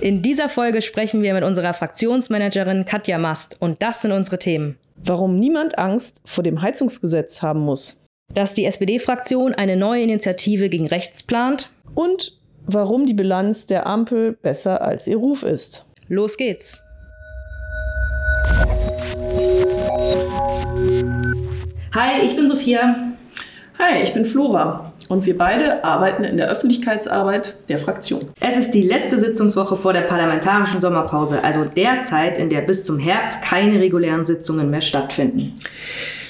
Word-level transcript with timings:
In 0.00 0.22
dieser 0.22 0.48
Folge 0.48 0.80
sprechen 0.80 1.20
wir 1.22 1.34
mit 1.34 1.44
unserer 1.44 1.74
Fraktionsmanagerin 1.74 2.86
Katja 2.86 3.18
Mast 3.18 3.58
und 3.60 3.82
das 3.82 4.00
sind 4.00 4.12
unsere 4.12 4.38
Themen. 4.38 4.78
Warum 4.96 5.38
niemand 5.38 5.78
Angst 5.78 6.22
vor 6.24 6.42
dem 6.42 6.62
Heizungsgesetz 6.62 7.42
haben 7.42 7.60
muss. 7.60 8.00
Dass 8.32 8.54
die 8.54 8.64
SPD-Fraktion 8.64 9.52
eine 9.52 9.76
neue 9.76 10.02
Initiative 10.02 10.70
gegen 10.70 10.86
rechts 10.86 11.22
plant. 11.22 11.70
Und 11.94 12.40
warum 12.64 13.04
die 13.04 13.12
Bilanz 13.12 13.66
der 13.66 13.86
Ampel 13.86 14.32
besser 14.32 14.80
als 14.80 15.06
ihr 15.06 15.18
Ruf 15.18 15.42
ist. 15.42 15.84
Los 16.08 16.38
geht's. 16.38 16.82
Hi, 21.94 22.24
ich 22.24 22.36
bin 22.36 22.48
Sophia. 22.48 23.12
Hi, 23.78 24.02
ich 24.02 24.14
bin 24.14 24.24
Flora 24.24 24.89
und 25.10 25.26
wir 25.26 25.36
beide 25.36 25.84
arbeiten 25.84 26.22
in 26.22 26.36
der 26.36 26.48
Öffentlichkeitsarbeit 26.48 27.56
der 27.68 27.78
Fraktion. 27.78 28.28
Es 28.40 28.56
ist 28.56 28.70
die 28.70 28.82
letzte 28.82 29.18
Sitzungswoche 29.18 29.76
vor 29.76 29.92
der 29.92 30.02
parlamentarischen 30.02 30.80
Sommerpause, 30.80 31.42
also 31.42 31.64
der 31.64 32.02
Zeit, 32.02 32.38
in 32.38 32.48
der 32.48 32.60
bis 32.60 32.84
zum 32.84 32.98
Herbst 32.98 33.42
keine 33.42 33.80
regulären 33.80 34.24
Sitzungen 34.24 34.70
mehr 34.70 34.82
stattfinden. 34.82 35.54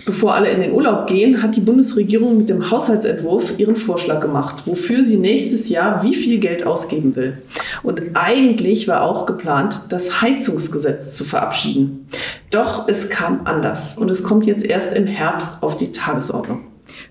Bevor 0.07 0.35
alle 0.35 0.49
in 0.49 0.63
den 0.63 0.73
Urlaub 0.73 1.07
gehen, 1.07 1.43
hat 1.43 1.57
die 1.57 1.61
Bundesregierung 1.61 2.39
mit 2.39 2.49
dem 2.49 2.71
Haushaltsentwurf 2.71 3.59
ihren 3.59 3.77
Vorschlag 3.77 4.21
gemacht, 4.21 4.63
wofür 4.65 5.05
sie 5.05 5.19
nächstes 5.19 5.69
Jahr 5.69 6.03
wie 6.03 6.15
viel 6.15 6.39
Geld 6.39 6.67
ausgeben 6.67 7.15
will. 7.17 7.43
Und 7.83 8.01
eigentlich 8.15 8.89
war 8.89 9.03
auch 9.03 9.27
geplant, 9.27 9.89
das 9.91 10.23
Heizungsgesetz 10.23 11.15
zu 11.15 11.25
verabschieden. 11.25 12.07
Doch 12.51 12.89
es 12.89 13.11
kam 13.11 13.43
anders 13.45 13.99
und 13.99 14.11
es 14.11 14.25
kommt 14.25 14.47
jetzt 14.47 14.65
erst 14.65 14.97
im 14.97 15.07
Herbst 15.07 15.63
auf 15.63 15.77
die 15.77 15.93
Tagesordnung. 15.93 16.70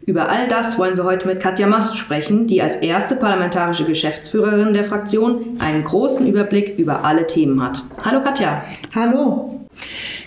Über 0.10 0.28
all 0.28 0.48
das 0.48 0.80
wollen 0.80 0.98
wir 0.98 1.04
heute 1.04 1.28
mit 1.28 1.40
Katja 1.40 1.68
Mast 1.68 1.96
sprechen, 1.96 2.48
die 2.48 2.64
als 2.64 2.78
erste 2.78 3.16
parlamentarische 3.16 3.86
Geschäftsführerin 3.86 4.74
der 4.74 4.84
Fraktion 4.84 5.60
einen 5.60 5.84
großen 5.84 6.26
Überblick 6.26 6.80
über 6.80 7.06
alle 7.06 7.28
Themen 7.28 7.62
hat. 7.62 7.84
Hallo 8.04 8.24
Katja. 8.24 8.64
Hallo. 8.96 9.68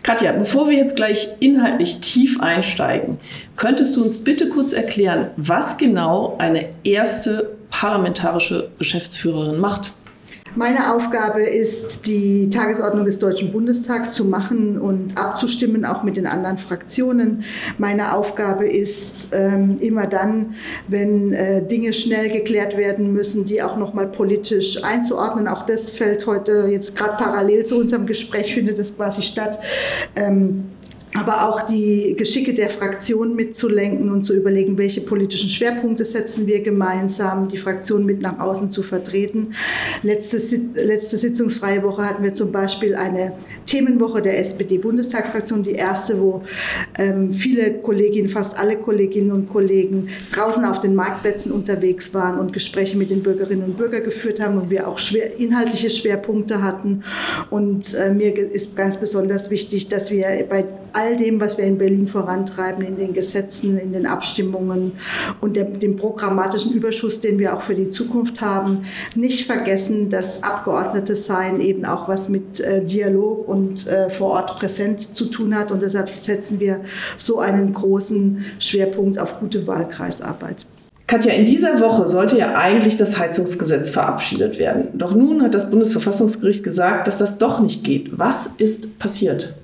Katja, 0.05 0.35
bevor 0.35 0.71
wir 0.71 0.77
jetzt 0.77 0.95
gleich 0.95 1.27
inhaltlich 1.41 2.01
tief 2.01 2.41
einsteigen, 2.41 3.19
könntest 3.57 3.97
du 3.97 4.05
uns 4.05 4.23
bitte 4.23 4.51
kurz 4.51 4.73
erklären, 4.73 5.31
was 5.37 5.79
genau 5.79 6.37
eine 6.39 6.67
erste 6.85 7.51
parlamentarische 7.71 8.71
Geschäftsführerin 8.79 9.59
macht? 9.59 9.95
Meine 10.55 10.93
Aufgabe 10.93 11.41
ist, 11.43 12.07
die 12.07 12.51
Tagesordnung 12.51 13.07
des 13.07 13.19
Deutschen 13.19 13.53
Bundestags 13.53 14.13
zu 14.13 14.27
machen 14.27 14.79
und 14.79 15.17
abzustimmen, 15.17 15.87
auch 15.87 16.03
mit 16.03 16.19
den 16.19 16.27
anderen 16.27 16.59
Fraktionen. 16.59 17.45
Meine 17.79 18.15
Aufgabe 18.15 18.69
ist, 18.69 19.29
ähm, 19.33 19.79
immer 19.81 20.07
dann, 20.07 20.55
wenn 20.89 21.33
äh, 21.33 21.67
Dinge 21.67 21.95
schnell 21.95 22.31
geklärt 22.31 22.77
werden 22.77 23.15
müssen, 23.15 23.47
die 23.47 23.63
auch 23.63 23.79
nochmal 23.79 24.09
politisch 24.09 24.85
einzuordnen. 24.85 25.49
Auch 25.49 25.65
das 25.65 25.89
fällt 25.89 26.27
heute 26.27 26.69
jetzt 26.71 26.97
gerade 26.97 27.17
parallel 27.17 27.65
zu 27.65 27.79
unserem 27.79 28.07
Gespräch, 28.07 28.53
findet 28.53 28.79
das 28.79 28.95
quasi 28.95 29.23
statt. 29.23 29.59
Aber 31.15 31.47
auch 31.47 31.63
die 31.63 32.15
Geschicke 32.17 32.55
der 32.55 32.71
Fraktion 32.71 33.37
mitzulenken 33.37 34.11
und 34.11 34.23
zu 34.23 34.35
überlegen, 34.35 34.79
welche 34.79 35.03
politischen 35.03 35.51
Schwerpunkte 35.51 36.07
setzen 36.07 36.47
wir 36.47 36.63
gemeinsam, 36.63 37.49
die 37.49 37.59
Fraktion 37.59 38.07
mit 38.07 38.23
nach 38.23 38.39
außen 38.39 38.71
zu 38.71 38.83
vertreten. 38.83 39.51
Letzte, 40.03 40.39
letzte 40.75 41.19
sitzungsfreie 41.19 41.83
Woche 41.83 42.09
hatten 42.09 42.23
wir 42.23 42.33
zum 42.33 42.51
Beispiel 42.51 42.95
eine 42.95 43.35
Themenwoche 43.67 44.23
der 44.23 44.39
SPD-Bundestagsfraktion, 44.39 45.63
die 45.63 45.73
erste, 45.73 46.19
wo 46.19 46.43
ähm, 46.99 47.33
viele 47.33 47.75
Kolleginnen, 47.75 48.31
fast 48.31 48.59
alle 48.59 48.77
Kolleginnen 48.77 49.33
und 49.33 49.51
Kollegen 49.51 50.09
draußen 50.33 50.65
auf 50.65 50.81
den 50.81 50.95
Marktplätzen 50.95 51.53
unterwegs 51.53 52.15
waren 52.15 52.39
und 52.39 52.55
Gespräche 52.55 52.97
mit 52.97 53.11
den 53.11 53.23
Bürgerinnen 53.23 53.65
und 53.65 53.77
Bürgern 53.77 54.03
geführt 54.03 54.41
haben 54.41 54.57
und 54.57 54.71
wir 54.71 54.89
auch 54.89 54.99
schwer, 54.99 55.39
inhaltliche 55.39 55.91
Schwerpunkte 55.91 56.63
hatten. 56.63 57.03
Und 57.51 57.93
äh, 57.95 58.15
mir 58.15 58.35
ist 58.35 58.77
ganz 58.77 58.97
besonders 58.97 59.51
wichtig, 59.51 59.89
dass 59.89 60.11
wir 60.11 60.47
bei 60.49 60.65
all 60.93 61.17
dem, 61.17 61.41
was 61.41 61.59
wir 61.59 61.65
in 61.65 61.79
Berlin 61.79 62.09
vorantreiben, 62.09 62.85
in 62.85 62.97
den 62.97 63.13
Gesetzen, 63.13 63.79
in 63.79 63.93
den 63.93 64.07
Abstimmungen 64.07 64.93
und 65.41 65.57
der, 65.57 65.65
dem 65.65 65.97
programmatischen 65.97 66.73
Überschuss, 66.73 67.21
den 67.21 67.39
wir 67.39 67.57
auch 67.57 67.63
für 67.63 67.75
die 67.75 67.89
Zukunft 67.89 68.41
haben, 68.41 68.83
nicht 69.15 69.47
vergessen, 69.47 70.11
dass 70.11 70.43
Abgeordnete 70.43 71.15
sein 71.15 71.61
eben 71.61 71.85
auch 71.85 72.09
was 72.09 72.29
mit 72.29 72.61
äh, 72.61 72.85
Dialog 72.85 73.49
und 73.49 73.87
äh, 73.87 74.11
vor 74.11 74.31
Ort 74.31 74.59
präsent 74.59 75.01
zu 75.15 75.27
tun 75.27 75.57
hat. 75.57 75.71
Und 75.71 75.83
deshalb 75.83 76.11
setzen 76.21 76.61
wir 76.61 76.81
so 77.17 77.39
einen 77.39 77.73
großen 77.73 78.45
Schwerpunkt 78.59 79.19
auf 79.19 79.41
gute 79.41 79.67
Wahlkreisarbeit. 79.67 80.67
Katja, 81.07 81.33
in 81.33 81.45
dieser 81.45 81.81
Woche 81.81 82.07
sollte 82.07 82.39
ja 82.39 82.55
eigentlich 82.55 82.97
das 82.97 83.19
Heizungsgesetz 83.19 83.91
verabschiedet 83.91 84.59
werden. 84.59 84.89
Doch 84.95 85.15
nun 85.15 85.43
hat 85.43 85.55
das 85.55 85.71
Bundesverfassungsgericht 85.71 86.65
gesagt, 86.65 87.07
dass 87.07 87.19
das 87.19 87.37
doch 87.37 87.61
nicht 87.61 87.85
geht. 87.85 88.19
Was 88.19 88.47
ist 88.57 88.99
passiert? 88.99 89.55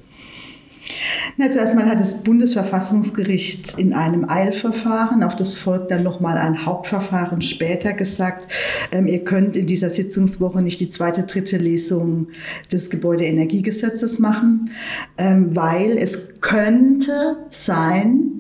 Na, 1.37 1.51
zuerst 1.51 1.75
mal 1.75 1.87
hat 1.87 2.01
das 2.01 2.23
Bundesverfassungsgericht 2.23 3.79
in 3.79 3.93
einem 3.93 4.29
Eilverfahren, 4.29 5.23
auf 5.23 5.37
das 5.37 5.55
folgt 5.55 5.91
dann 5.91 6.03
nochmal 6.03 6.37
ein 6.39 6.67
Hauptverfahren 6.67 7.43
später 7.43 7.93
gesagt, 7.93 8.51
ähm, 8.93 9.07
ihr 9.07 9.25
könnt 9.25 9.57
in 9.57 9.67
dieser 9.67 9.91
Sitzungswoche 9.91 10.63
nicht 10.63 10.81
die 10.81 10.89
zweite, 10.89 11.25
dritte 11.25 11.57
Lesung 11.57 12.29
des 12.73 12.91
Gebäudeenergiegesetzes 12.91 14.19
machen, 14.19 14.71
ähm, 15.17 15.55
weil 15.55 15.99
es 15.99 16.41
könnte 16.41 17.47
sein, 17.51 18.39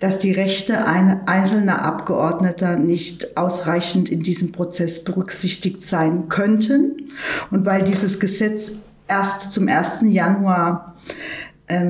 dass 0.00 0.18
die 0.18 0.32
Rechte 0.32 0.86
einzelner 0.86 1.82
Abgeordneter 1.82 2.76
nicht 2.76 3.36
ausreichend 3.36 4.08
in 4.08 4.22
diesem 4.22 4.52
Prozess 4.52 5.04
berücksichtigt 5.04 5.82
sein 5.82 6.28
könnten 6.28 7.08
und 7.50 7.66
weil 7.66 7.84
dieses 7.84 8.18
Gesetz 8.18 8.76
erst 9.08 9.52
zum 9.52 9.68
1. 9.68 10.02
Januar 10.06 10.96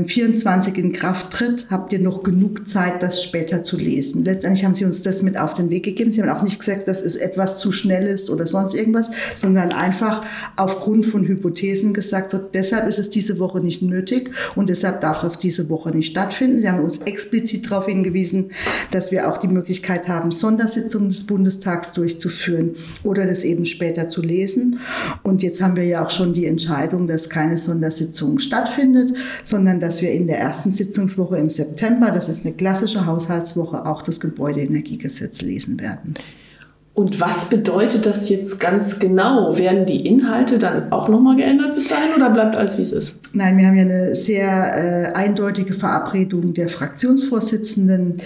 24 0.04 0.76
ähm, 0.76 0.84
in 0.84 0.92
Kraft 0.92 1.32
tritt, 1.32 1.66
habt 1.70 1.92
ihr 1.92 2.00
noch 2.00 2.22
genug 2.22 2.68
Zeit, 2.68 3.02
das 3.02 3.22
später 3.22 3.62
zu 3.62 3.76
lesen. 3.78 4.24
Letztendlich 4.24 4.64
haben 4.64 4.74
sie 4.74 4.84
uns 4.84 5.00
das 5.02 5.22
mit 5.22 5.38
auf 5.38 5.54
den 5.54 5.70
Weg 5.70 5.84
gegeben. 5.84 6.12
Sie 6.12 6.22
haben 6.22 6.28
auch 6.28 6.42
nicht 6.42 6.58
gesagt, 6.58 6.86
dass 6.86 7.02
es 7.02 7.16
etwas 7.16 7.58
zu 7.58 7.72
schnell 7.72 8.06
ist 8.06 8.28
oder 8.28 8.46
sonst 8.46 8.74
irgendwas, 8.74 9.10
sondern 9.34 9.72
einfach 9.72 10.24
aufgrund 10.56 11.06
von 11.06 11.26
Hypothesen 11.26 11.94
gesagt, 11.94 12.30
so, 12.30 12.38
deshalb 12.38 12.88
ist 12.88 12.98
es 12.98 13.08
diese 13.08 13.38
Woche 13.38 13.60
nicht 13.60 13.80
nötig 13.80 14.32
und 14.54 14.68
deshalb 14.68 15.00
darf 15.00 15.18
es 15.18 15.24
auf 15.24 15.38
diese 15.38 15.70
Woche 15.70 15.90
nicht 15.90 16.10
stattfinden. 16.10 16.60
Sie 16.60 16.68
haben 16.68 16.84
uns 16.84 16.98
explizit 16.98 17.70
darauf 17.70 17.86
hingewiesen, 17.86 18.50
dass 18.90 19.12
wir 19.12 19.28
auch 19.28 19.38
die 19.38 19.48
Möglichkeit 19.48 20.08
haben, 20.08 20.30
Sondersitzungen 20.30 21.08
des 21.08 21.24
Bundestags 21.24 21.92
durchzuführen 21.92 22.76
oder 23.02 23.26
das 23.26 23.44
eben 23.44 23.64
später 23.64 24.08
zu 24.08 24.20
lesen. 24.20 24.80
Und 25.22 25.42
jetzt 25.42 25.62
haben 25.62 25.76
wir 25.76 25.84
ja 25.84 26.04
auch 26.04 26.10
schon 26.10 26.34
die 26.34 26.46
Entscheidung, 26.46 27.06
dass 27.06 27.30
keine 27.30 27.56
Sondersitzung 27.56 28.38
stattfindet, 28.38 29.14
sondern 29.42 29.69
sondern 29.70 29.88
dass 29.88 30.02
wir 30.02 30.10
in 30.10 30.26
der 30.26 30.38
ersten 30.38 30.72
Sitzungswoche 30.72 31.36
im 31.36 31.48
September, 31.48 32.10
das 32.10 32.28
ist 32.28 32.44
eine 32.44 32.54
klassische 32.54 33.06
Haushaltswoche, 33.06 33.86
auch 33.86 34.02
das 34.02 34.18
Gebäudeenergiegesetz 34.18 35.42
lesen 35.42 35.78
werden. 35.78 36.14
Und 36.92 37.20
was 37.20 37.48
bedeutet 37.48 38.04
das 38.04 38.28
jetzt 38.28 38.58
ganz 38.58 38.98
genau? 38.98 39.56
Werden 39.56 39.86
die 39.86 40.06
Inhalte 40.06 40.58
dann 40.58 40.90
auch 40.90 41.08
nochmal 41.08 41.36
geändert 41.36 41.74
bis 41.74 41.86
dahin 41.86 42.12
oder 42.16 42.30
bleibt 42.30 42.56
alles, 42.56 42.78
wie 42.78 42.82
es 42.82 42.92
ist? 42.92 43.20
Nein, 43.32 43.56
wir 43.58 43.68
haben 43.68 43.76
ja 43.76 43.84
eine 43.84 44.14
sehr 44.16 44.48
äh, 44.48 45.12
eindeutige 45.14 45.72
Verabredung 45.72 46.52
der 46.52 46.68
Fraktionsvorsitzenden, 46.68 48.16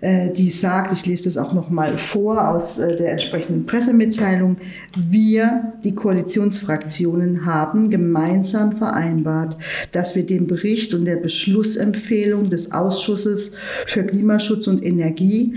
äh, 0.00 0.30
die 0.30 0.50
sagt, 0.50 0.92
ich 0.92 1.04
lese 1.04 1.24
das 1.24 1.36
auch 1.36 1.52
nochmal 1.52 1.98
vor 1.98 2.48
aus 2.48 2.78
äh, 2.78 2.96
der 2.96 3.10
entsprechenden 3.10 3.66
Pressemitteilung, 3.66 4.56
wir, 4.96 5.72
die 5.82 5.94
Koalitionsfraktionen, 5.94 7.44
haben 7.44 7.90
gemeinsam 7.90 8.70
vereinbart, 8.70 9.56
dass 9.90 10.14
wir 10.14 10.24
dem 10.24 10.46
Bericht 10.46 10.94
und 10.94 11.06
der 11.06 11.16
Beschlussempfehlung 11.16 12.48
des 12.48 12.70
Ausschusses 12.70 13.56
für 13.86 14.04
Klimaschutz 14.04 14.68
und 14.68 14.82
Energie 14.82 15.56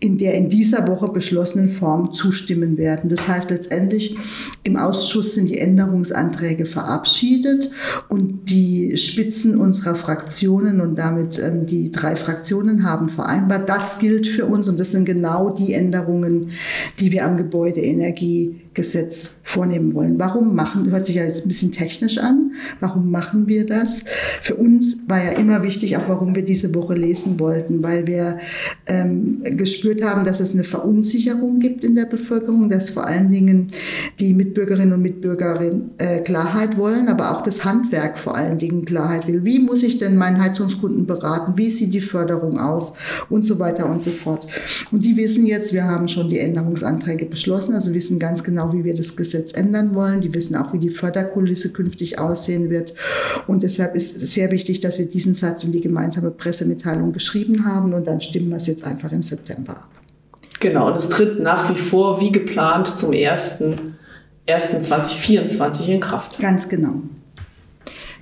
in 0.00 0.16
der 0.16 0.34
in 0.34 0.48
dieser 0.48 0.88
Woche 0.88 1.08
beschlossenen 1.08 1.68
Form 1.82 2.12
zustimmen 2.12 2.76
werden. 2.78 3.10
Das 3.10 3.26
heißt 3.26 3.50
letztendlich, 3.50 4.16
im 4.62 4.76
Ausschuss 4.76 5.34
sind 5.34 5.50
die 5.50 5.58
Änderungsanträge 5.58 6.64
verabschiedet 6.64 7.72
und 8.08 8.48
die 8.48 8.96
Spitzen 8.96 9.56
unserer 9.56 9.96
Fraktionen 9.96 10.80
und 10.80 10.94
damit 10.94 11.40
ähm, 11.40 11.66
die 11.66 11.90
drei 11.90 12.14
Fraktionen 12.14 12.84
haben 12.84 13.08
vereinbart, 13.08 13.68
das 13.68 13.98
gilt 13.98 14.28
für 14.28 14.46
uns 14.46 14.68
und 14.68 14.78
das 14.78 14.92
sind 14.92 15.06
genau 15.06 15.50
die 15.50 15.74
Änderungen, 15.74 16.50
die 17.00 17.10
wir 17.10 17.26
am 17.26 17.36
Gebäudeenergiegesetz 18.72 19.40
vornehmen 19.42 19.94
wollen. 19.94 20.18
Warum 20.18 20.54
machen, 20.54 20.90
hört 20.90 21.06
sich 21.06 21.16
ja 21.16 21.24
jetzt 21.24 21.44
ein 21.44 21.48
bisschen 21.48 21.72
technisch 21.72 22.18
an, 22.18 22.52
warum 22.80 23.10
machen 23.10 23.46
wir 23.46 23.66
das? 23.66 24.04
Für 24.40 24.54
uns 24.54 25.02
war 25.08 25.22
ja 25.22 25.32
immer 25.32 25.62
wichtig, 25.62 25.96
auch 25.96 26.08
warum 26.08 26.34
wir 26.34 26.44
diese 26.44 26.74
Woche 26.74 26.94
lesen 26.94 27.38
wollten, 27.38 27.82
weil 27.82 28.06
wir 28.06 28.38
ähm, 28.86 29.42
gespürt 29.42 30.02
haben, 30.02 30.24
dass 30.24 30.40
es 30.40 30.54
eine 30.54 30.64
Verunsicherung 30.64 31.58
gibt 31.58 31.84
in 31.84 31.96
der 31.96 32.06
Bevölkerung, 32.06 32.68
dass 32.70 32.90
vor 32.90 33.06
allen 33.06 33.30
Dingen 33.30 33.66
die 34.20 34.32
Mitbürgerinnen 34.32 34.94
und 34.94 35.02
Mitbürger 35.02 35.60
äh, 35.98 36.20
Klarheit 36.20 36.78
wollen, 36.78 37.08
aber 37.08 37.36
auch 37.36 37.42
das 37.42 37.64
Handwerk 37.64 38.16
vor 38.18 38.36
allen 38.36 38.58
Dingen 38.58 38.84
Klarheit 38.84 39.26
will. 39.26 39.44
Wie 39.44 39.58
muss 39.58 39.82
ich 39.82 39.98
denn 39.98 40.16
meinen 40.16 40.40
Heizungskunden 40.40 41.06
beraten? 41.06 41.54
Wie 41.56 41.70
sieht 41.70 41.92
die 41.92 42.00
Förderung 42.00 42.58
aus? 42.58 42.94
Und 43.28 43.44
so 43.44 43.58
weiter 43.58 43.88
und 43.88 44.00
so 44.00 44.10
fort. 44.10 44.46
Und 44.90 45.04
die 45.04 45.16
wissen 45.16 45.46
jetzt, 45.46 45.72
wir 45.74 45.84
haben 45.84 46.08
schon 46.08 46.30
die 46.30 46.38
Änderungsanträge 46.38 47.26
beschlossen, 47.26 47.74
also 47.74 47.92
wissen 47.92 48.18
ganz 48.18 48.42
genau, 48.42 48.61
genau, 48.62 48.72
wie 48.72 48.84
wir 48.84 48.94
das 48.94 49.16
Gesetz 49.16 49.52
ändern 49.52 49.94
wollen. 49.94 50.20
Die 50.20 50.32
wissen 50.34 50.54
auch, 50.56 50.72
wie 50.72 50.78
die 50.78 50.90
Förderkulisse 50.90 51.72
künftig 51.72 52.18
aussehen 52.18 52.70
wird. 52.70 52.94
Und 53.46 53.62
deshalb 53.62 53.94
ist 53.94 54.20
es 54.22 54.34
sehr 54.34 54.50
wichtig, 54.50 54.80
dass 54.80 54.98
wir 54.98 55.06
diesen 55.06 55.32
Satz 55.34 55.62
in 55.64 55.72
die 55.72 55.80
gemeinsame 55.80 56.30
Pressemitteilung 56.30 57.12
geschrieben 57.12 57.64
haben 57.64 57.94
und 57.94 58.06
dann 58.06 58.20
stimmen 58.20 58.50
wir 58.50 58.56
es 58.56 58.66
jetzt 58.66 58.84
einfach 58.84 59.10
im 59.12 59.22
September 59.22 59.72
ab. 59.72 59.88
Genau, 60.60 60.90
und 60.90 60.96
es 60.96 61.08
tritt 61.08 61.40
nach 61.40 61.70
wie 61.70 61.76
vor 61.76 62.20
wie 62.20 62.30
geplant 62.30 62.88
zum 62.88 63.10
1.1.2024 63.10 65.88
in 65.88 66.00
Kraft. 66.00 66.38
Ganz 66.38 66.68
genau. 66.68 67.02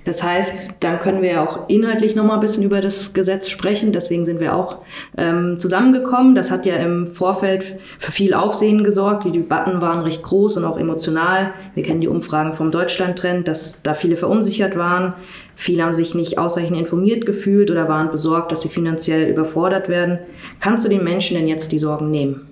Das 0.03 0.23
heißt, 0.23 0.77
dann 0.79 0.99
können 0.99 1.21
wir 1.21 1.41
auch 1.41 1.69
inhaltlich 1.69 2.15
noch 2.15 2.23
mal 2.23 2.35
ein 2.35 2.39
bisschen 2.39 2.63
über 2.63 2.81
das 2.81 3.13
Gesetz 3.13 3.49
sprechen. 3.49 3.91
Deswegen 3.91 4.25
sind 4.25 4.39
wir 4.39 4.55
auch 4.55 4.77
ähm, 5.17 5.59
zusammengekommen. 5.59 6.33
Das 6.33 6.49
hat 6.49 6.65
ja 6.65 6.75
im 6.77 7.07
Vorfeld 7.07 7.77
für 7.99 8.11
viel 8.11 8.33
Aufsehen 8.33 8.83
gesorgt. 8.83 9.25
Die 9.25 9.31
Debatten 9.31 9.81
waren 9.81 10.01
recht 10.01 10.23
groß 10.23 10.57
und 10.57 10.65
auch 10.65 10.77
emotional. 10.77 11.53
Wir 11.75 11.83
kennen 11.83 12.01
die 12.01 12.07
Umfragen 12.07 12.53
vom 12.53 12.71
Deutschland-Trend, 12.71 13.47
dass 13.47 13.83
da 13.83 13.93
viele 13.93 14.17
verunsichert 14.17 14.75
waren. 14.75 15.13
Viele 15.61 15.83
haben 15.83 15.93
sich 15.93 16.15
nicht 16.15 16.39
ausreichend 16.39 16.75
informiert 16.75 17.27
gefühlt 17.27 17.69
oder 17.69 17.87
waren 17.87 18.09
besorgt, 18.09 18.51
dass 18.51 18.63
sie 18.63 18.67
finanziell 18.67 19.29
überfordert 19.29 19.89
werden. 19.89 20.17
Kannst 20.59 20.83
du 20.83 20.89
den 20.89 21.03
Menschen 21.03 21.37
denn 21.37 21.47
jetzt 21.47 21.71
die 21.71 21.77
Sorgen 21.77 22.09
nehmen? 22.09 22.47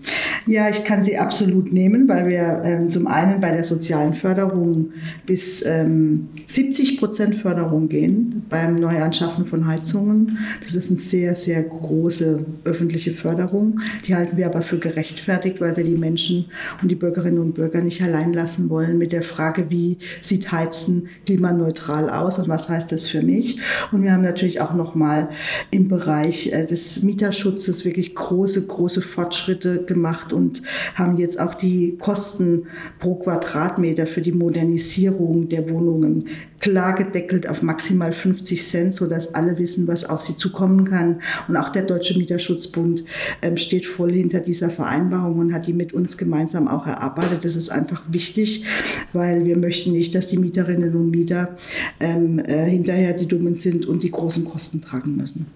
Ja, 0.45 0.69
ich 0.69 0.83
kann 0.83 1.01
sie 1.01 1.17
absolut 1.17 1.73
nehmen, 1.73 2.07
weil 2.07 2.27
wir 2.27 2.61
ähm, 2.63 2.87
zum 2.87 3.07
einen 3.07 3.41
bei 3.41 3.51
der 3.51 3.63
sozialen 3.63 4.13
Förderung 4.13 4.91
bis 5.25 5.65
ähm, 5.65 6.29
70 6.45 6.99
Prozent 6.99 7.35
Förderung 7.35 7.89
gehen 7.89 8.43
beim 8.47 8.79
Neuanschaffen 8.79 9.43
von 9.43 9.65
Heizungen. 9.65 10.37
Das 10.61 10.75
ist 10.75 10.91
eine 10.91 10.99
sehr, 10.99 11.35
sehr 11.35 11.63
große 11.63 12.45
öffentliche 12.63 13.11
Förderung. 13.11 13.79
Die 14.05 14.13
halten 14.13 14.37
wir 14.37 14.45
aber 14.45 14.61
für 14.61 14.77
gerechtfertigt, 14.77 15.61
weil 15.61 15.75
wir 15.75 15.83
die 15.83 15.97
Menschen 15.97 16.45
und 16.83 16.91
die 16.91 16.95
Bürgerinnen 16.95 17.39
und 17.39 17.55
Bürger 17.55 17.81
nicht 17.81 18.03
allein 18.03 18.33
lassen 18.33 18.69
wollen 18.69 18.99
mit 18.99 19.11
der 19.13 19.23
Frage, 19.23 19.65
wie 19.69 19.97
sieht 20.21 20.51
Heizen 20.51 21.07
klimaneutral 21.25 22.11
aus 22.11 22.37
und 22.37 22.49
was 22.49 22.69
heißt 22.69 22.91
das 22.91 22.98
für 23.07 23.21
mich. 23.21 23.59
Und 23.91 24.03
wir 24.03 24.13
haben 24.13 24.23
natürlich 24.23 24.61
auch 24.61 24.73
nochmal 24.73 25.29
im 25.71 25.87
Bereich 25.87 26.51
äh, 26.51 26.65
des 26.65 27.03
Mieterschutzes 27.03 27.85
wirklich 27.85 28.15
große, 28.15 28.67
große 28.67 29.01
Fortschritte 29.01 29.85
gemacht 29.85 30.33
und 30.33 30.61
haben 30.95 31.17
jetzt 31.17 31.39
auch 31.39 31.53
die 31.53 31.97
Kosten 31.97 32.67
pro 32.99 33.15
Quadratmeter 33.15 34.07
für 34.07 34.21
die 34.21 34.31
Modernisierung 34.31 35.49
der 35.49 35.69
Wohnungen 35.69 36.27
klar 36.59 36.95
gedeckelt 36.95 37.47
auf 37.47 37.61
maximal 37.61 38.11
50 38.11 38.63
Cent, 38.63 38.95
sodass 38.95 39.33
alle 39.33 39.57
wissen, 39.57 39.87
was 39.87 40.05
auf 40.05 40.21
sie 40.21 40.35
zukommen 40.35 40.85
kann. 40.85 41.21
Und 41.47 41.57
auch 41.57 41.69
der 41.69 41.83
Deutsche 41.83 42.17
Mieterschutzbund 42.17 43.03
ähm, 43.41 43.57
steht 43.57 43.85
voll 43.85 44.11
hinter 44.11 44.39
dieser 44.39 44.69
Vereinbarung 44.69 45.39
und 45.39 45.53
hat 45.53 45.67
die 45.67 45.73
mit 45.73 45.93
uns 45.93 46.17
gemeinsam 46.17 46.67
auch 46.67 46.85
erarbeitet. 46.85 47.45
Das 47.45 47.55
ist 47.55 47.69
einfach 47.69 48.03
wichtig, 48.09 48.65
weil 49.13 49.45
wir 49.45 49.57
möchten 49.57 49.91
nicht, 49.91 50.15
dass 50.15 50.27
die 50.27 50.37
Mieterinnen 50.37 50.95
und 50.95 51.11
Mieter 51.11 51.57
ähm, 51.99 52.39
äh, 52.39 52.65
hinterher 52.65 53.13
die 53.13 53.27
Dummen 53.27 53.55
sind 53.55 53.85
und 53.85 54.03
die 54.03 54.11
großen 54.11 54.45
Kosten 54.45 54.81
tragen 54.81 55.15
müssen. 55.15 55.47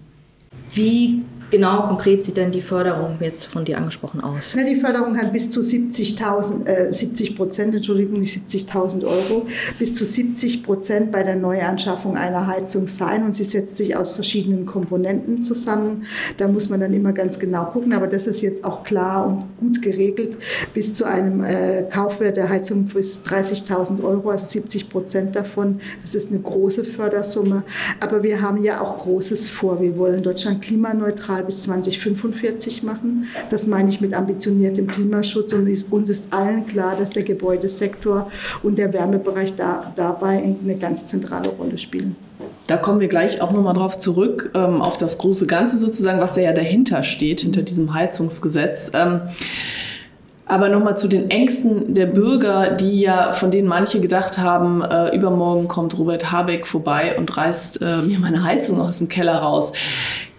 Wie 0.72 1.22
genau 1.54 1.82
konkret 1.82 2.24
sieht 2.24 2.36
denn 2.36 2.50
die 2.50 2.60
Förderung 2.60 3.16
jetzt 3.20 3.44
von 3.46 3.64
dir 3.64 3.78
angesprochen 3.78 4.20
aus? 4.20 4.54
Na, 4.56 4.64
die 4.64 4.74
Förderung 4.74 5.16
hat 5.16 5.32
bis 5.32 5.50
zu 5.50 5.60
70.000, 5.60 6.66
äh, 6.66 6.92
70 6.92 7.36
Prozent, 7.36 7.74
Entschuldigung, 7.76 8.18
nicht 8.18 8.36
70.000 8.50 9.04
Euro, 9.04 9.46
bis 9.78 9.94
zu 9.94 10.04
70 10.04 10.64
Prozent 10.64 11.12
bei 11.12 11.22
der 11.22 11.36
Neuanschaffung 11.36 12.16
einer 12.16 12.48
Heizung 12.48 12.88
sein 12.88 13.22
und 13.24 13.36
sie 13.36 13.44
setzt 13.44 13.76
sich 13.76 13.96
aus 13.96 14.12
verschiedenen 14.12 14.66
Komponenten 14.66 15.44
zusammen. 15.44 16.06
Da 16.38 16.48
muss 16.48 16.70
man 16.70 16.80
dann 16.80 16.92
immer 16.92 17.12
ganz 17.12 17.38
genau 17.38 17.66
gucken, 17.66 17.92
aber 17.92 18.08
das 18.08 18.26
ist 18.26 18.42
jetzt 18.42 18.64
auch 18.64 18.82
klar 18.82 19.24
und 19.24 19.44
gut 19.60 19.80
geregelt. 19.80 20.36
Bis 20.74 20.94
zu 20.94 21.04
einem 21.04 21.44
äh, 21.44 21.84
Kaufwert 21.88 22.36
der 22.36 22.48
Heizung 22.48 22.86
bis 22.86 23.24
30.000 23.24 24.02
Euro, 24.02 24.30
also 24.30 24.44
70 24.44 24.88
Prozent 24.88 25.36
davon. 25.36 25.80
Das 26.02 26.16
ist 26.16 26.32
eine 26.32 26.40
große 26.40 26.82
Fördersumme, 26.82 27.62
aber 28.00 28.24
wir 28.24 28.42
haben 28.42 28.60
ja 28.60 28.80
auch 28.80 28.98
Großes 28.98 29.48
vor. 29.48 29.80
Wir 29.80 29.96
wollen 29.96 30.20
Deutschland 30.24 30.60
klimaneutral 30.60 31.43
bis 31.44 31.62
2045 31.64 32.82
machen. 32.82 33.26
Das 33.50 33.66
meine 33.66 33.88
ich 33.88 34.00
mit 34.00 34.14
ambitioniertem 34.14 34.86
Klimaschutz. 34.86 35.52
Und 35.52 35.68
uns 35.90 36.10
ist 36.10 36.32
allen 36.32 36.66
klar, 36.66 36.96
dass 36.96 37.10
der 37.10 37.22
Gebäudesektor 37.22 38.30
und 38.62 38.78
der 38.78 38.92
Wärmebereich 38.92 39.54
da, 39.54 39.92
dabei 39.96 40.42
eine 40.42 40.76
ganz 40.76 41.06
zentrale 41.06 41.50
Rolle 41.50 41.78
spielen. 41.78 42.16
Da 42.66 42.76
kommen 42.76 43.00
wir 43.00 43.08
gleich 43.08 43.42
auch 43.42 43.52
nochmal 43.52 43.74
drauf 43.74 43.98
zurück, 43.98 44.50
ähm, 44.54 44.80
auf 44.80 44.96
das 44.96 45.18
große 45.18 45.46
Ganze 45.46 45.76
sozusagen, 45.76 46.20
was 46.20 46.34
da 46.34 46.40
ja 46.40 46.52
dahinter 46.52 47.04
steht, 47.04 47.42
hinter 47.42 47.62
diesem 47.62 47.92
Heizungsgesetz. 47.92 48.90
Ähm, 48.94 49.20
aber 50.46 50.68
nochmal 50.68 50.96
zu 50.96 51.08
den 51.08 51.30
Ängsten 51.30 51.94
der 51.94 52.06
Bürger, 52.06 52.70
die 52.70 53.00
ja, 53.00 53.32
von 53.32 53.50
denen 53.50 53.66
manche 53.66 54.00
gedacht 54.00 54.38
haben, 54.38 54.82
äh, 54.82 55.14
übermorgen 55.16 55.68
kommt 55.68 55.98
Robert 55.98 56.30
Habeck 56.30 56.66
vorbei 56.66 57.16
und 57.16 57.34
reißt 57.34 57.80
äh, 57.80 58.02
mir 58.02 58.18
meine 58.18 58.44
Heizung 58.44 58.80
aus 58.80 58.98
dem 58.98 59.08
Keller 59.08 59.36
raus. 59.36 59.72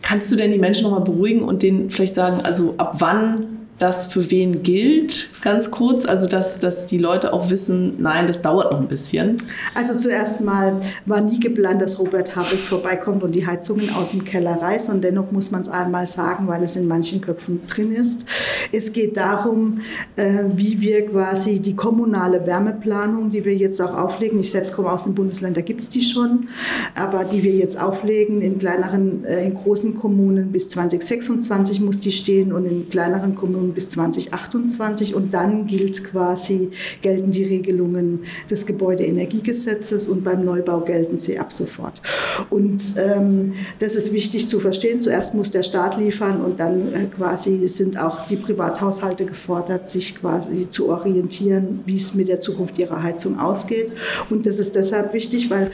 Kannst 0.06 0.32
du 0.32 0.36
denn 0.36 0.52
die 0.52 0.60
Menschen 0.60 0.84
nochmal 0.84 1.02
beruhigen 1.02 1.42
und 1.42 1.64
denen 1.64 1.90
vielleicht 1.90 2.14
sagen, 2.14 2.42
also 2.42 2.76
ab 2.78 2.98
wann 3.00 3.55
das 3.78 4.08
für 4.08 4.32
wen 4.32 4.64
gilt, 4.64 5.30
ganz 5.42 5.70
kurz, 5.70 6.06
also 6.06 6.28
dass, 6.28 6.60
dass 6.60 6.88
die 6.88 6.98
Leute 6.98 7.34
auch 7.34 7.50
wissen, 7.50 7.96
nein, 8.02 8.26
das 8.26 8.42
dauert 8.42 8.72
noch 8.72 8.80
ein 8.80 8.88
bisschen. 8.88 9.44
Also 9.74 9.98
zuerst 9.98 10.40
mal 10.42 10.80
war 11.06 11.20
nie 11.20 11.42
geplant, 11.42 11.82
dass 11.82 12.00
Robert 12.00 12.38
Habeck 12.38 12.60
vorbeikommt 12.60 13.22
und 13.22 13.34
die 13.34 13.46
Heizungen 13.46 13.90
aus 13.94 14.12
dem 14.12 14.24
Keller 14.24 14.62
reißt 14.62 14.90
und 14.90 15.04
dennoch 15.04 15.32
muss 15.32 15.52
man 15.52 15.62
es 15.62 15.68
einmal 15.68 16.08
sagen, 16.08 16.48
weil 16.48 16.64
es 16.64 16.78
in 16.78 16.88
manchen 16.88 17.20
Köpfen 17.20 17.68
drin 17.68 17.94
ist. 17.94 18.26
Es 18.72 18.94
geht 18.94 19.18
darum, 19.18 19.82
äh, 20.16 20.44
wie 20.56 20.80
wir 20.80 21.06
quasi 21.08 21.60
die 21.60 21.76
kommunale 21.76 22.46
Wärmeplanung, 22.46 23.30
die 23.30 23.44
wir 23.44 23.56
jetzt 23.56 23.82
auch 23.82 23.94
auflegen, 23.94 24.40
ich 24.40 24.52
selbst 24.52 24.74
komme 24.74 24.90
aus 24.90 25.04
dem 25.04 25.16
Bundesland, 25.16 25.58
da 25.58 25.62
gibt 25.62 25.82
es 25.82 25.90
die 25.90 26.02
schon, 26.02 26.48
aber 26.96 27.26
die 27.26 27.44
wir 27.44 27.54
jetzt 27.54 27.80
auflegen 27.80 28.42
in 28.42 28.58
kleineren, 28.58 29.26
äh, 29.26 29.46
in 29.46 29.54
großen 29.54 29.96
Kommunen 29.96 30.54
bis 30.54 30.70
2026 30.70 31.82
muss 31.82 32.00
die 32.00 32.12
stehen 32.12 32.54
und 32.54 32.66
in 32.66 32.90
kleineren 32.90 33.36
Kommunen 33.36 33.65
Regelungen 33.66 33.74
bis 33.74 33.90
2028 33.90 35.16
und 35.16 35.34
dann 35.34 35.68
gilt 35.68 36.04
quasi, 36.04 36.72
gelten 37.02 37.32
die 37.32 37.44
Regelungen 37.44 38.24
des 38.50 38.66
Gebäudeenergiegesetzes 38.66 40.08
und 40.08 40.24
beim 40.24 40.46
Neubau 40.46 40.82
gelten 40.82 41.18
sie 41.20 41.40
ab 41.40 41.52
sofort. 41.52 42.02
Und 42.50 42.82
ähm, 42.98 43.54
das 43.80 43.96
ist 43.96 44.14
wichtig 44.14 44.48
zu 44.48 44.60
verstehen. 44.60 45.00
Zuerst 45.00 45.34
muss 45.34 45.52
der 45.52 45.64
Staat 45.64 45.98
liefern 45.98 46.42
und 46.42 46.60
dann 46.60 46.94
äh, 46.94 47.06
quasi 47.06 47.68
sind 47.68 47.98
auch 47.98 48.28
die 48.28 48.38
Privathaushalte 48.38 49.26
gefordert, 49.26 49.90
sich 49.90 50.16
quasi 50.16 50.68
zu 50.70 50.90
orientieren, 50.90 51.82
wie 51.86 51.96
es 51.96 52.14
mit 52.14 52.28
der 52.28 52.42
Zukunft 52.42 52.78
ihrer 52.78 53.02
Heizung 53.02 53.40
ausgeht. 53.40 53.92
Und 54.30 54.46
das 54.46 54.60
ist 54.60 54.76
deshalb 54.76 55.14
wichtig, 55.14 55.50
weil 55.50 55.72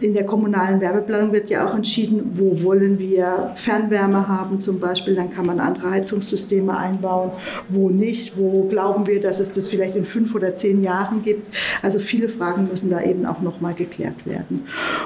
in 0.00 0.12
der 0.12 0.26
kommunalen 0.26 0.80
Wärmeplanung 0.80 1.32
wird 1.32 1.48
ja 1.48 1.68
auch 1.68 1.74
entschieden, 1.74 2.32
wo 2.34 2.62
wollen 2.62 2.98
wir 2.98 3.52
Fernwärme 3.54 4.28
haben 4.28 4.58
zum 4.60 4.78
Beispiel. 4.78 5.14
Dann 5.14 5.30
kann 5.30 5.46
man 5.46 5.58
andere 5.58 5.90
Heizungssysteme 5.90 6.76
einbauen, 6.76 7.30
wo 7.68 7.88
nicht, 7.88 8.36
wo 8.36 8.64
glauben 8.64 9.06
wir, 9.06 9.20
dass 9.20 9.40
es 9.40 9.52
das 9.52 9.68
vielleicht 9.68 9.96
in 9.96 10.04
fünf 10.04 10.34
oder 10.34 10.54
zehn 10.54 10.82
Jahren 10.82 11.22
gibt. 11.22 11.48
Also 11.82 11.98
viele 11.98 12.28
Fragen 12.28 12.68
müssen 12.68 12.90
da 12.90 13.02
eben 13.02 13.24
auch 13.24 13.40
nochmal 13.40 13.74
geklärt 13.74 14.26
werden. 14.26 14.64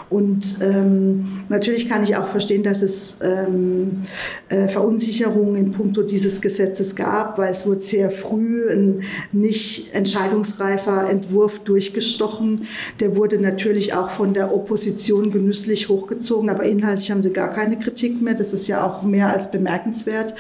Und 0.09 0.45
ähm, 0.63 1.45
natürlich 1.49 1.89
kann 1.89 2.03
ich 2.03 2.17
auch 2.17 2.27
verstehen, 2.27 2.63
dass 2.63 2.83
es 2.83 3.19
ähm, 3.23 4.03
äh, 4.49 4.67
Verunsicherungen 4.67 5.55
in 5.55 5.71
puncto 5.71 6.03
dieses 6.03 6.41
Gesetzes 6.41 6.97
gab, 6.97 7.39
weil 7.39 7.51
es 7.51 7.67
wurde 7.67 7.81
sehr 7.81 8.11
früh 8.11 8.69
ein 8.71 9.03
nicht 9.33 9.95
entscheidungsreifer 9.95 11.09
Entwurf 11.09 11.61
durchgestochen. 11.61 12.67
Der 12.99 13.15
wurde 13.15 13.39
natürlich 13.39 13.95
auch 13.95 14.11
von 14.11 14.35
der 14.35 14.53
Opposition 14.53 14.80
Position 14.81 15.31
genüsslich 15.31 15.91
hochgezogen, 15.91 16.49
aber 16.49 16.63
inhaltlich 16.63 17.11
haben 17.11 17.21
sie 17.21 17.35
gar 17.35 17.51
keine 17.51 17.79
Kritik 17.79 18.23
mehr. 18.23 18.33
Das 18.33 18.55
ist 18.55 18.67
ja 18.67 18.83
auch 18.83 19.03
mehr 19.03 19.29
als 19.29 19.51
bemerkenswert. 19.51 20.35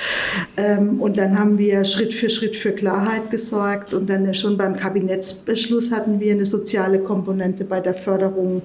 Ähm, 0.56 0.98
und 0.98 1.18
dann 1.18 1.38
haben 1.38 1.58
wir 1.58 1.84
Schritt 1.84 2.14
für 2.14 2.30
Schritt 2.30 2.56
für 2.56 2.72
Klarheit 2.72 3.30
gesorgt 3.30 3.92
und 3.92 4.08
dann 4.08 4.32
schon 4.32 4.56
beim 4.56 4.76
Kabinettsbeschluss 4.76 5.92
hatten 5.92 6.20
wir 6.20 6.32
eine 6.32 6.46
soziale 6.46 7.00
Komponente 7.00 7.66
bei 7.66 7.80
der 7.80 7.92
Förderung 7.92 8.62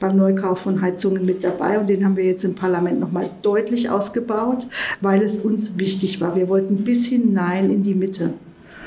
beim 0.00 0.16
Neukauf 0.16 0.58
von 0.58 0.82
Heizungen 0.82 1.24
mit 1.24 1.44
dabei 1.44 1.78
und 1.78 1.86
den 1.86 2.04
haben 2.04 2.16
wir 2.16 2.24
jetzt 2.24 2.42
im 2.42 2.56
Parlament 2.56 2.98
nochmal 2.98 3.30
deutlich 3.42 3.90
ausgebaut, 3.90 4.66
weil 5.00 5.22
es 5.22 5.38
uns 5.38 5.78
wichtig 5.78 6.20
war. 6.20 6.34
Wir 6.34 6.48
wollten 6.48 6.78
bis 6.82 7.06
hinein 7.06 7.70
in 7.70 7.84
die 7.84 7.94
Mitte. 7.94 8.34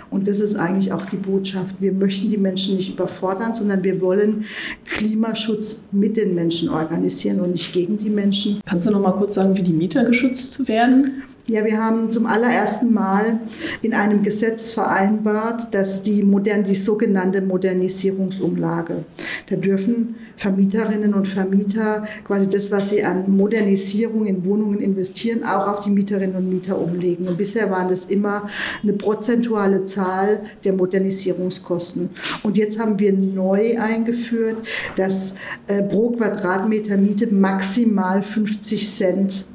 Und 0.09 0.27
das 0.27 0.39
ist 0.39 0.55
eigentlich 0.55 0.91
auch 0.91 1.05
die 1.05 1.17
Botschaft. 1.17 1.81
Wir 1.81 1.91
möchten 1.91 2.29
die 2.29 2.37
Menschen 2.37 2.77
nicht 2.77 2.93
überfordern, 2.93 3.53
sondern 3.53 3.83
wir 3.83 3.99
wollen 4.01 4.45
Klimaschutz 4.85 5.89
mit 5.91 6.17
den 6.17 6.35
Menschen 6.35 6.69
organisieren 6.69 7.41
und 7.41 7.51
nicht 7.51 7.73
gegen 7.73 7.97
die 7.97 8.09
Menschen. 8.09 8.61
Kannst 8.65 8.87
du 8.87 8.91
noch 8.91 9.01
mal 9.01 9.11
kurz 9.11 9.35
sagen, 9.35 9.55
wie 9.57 9.63
die 9.63 9.73
Mieter 9.73 10.05
geschützt 10.05 10.67
werden? 10.67 11.23
Ja, 11.49 11.63
wir 11.63 11.81
haben 11.81 12.11
zum 12.11 12.25
allerersten 12.25 12.93
Mal 12.93 13.39
in 13.81 13.93
einem 13.93 14.21
Gesetz 14.21 14.71
vereinbart, 14.71 15.73
dass 15.73 16.03
die, 16.03 16.21
modern, 16.21 16.65
die 16.65 16.75
sogenannte 16.75 17.41
Modernisierungsumlage, 17.41 19.05
da 19.49 19.55
dürfen 19.55 20.15
Vermieterinnen 20.35 21.13
und 21.13 21.25
Vermieter 21.25 22.05
quasi 22.25 22.49
das, 22.49 22.69
was 22.69 22.89
sie 22.89 23.01
an 23.01 23.31
Modernisierung 23.31 24.25
in 24.25 24.43
Wohnungen 24.43 24.81
investieren, 24.81 25.45
auch 25.45 25.69
auf 25.69 25.85
die 25.85 25.89
Mieterinnen 25.89 26.35
und 26.35 26.49
Mieter 26.49 26.77
umlegen. 26.77 27.29
Und 27.29 27.37
bisher 27.37 27.71
waren 27.71 27.87
das 27.87 28.05
immer 28.05 28.49
eine 28.83 28.91
prozentuale 28.91 29.85
Zahl 29.85 30.41
der 30.65 30.73
Modernisierungskosten. 30.73 32.09
Und 32.43 32.57
jetzt 32.57 32.77
haben 32.77 32.99
wir 32.99 33.13
neu 33.13 33.79
eingeführt, 33.79 34.57
dass 34.97 35.35
äh, 35.67 35.81
pro 35.81 36.09
Quadratmeter 36.09 36.97
Miete 36.97 37.33
maximal 37.33 38.21
50 38.21 38.89
Cent 38.89 39.45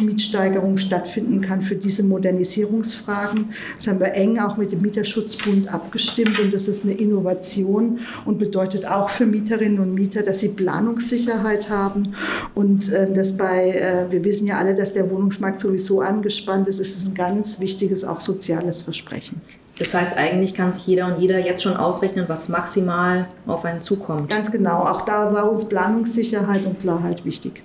Mietsteigerung 0.00 0.76
stattfinden 0.76 1.40
kann 1.40 1.62
für 1.62 1.76
diese 1.76 2.02
Modernisierungsfragen. 2.02 3.50
Das 3.76 3.86
haben 3.86 4.00
wir 4.00 4.14
eng 4.14 4.38
auch 4.38 4.56
mit 4.56 4.72
dem 4.72 4.82
Mieterschutzbund 4.82 5.72
abgestimmt 5.72 6.38
und 6.38 6.52
das 6.52 6.68
ist 6.68 6.84
eine 6.84 6.94
Innovation 6.94 8.00
und 8.24 8.38
bedeutet 8.38 8.86
auch 8.86 9.10
für 9.10 9.26
Mieterinnen 9.26 9.80
und 9.80 9.94
Mieter, 9.94 10.22
dass 10.22 10.40
sie 10.40 10.48
Planungssicherheit 10.48 11.70
haben 11.70 12.14
und 12.54 12.92
äh, 12.92 13.12
dass 13.12 13.36
bei, 13.36 13.70
äh, 13.70 14.10
wir 14.10 14.24
wissen 14.24 14.46
ja 14.46 14.58
alle, 14.58 14.74
dass 14.74 14.92
der 14.92 15.10
Wohnungsmarkt 15.10 15.58
sowieso 15.60 16.00
angespannt 16.00 16.68
ist, 16.68 16.80
ist 16.80 16.96
es 16.96 17.08
ein 17.08 17.14
ganz 17.14 17.60
wichtiges, 17.60 18.04
auch 18.04 18.20
soziales 18.20 18.82
Versprechen. 18.82 19.40
Das 19.80 19.94
heißt, 19.94 20.18
eigentlich 20.18 20.52
kann 20.52 20.74
sich 20.74 20.86
jeder 20.86 21.06
und 21.06 21.22
jeder 21.22 21.38
jetzt 21.38 21.62
schon 21.62 21.74
ausrechnen, 21.74 22.26
was 22.28 22.50
maximal 22.50 23.28
auf 23.46 23.64
einen 23.64 23.80
zukommt. 23.80 24.28
Ganz 24.28 24.52
genau. 24.52 24.80
Auch 24.80 25.00
da 25.02 25.32
war 25.32 25.50
uns 25.50 25.66
Planungssicherheit 25.70 26.66
und 26.66 26.78
Klarheit 26.80 27.24
wichtig. 27.24 27.62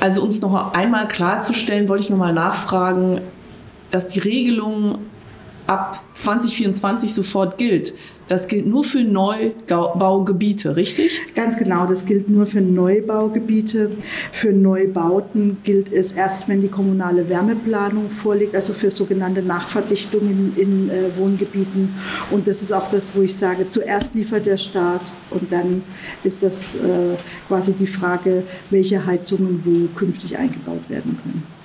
Also 0.00 0.22
um 0.22 0.30
es 0.30 0.40
noch 0.40 0.74
einmal 0.74 1.08
klarzustellen, 1.08 1.88
wollte 1.88 2.04
ich 2.04 2.10
noch 2.10 2.18
mal 2.18 2.32
nachfragen, 2.32 3.20
dass 3.90 4.08
die 4.08 4.20
Regelung 4.20 4.98
ab 5.68 6.02
2024 6.14 7.12
sofort 7.12 7.58
gilt. 7.58 7.94
Das 8.26 8.48
gilt 8.48 8.66
nur 8.66 8.84
für 8.84 9.02
Neubaugebiete, 9.04 10.76
richtig? 10.76 11.20
Ganz 11.34 11.56
genau, 11.56 11.86
das 11.86 12.04
gilt 12.04 12.28
nur 12.28 12.46
für 12.46 12.60
Neubaugebiete. 12.60 13.92
Für 14.32 14.52
Neubauten 14.52 15.58
gilt 15.64 15.92
es 15.92 16.12
erst, 16.12 16.48
wenn 16.48 16.60
die 16.60 16.68
kommunale 16.68 17.28
Wärmeplanung 17.28 18.10
vorliegt, 18.10 18.54
also 18.54 18.74
für 18.74 18.90
sogenannte 18.90 19.42
Nachverdichtungen 19.42 20.54
in, 20.56 20.62
in 20.62 20.90
äh, 20.90 21.16
Wohngebieten. 21.16 21.94
Und 22.30 22.46
das 22.46 22.60
ist 22.60 22.72
auch 22.72 22.90
das, 22.90 23.16
wo 23.16 23.22
ich 23.22 23.34
sage, 23.34 23.66
zuerst 23.68 24.14
liefert 24.14 24.44
der 24.44 24.58
Staat 24.58 25.12
und 25.30 25.50
dann 25.50 25.82
ist 26.22 26.42
das 26.42 26.76
äh, 26.76 27.16
quasi 27.46 27.72
die 27.72 27.86
Frage, 27.86 28.42
welche 28.70 29.06
Heizungen 29.06 29.62
wo 29.64 29.98
künftig 29.98 30.36
eingebaut 30.36 30.88
werden 30.88 31.18
können. 31.22 31.57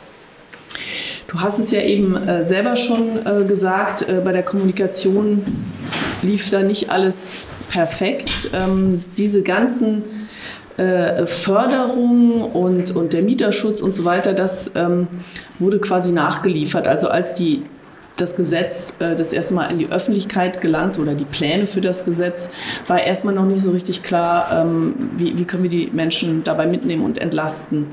Du 1.27 1.39
hast 1.39 1.60
es 1.60 1.72
ja 1.72 1.82
eben 1.82 2.15
äh, 2.15 2.44
selber 2.44 2.75
schon 2.75 3.25
äh, 3.25 3.46
gesagt, 3.46 4.01
äh, 4.03 4.22
bei 4.24 4.32
der 4.32 4.44
Kommunikation 4.44 5.44
lief 6.22 6.50
da 6.50 6.62
nicht 6.62 6.89
alles 6.89 7.39
perfekt. 7.70 8.50
Ähm, 8.53 9.03
diese 9.18 9.42
ganzen 9.42 10.03
äh, 10.77 11.25
Förderungen 11.25 12.42
und, 12.42 12.96
und 12.96 13.13
der 13.13 13.24
Mieterschutz 13.24 13.82
und 13.82 13.96
so 13.96 14.06
weiter, 14.06 14.34
das 14.34 14.72
ähm, 14.75 15.08
wurde 15.60 15.80
quasi 15.80 16.12
nachgeliefert. 16.12 16.88
Also 16.88 17.10
als 17.10 17.36
die 17.36 17.63
das 18.18 18.36
Gesetz 18.36 18.96
äh, 19.00 19.15
das 19.15 19.34
erste 19.34 19.53
Mal 19.53 19.72
in 19.72 19.80
die 19.80 19.89
Öffentlichkeit 19.89 20.62
gelangt 20.62 21.00
oder 21.00 21.13
die 21.13 21.25
Pläne 21.25 21.68
für 21.68 21.82
das 21.82 22.06
Gesetz, 22.06 22.51
war 22.88 23.01
erstmal 23.01 23.34
noch 23.34 23.46
nicht 23.46 23.62
so 23.62 23.72
richtig 23.72 24.03
klar, 24.03 24.50
ähm, 24.51 25.12
wie, 25.18 25.38
wie 25.38 25.46
können 25.46 25.63
wir 25.63 25.70
die 25.70 25.89
Menschen 25.92 26.44
dabei 26.44 26.68
mitnehmen 26.68 27.03
und 27.03 27.18
entlasten. 27.18 27.88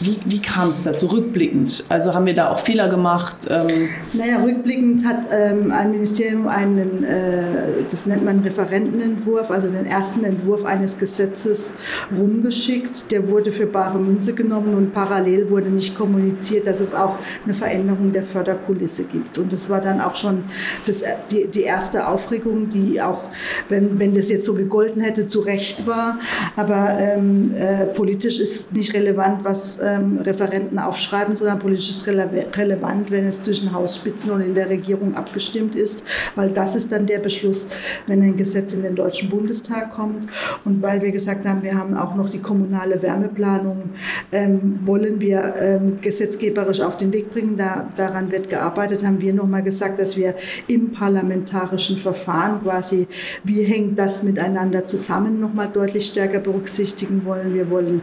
Wie, 0.00 0.18
wie 0.26 0.42
kam 0.42 0.68
es 0.68 0.82
dazu, 0.82 1.06
rückblickend? 1.06 1.84
Also 1.88 2.12
haben 2.12 2.26
wir 2.26 2.34
da 2.34 2.50
auch 2.50 2.58
Fehler 2.58 2.88
gemacht? 2.88 3.48
Ähm 3.48 3.88
naja, 4.12 4.42
rückblickend 4.42 5.06
hat 5.06 5.28
ähm, 5.30 5.70
ein 5.70 5.90
Ministerium 5.92 6.48
einen, 6.48 7.02
äh, 7.02 7.82
das 7.90 8.04
nennt 8.04 8.22
man 8.22 8.40
Referentenentwurf, 8.40 9.50
also 9.50 9.68
den 9.68 9.86
ersten 9.86 10.24
Entwurf 10.24 10.66
eines 10.66 10.98
Gesetzes 10.98 11.76
rumgeschickt. 12.16 13.10
Der 13.10 13.28
wurde 13.28 13.52
für 13.52 13.66
bare 13.66 13.98
Münze 13.98 14.34
genommen 14.34 14.74
und 14.74 14.92
parallel 14.92 15.48
wurde 15.48 15.70
nicht 15.70 15.96
kommuniziert, 15.96 16.66
dass 16.66 16.80
es 16.80 16.94
auch 16.94 17.16
eine 17.44 17.54
Veränderung 17.54 18.12
der 18.12 18.22
Förderkulisse 18.22 19.04
gibt. 19.04 19.38
Und 19.38 19.50
das 19.50 19.70
war 19.70 19.80
dann 19.80 20.02
auch 20.02 20.14
schon 20.14 20.44
das, 20.84 21.04
die, 21.30 21.46
die 21.46 21.62
erste 21.62 22.06
Aufregung, 22.08 22.68
die 22.68 23.00
auch, 23.00 23.24
wenn, 23.70 23.98
wenn 23.98 24.14
das 24.14 24.28
jetzt 24.28 24.44
so 24.44 24.52
gegolten 24.52 25.00
hätte, 25.00 25.26
zu 25.26 25.40
Recht 25.40 25.86
war. 25.86 26.18
Aber 26.54 26.98
ähm, 26.98 27.54
äh, 27.54 27.86
politisch 27.86 28.38
ist 28.38 28.74
nicht 28.74 28.92
relevant, 28.92 29.42
was 29.42 29.78
ähm, 29.86 30.18
Referenten 30.18 30.78
aufschreiben, 30.78 31.36
sondern 31.36 31.58
politisch 31.58 31.90
ist 31.90 32.06
rele 32.06 32.28
relevant, 32.54 33.10
wenn 33.10 33.26
es 33.26 33.42
zwischen 33.42 33.72
Hausspitzen 33.72 34.32
und 34.32 34.40
in 34.40 34.54
der 34.54 34.68
Regierung 34.68 35.14
abgestimmt 35.14 35.74
ist, 35.74 36.06
weil 36.34 36.50
das 36.50 36.76
ist 36.76 36.92
dann 36.92 37.06
der 37.06 37.18
Beschluss, 37.18 37.68
wenn 38.06 38.22
ein 38.22 38.36
Gesetz 38.36 38.72
in 38.72 38.82
den 38.82 38.96
Deutschen 38.96 39.30
Bundestag 39.30 39.90
kommt. 39.90 40.26
Und 40.64 40.82
weil 40.82 41.02
wir 41.02 41.12
gesagt 41.12 41.46
haben, 41.46 41.62
wir 41.62 41.74
haben 41.74 41.96
auch 41.96 42.14
noch 42.14 42.28
die 42.28 42.40
kommunale 42.40 43.00
Wärmeplanung, 43.00 43.90
ähm, 44.32 44.80
wollen 44.84 45.20
wir 45.20 45.54
ähm, 45.58 45.98
gesetzgeberisch 46.00 46.80
auf 46.80 46.96
den 46.96 47.12
Weg 47.12 47.30
bringen. 47.30 47.56
Da, 47.56 47.88
daran 47.96 48.30
wird 48.32 48.50
gearbeitet, 48.50 49.04
haben 49.04 49.20
wir 49.20 49.32
nochmal 49.32 49.62
gesagt, 49.62 49.98
dass 50.00 50.16
wir 50.16 50.34
im 50.66 50.92
parlamentarischen 50.92 51.98
Verfahren 51.98 52.62
quasi, 52.62 53.06
wie 53.44 53.62
hängt 53.62 53.98
das 53.98 54.22
miteinander 54.22 54.84
zusammen, 54.84 55.40
nochmal 55.40 55.68
deutlich 55.72 56.06
stärker 56.06 56.40
berücksichtigen 56.40 57.24
wollen. 57.24 57.54
Wir 57.54 57.70
wollen 57.70 58.00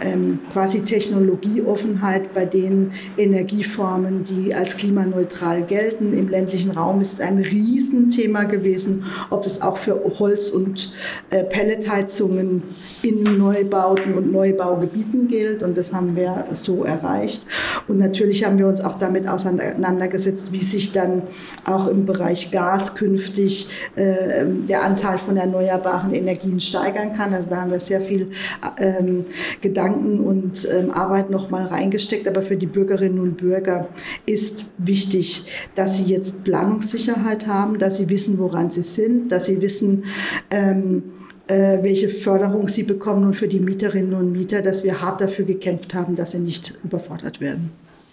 ähm, 0.00 0.38
quasi 0.52 0.82
Technologie 0.82 1.15
Technologieoffenheit 1.16 2.34
bei 2.34 2.44
den 2.44 2.92
Energieformen, 3.16 4.24
die 4.24 4.54
als 4.54 4.76
klimaneutral 4.76 5.62
gelten. 5.62 6.16
Im 6.16 6.28
ländlichen 6.28 6.72
Raum 6.72 7.00
ist 7.00 7.20
ein 7.20 7.38
Riesenthema 7.38 8.44
gewesen, 8.44 9.04
ob 9.30 9.46
es 9.46 9.62
auch 9.62 9.78
für 9.78 10.00
Holz- 10.18 10.50
und 10.50 10.92
äh, 11.30 11.44
Pelletheizungen 11.44 12.62
in 13.02 13.22
Neubauten 13.38 14.14
und 14.14 14.30
Neubaugebieten 14.30 15.28
gilt. 15.28 15.62
Und 15.62 15.78
das 15.78 15.92
haben 15.92 16.16
wir 16.16 16.44
so 16.50 16.84
erreicht. 16.84 17.46
Und 17.88 17.98
natürlich 17.98 18.44
haben 18.44 18.58
wir 18.58 18.66
uns 18.66 18.80
auch 18.80 18.98
damit 18.98 19.28
auseinandergesetzt, 19.28 20.52
wie 20.52 20.62
sich 20.62 20.92
dann 20.92 21.22
auch 21.64 21.88
im 21.88 22.04
Bereich 22.04 22.50
Gas 22.50 22.94
künftig 22.94 23.68
äh, 23.96 24.44
der 24.68 24.82
Anteil 24.82 25.18
von 25.18 25.36
erneuerbaren 25.36 26.12
Energien 26.12 26.60
steigern 26.60 27.12
kann. 27.12 27.32
Also 27.32 27.50
da 27.50 27.62
haben 27.62 27.70
wir 27.70 27.80
sehr 27.80 28.00
viel 28.00 28.30
ähm, 28.78 29.24
Gedanken 29.60 30.20
und 30.20 30.68
ähm, 30.72 30.90
Arbeit 30.90 31.05
noch 31.30 31.50
mal 31.50 31.66
reingesteckt. 31.66 32.28
Aber 32.28 32.42
für 32.42 32.56
die 32.56 32.66
Bürgerinnen 32.66 33.18
und 33.18 33.36
Bürger 33.36 33.88
ist 34.26 34.72
wichtig, 34.78 35.46
dass 35.74 35.96
sie 35.96 36.12
jetzt 36.12 36.44
Planungssicherheit 36.44 37.46
haben, 37.46 37.78
dass 37.78 37.96
sie 37.96 38.08
wissen, 38.08 38.38
woran 38.38 38.70
sie 38.70 38.82
sind, 38.82 39.30
dass 39.30 39.46
sie 39.46 39.60
wissen, 39.60 40.04
ähm, 40.50 41.02
äh, 41.48 41.82
welche 41.82 42.08
Förderung 42.08 42.68
sie 42.68 42.82
bekommen 42.82 43.24
und 43.24 43.34
für 43.34 43.48
die 43.48 43.60
Mieterinnen 43.60 44.14
und 44.14 44.32
Mieter, 44.32 44.62
dass 44.62 44.84
wir 44.84 45.00
hart 45.00 45.20
dafür 45.20 45.44
gekämpft 45.44 45.94
haben, 45.94 46.16
dass 46.16 46.32
sie 46.32 46.40
nicht 46.40 46.78
überfordert 46.82 47.40
werden. 47.40 47.70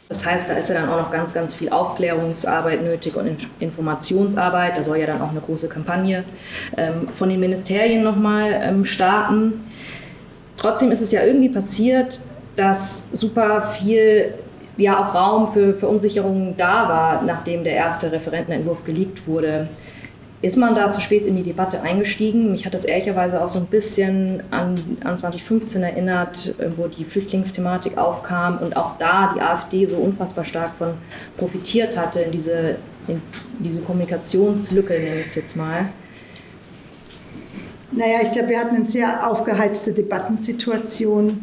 Das 0.10 0.26
heißt, 0.26 0.50
da 0.50 0.54
ist 0.54 0.70
ja 0.70 0.76
dann 0.76 0.90
auch 0.90 0.98
noch 0.98 1.12
ganz, 1.12 1.34
ganz 1.34 1.56
viel 1.56 1.70
Aufklärungsarbeit 1.70 2.84
nötig 2.84 3.16
und 3.16 3.48
Informationsarbeit. 3.60 4.78
Da 4.78 4.84
soll 4.84 5.00
ja 5.00 5.08
dann 5.08 5.22
auch 5.22 5.32
eine 5.32 5.40
große 5.40 5.68
Kampagne 5.68 6.24
ähm, 6.78 7.08
von 7.14 7.30
den 7.30 7.40
Ministerien 7.40 8.04
nochmal 8.04 8.52
ähm, 8.62 8.86
starten. 8.86 9.64
Trotzdem 10.58 10.92
ist 10.92 11.02
es 11.02 11.12
ja 11.12 11.24
irgendwie 11.24 11.50
passiert, 11.50 12.20
dass 12.56 13.10
super 13.12 13.62
viel 13.62 14.34
ja 14.78 15.00
auch 15.00 15.14
Raum 15.14 15.52
für 15.52 15.74
Verunsicherungen 15.74 16.56
da 16.58 16.90
war, 16.90 17.22
nachdem 17.24 17.64
der 17.64 17.74
erste 17.74 18.12
Referentenentwurf 18.12 18.84
geleakt 18.84 19.28
wurde. 19.28 19.68
Ist 20.42 20.58
man 20.58 20.76
da 20.76 20.92
zu 20.92 21.00
spät 21.00 21.26
in 21.26 21.38
die 21.38 21.44
Debatte 21.44 21.82
eingestiegen? 21.82 22.52
Mich 22.52 22.66
hat 22.66 22.74
das 22.74 22.84
ehrlicherweise 22.84 23.42
auch 23.42 23.48
so 23.48 23.60
ein 23.60 23.68
bisschen 23.68 24.44
an, 24.52 24.76
an 25.06 25.18
2015 25.18 25.82
erinnert, 25.84 26.54
wo 26.76 26.88
die 26.88 27.06
Flüchtlingsthematik 27.06 27.98
aufkam 27.98 28.58
und 28.58 28.76
auch 28.76 28.98
da 28.98 29.34
die 29.34 29.42
AfD 29.42 29.86
so 29.86 29.96
unfassbar 29.96 30.44
stark 30.44 30.76
von 30.76 30.96
profitiert 31.38 31.98
hatte, 31.98 32.20
in 32.20 32.32
diese, 32.34 32.76
in 33.08 33.22
diese 33.60 33.84
Kommunikationslücke, 33.84 34.94
nenne 34.94 35.22
ich 35.22 35.28
es 35.28 35.36
jetzt 35.36 35.56
mal. 35.56 35.86
Naja, 37.96 38.22
ich 38.24 38.32
glaube, 38.32 38.50
wir 38.50 38.60
hatten 38.60 38.76
eine 38.76 38.86
sehr 38.86 39.30
aufgeheizte 39.30 39.94
Debattensituation. 39.94 41.42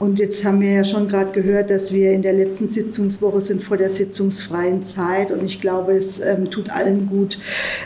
Und 0.00 0.18
jetzt 0.18 0.44
haben 0.44 0.60
wir 0.60 0.72
ja 0.72 0.84
schon 0.84 1.06
gerade 1.06 1.30
gehört, 1.30 1.70
dass 1.70 1.92
wir 1.92 2.10
in 2.10 2.22
der 2.22 2.32
letzten 2.32 2.66
Sitzungswoche 2.66 3.40
sind 3.40 3.62
vor 3.62 3.76
der 3.76 3.88
sitzungsfreien 3.88 4.82
Zeit. 4.82 5.30
Und 5.30 5.44
ich 5.44 5.60
glaube, 5.60 5.92
es 5.92 6.18
ähm, 6.18 6.50
tut 6.50 6.70
allen 6.70 7.06
gut, 7.06 7.38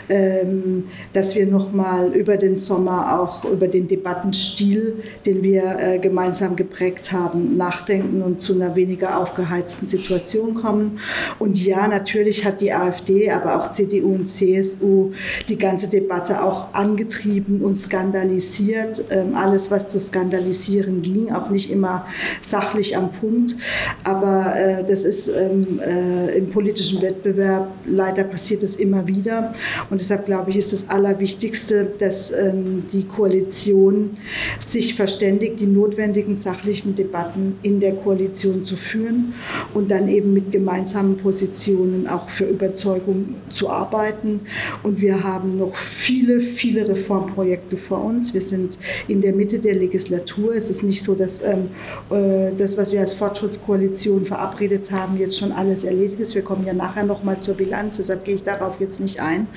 ähm, 0.09 0.85
dass 1.13 1.35
wir 1.35 1.45
nochmal 1.45 2.11
über 2.11 2.37
den 2.37 2.55
Sommer 2.55 3.19
auch 3.19 3.45
über 3.45 3.67
den 3.67 3.87
Debattenstil, 3.87 4.95
den 5.27 5.43
wir 5.43 5.77
äh, 5.77 5.99
gemeinsam 5.99 6.55
geprägt 6.55 7.11
haben, 7.11 7.55
nachdenken 7.55 8.23
und 8.23 8.41
zu 8.41 8.55
einer 8.55 8.75
weniger 8.75 9.19
aufgeheizten 9.19 9.87
Situation 9.87 10.55
kommen. 10.55 10.99
Und 11.37 11.63
ja, 11.63 11.87
natürlich 11.87 12.45
hat 12.45 12.61
die 12.61 12.73
AfD, 12.73 13.29
aber 13.29 13.59
auch 13.59 13.69
CDU 13.69 14.15
und 14.15 14.27
CSU 14.27 15.11
die 15.49 15.57
ganze 15.59 15.87
Debatte 15.87 16.43
auch 16.43 16.73
angetrieben, 16.73 17.61
uns 17.61 17.89
ganz 17.89 18.06
skandalisiert, 18.07 19.03
ähm, 19.09 19.35
alles, 19.35 19.69
was 19.71 19.89
zu 19.89 19.99
skandalisieren 19.99 21.01
ging, 21.01 21.31
auch 21.31 21.49
nicht 21.49 21.69
immer 21.69 22.05
sachlich 22.41 22.95
am 22.95 23.11
Punkt. 23.11 23.55
Aber 24.03 24.55
äh, 24.55 24.83
das 24.85 25.03
ist 25.03 25.27
ähm, 25.27 25.79
äh, 25.79 26.37
im 26.37 26.49
politischen 26.49 27.01
Wettbewerb, 27.01 27.69
leider 27.85 28.23
passiert 28.23 28.63
es 28.63 28.75
immer 28.77 29.07
wieder. 29.07 29.53
Und 29.89 29.99
deshalb 29.99 30.25
glaube 30.25 30.51
ich, 30.51 30.57
ist 30.57 30.73
das 30.73 30.89
Allerwichtigste, 30.89 31.91
dass 31.97 32.31
ähm, 32.31 32.85
die 32.91 33.03
Koalition 33.03 34.11
sich 34.59 34.95
verständigt, 34.95 35.59
die 35.59 35.67
notwendigen 35.67 36.35
sachlichen 36.35 36.95
Debatten 36.95 37.57
in 37.63 37.79
der 37.79 37.93
Koalition 37.93 38.63
zu 38.63 38.75
führen 38.75 39.33
und 39.73 39.91
dann 39.91 40.07
eben 40.07 40.33
mit 40.33 40.51
gemeinsamen 40.51 41.17
Positionen 41.17 42.07
auch 42.07 42.29
für 42.29 42.45
Überzeugung 42.45 43.35
zu 43.49 43.69
arbeiten. 43.69 44.41
Und 44.83 45.01
wir 45.01 45.23
haben 45.23 45.57
noch 45.57 45.75
viele, 45.75 46.39
viele 46.39 46.87
Reformprojekte 46.87 47.77
vor 47.77 47.96
uns. 47.97 48.33
Wir 48.33 48.41
sind 48.41 48.77
in 49.07 49.21
der 49.21 49.33
Mitte 49.33 49.59
der 49.59 49.75
Legislatur. 49.75 50.55
Es 50.55 50.69
ist 50.69 50.83
nicht 50.83 51.03
so, 51.03 51.15
dass 51.15 51.41
ähm, 51.43 51.69
äh, 52.09 52.51
das, 52.57 52.77
was 52.77 52.93
wir 52.93 52.99
als 52.99 53.13
Fortschrittskoalition 53.13 54.25
verabredet 54.25 54.91
haben, 54.91 55.17
jetzt 55.17 55.37
schon 55.37 55.51
alles 55.51 55.83
erledigt 55.83 56.19
ist. 56.19 56.35
Wir 56.35 56.41
kommen 56.41 56.65
ja 56.65 56.73
nachher 56.73 57.03
noch 57.03 57.23
mal 57.23 57.39
zur 57.39 57.55
Bilanz, 57.55 57.97
deshalb 57.97 58.25
gehe 58.25 58.35
ich 58.35 58.43
darauf 58.43 58.79
jetzt 58.79 58.99
nicht 58.99 59.19
ein. 59.19 59.47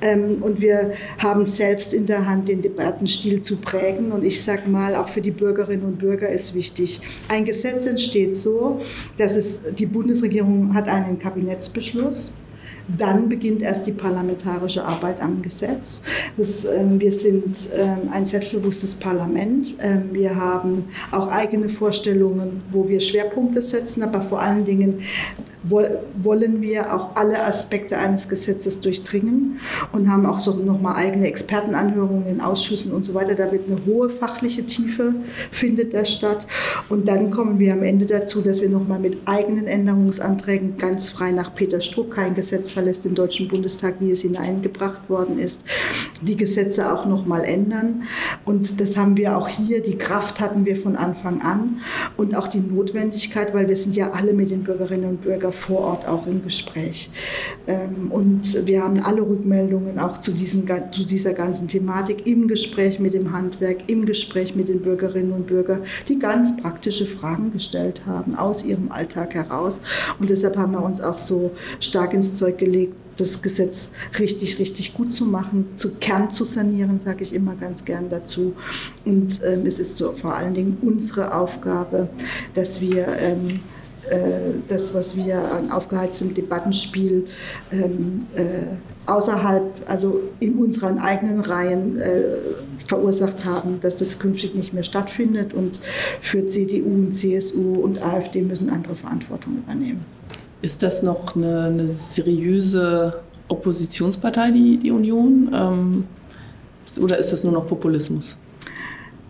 Ähm, 0.00 0.42
und 0.42 0.60
wir 0.60 0.92
haben 1.18 1.44
selbst 1.44 1.92
in 1.94 2.06
der 2.06 2.26
Hand, 2.26 2.48
den 2.48 2.62
Debattenstil 2.62 3.40
zu 3.40 3.56
prägen. 3.56 4.12
Und 4.12 4.24
ich 4.24 4.42
sage 4.42 4.68
mal, 4.68 4.94
auch 4.94 5.08
für 5.08 5.20
die 5.20 5.30
Bürgerinnen 5.30 5.84
und 5.84 5.98
Bürger 5.98 6.28
ist 6.28 6.54
wichtig. 6.54 7.00
Ein 7.28 7.44
Gesetz 7.44 7.86
entsteht 7.86 8.36
so, 8.36 8.80
dass 9.16 9.36
es 9.36 9.62
die 9.78 9.86
Bundesregierung 9.86 10.74
hat 10.74 10.88
einen 10.88 11.18
Kabinettsbeschluss 11.18 12.34
dann 12.96 13.28
beginnt 13.28 13.62
erst 13.62 13.86
die 13.86 13.92
parlamentarische 13.92 14.84
Arbeit 14.84 15.20
am 15.20 15.42
Gesetz. 15.42 16.02
Das, 16.36 16.64
äh, 16.64 16.86
wir 16.98 17.12
sind 17.12 17.68
äh, 17.76 18.10
ein 18.10 18.24
selbstbewusstes 18.24 18.94
Parlament. 18.94 19.78
Äh, 19.78 19.98
wir 20.12 20.36
haben 20.36 20.84
auch 21.10 21.28
eigene 21.28 21.68
Vorstellungen, 21.68 22.62
wo 22.70 22.88
wir 22.88 23.00
Schwerpunkte 23.00 23.60
setzen, 23.60 24.02
aber 24.02 24.22
vor 24.22 24.40
allen 24.40 24.64
Dingen 24.64 25.00
wollen 25.64 26.62
wir 26.62 26.94
auch 26.94 27.16
alle 27.16 27.44
Aspekte 27.44 27.98
eines 27.98 28.28
Gesetzes 28.28 28.80
durchdringen 28.80 29.58
und 29.92 30.10
haben 30.10 30.26
auch 30.26 30.38
so 30.38 30.54
nochmal 30.54 30.96
eigene 30.96 31.26
Expertenanhörungen 31.26 32.26
in 32.26 32.40
Ausschüssen 32.40 32.92
und 32.92 33.04
so 33.04 33.14
weiter. 33.14 33.34
Da 33.34 33.50
wird 33.50 33.64
eine 33.68 33.84
hohe 33.86 34.08
fachliche 34.08 34.64
Tiefe 34.64 35.14
findet 35.50 35.94
da 35.94 36.04
statt. 36.04 36.46
Und 36.88 37.08
dann 37.08 37.30
kommen 37.30 37.58
wir 37.58 37.72
am 37.72 37.82
Ende 37.82 38.06
dazu, 38.06 38.40
dass 38.40 38.62
wir 38.62 38.68
nochmal 38.68 39.00
mit 39.00 39.18
eigenen 39.26 39.66
Änderungsanträgen 39.66 40.78
ganz 40.78 41.08
frei 41.08 41.32
nach 41.32 41.54
Peter 41.54 41.80
Struck, 41.80 42.12
kein 42.12 42.34
Gesetz 42.34 42.70
verlässt 42.78 43.04
den 43.04 43.16
Deutschen 43.16 43.48
Bundestag, 43.48 43.96
wie 43.98 44.12
es 44.12 44.20
hineingebracht 44.20 45.10
worden 45.10 45.40
ist, 45.40 45.64
die 46.22 46.36
Gesetze 46.36 46.92
auch 46.92 47.06
nochmal 47.06 47.42
ändern. 47.42 48.04
Und 48.44 48.80
das 48.80 48.96
haben 48.96 49.16
wir 49.16 49.36
auch 49.36 49.48
hier, 49.48 49.82
die 49.82 49.98
Kraft 49.98 50.38
hatten 50.38 50.64
wir 50.64 50.76
von 50.76 50.94
Anfang 50.94 51.42
an 51.42 51.80
und 52.16 52.36
auch 52.36 52.46
die 52.46 52.60
Notwendigkeit, 52.60 53.52
weil 53.52 53.66
wir 53.66 53.76
sind 53.76 53.96
ja 53.96 54.12
alle 54.12 54.32
mit 54.32 54.50
den 54.50 54.62
Bürgerinnen 54.62 55.10
und 55.10 55.22
Bürgern 55.22 55.52
vor 55.52 55.80
Ort 55.80 56.06
auch 56.06 56.28
im 56.28 56.44
Gespräch. 56.44 57.10
Ähm, 57.66 58.12
und 58.12 58.64
wir 58.64 58.84
haben 58.84 59.00
alle 59.00 59.22
Rückmeldungen 59.22 59.98
auch 59.98 60.20
zu, 60.20 60.30
diesen, 60.30 60.68
zu 60.92 61.04
dieser 61.04 61.32
ganzen 61.32 61.66
Thematik 61.66 62.28
im 62.28 62.46
Gespräch 62.46 63.00
mit 63.00 63.12
dem 63.12 63.32
Handwerk, 63.32 63.90
im 63.90 64.06
Gespräch 64.06 64.54
mit 64.54 64.68
den 64.68 64.82
Bürgerinnen 64.82 65.32
und 65.32 65.48
Bürgern, 65.48 65.82
die 66.06 66.20
ganz 66.20 66.56
praktische 66.56 67.06
Fragen 67.06 67.50
gestellt 67.50 68.02
haben 68.06 68.36
aus 68.36 68.64
ihrem 68.64 68.92
Alltag 68.92 69.34
heraus. 69.34 69.82
Und 70.20 70.30
deshalb 70.30 70.56
haben 70.56 70.70
wir 70.70 70.82
uns 70.84 71.00
auch 71.00 71.18
so 71.18 71.50
stark 71.80 72.14
ins 72.14 72.36
Zeug 72.36 72.56
gelegt, 72.58 72.67
das 73.16 73.42
Gesetz 73.42 73.92
richtig, 74.18 74.58
richtig 74.58 74.94
gut 74.94 75.12
zu 75.12 75.24
machen, 75.24 75.66
zu 75.74 75.94
Kern 75.96 76.30
zu 76.30 76.44
sanieren, 76.44 76.98
sage 76.98 77.22
ich 77.22 77.34
immer 77.34 77.54
ganz 77.56 77.84
gern 77.84 78.08
dazu. 78.08 78.54
Und 79.04 79.40
ähm, 79.44 79.66
es 79.66 79.78
ist 79.78 79.96
so 79.96 80.12
vor 80.12 80.34
allen 80.34 80.54
Dingen 80.54 80.78
unsere 80.80 81.34
Aufgabe, 81.34 82.08
dass 82.54 82.80
wir 82.80 83.08
ähm, 83.18 83.60
äh, 84.08 84.60
das, 84.68 84.94
was 84.94 85.16
wir 85.16 85.52
an 85.52 85.70
aufgeheiztem 85.70 86.32
Debattenspiel 86.34 87.26
ähm, 87.72 88.26
äh, 88.34 88.76
außerhalb, 89.06 89.64
also 89.86 90.20
in 90.40 90.54
unseren 90.54 90.98
eigenen 90.98 91.40
Reihen 91.40 91.98
äh, 91.98 92.22
verursacht 92.86 93.44
haben, 93.44 93.80
dass 93.80 93.96
das 93.96 94.18
künftig 94.18 94.54
nicht 94.54 94.72
mehr 94.72 94.84
stattfindet. 94.84 95.54
Und 95.54 95.80
für 96.20 96.46
CDU 96.46 96.88
und 96.88 97.12
CSU 97.12 97.74
und 97.74 98.02
AfD 98.02 98.42
müssen 98.42 98.70
andere 98.70 98.94
Verantwortung 98.94 99.58
übernehmen. 99.58 100.17
Ist 100.60 100.82
das 100.82 101.02
noch 101.02 101.36
eine, 101.36 101.64
eine 101.64 101.88
seriöse 101.88 103.20
Oppositionspartei, 103.48 104.50
die, 104.50 104.78
die 104.78 104.90
Union? 104.90 105.50
Ähm, 105.54 106.04
ist, 106.84 106.98
oder 106.98 107.18
ist 107.18 107.32
das 107.32 107.44
nur 107.44 107.52
noch 107.52 107.66
Populismus? 107.66 108.36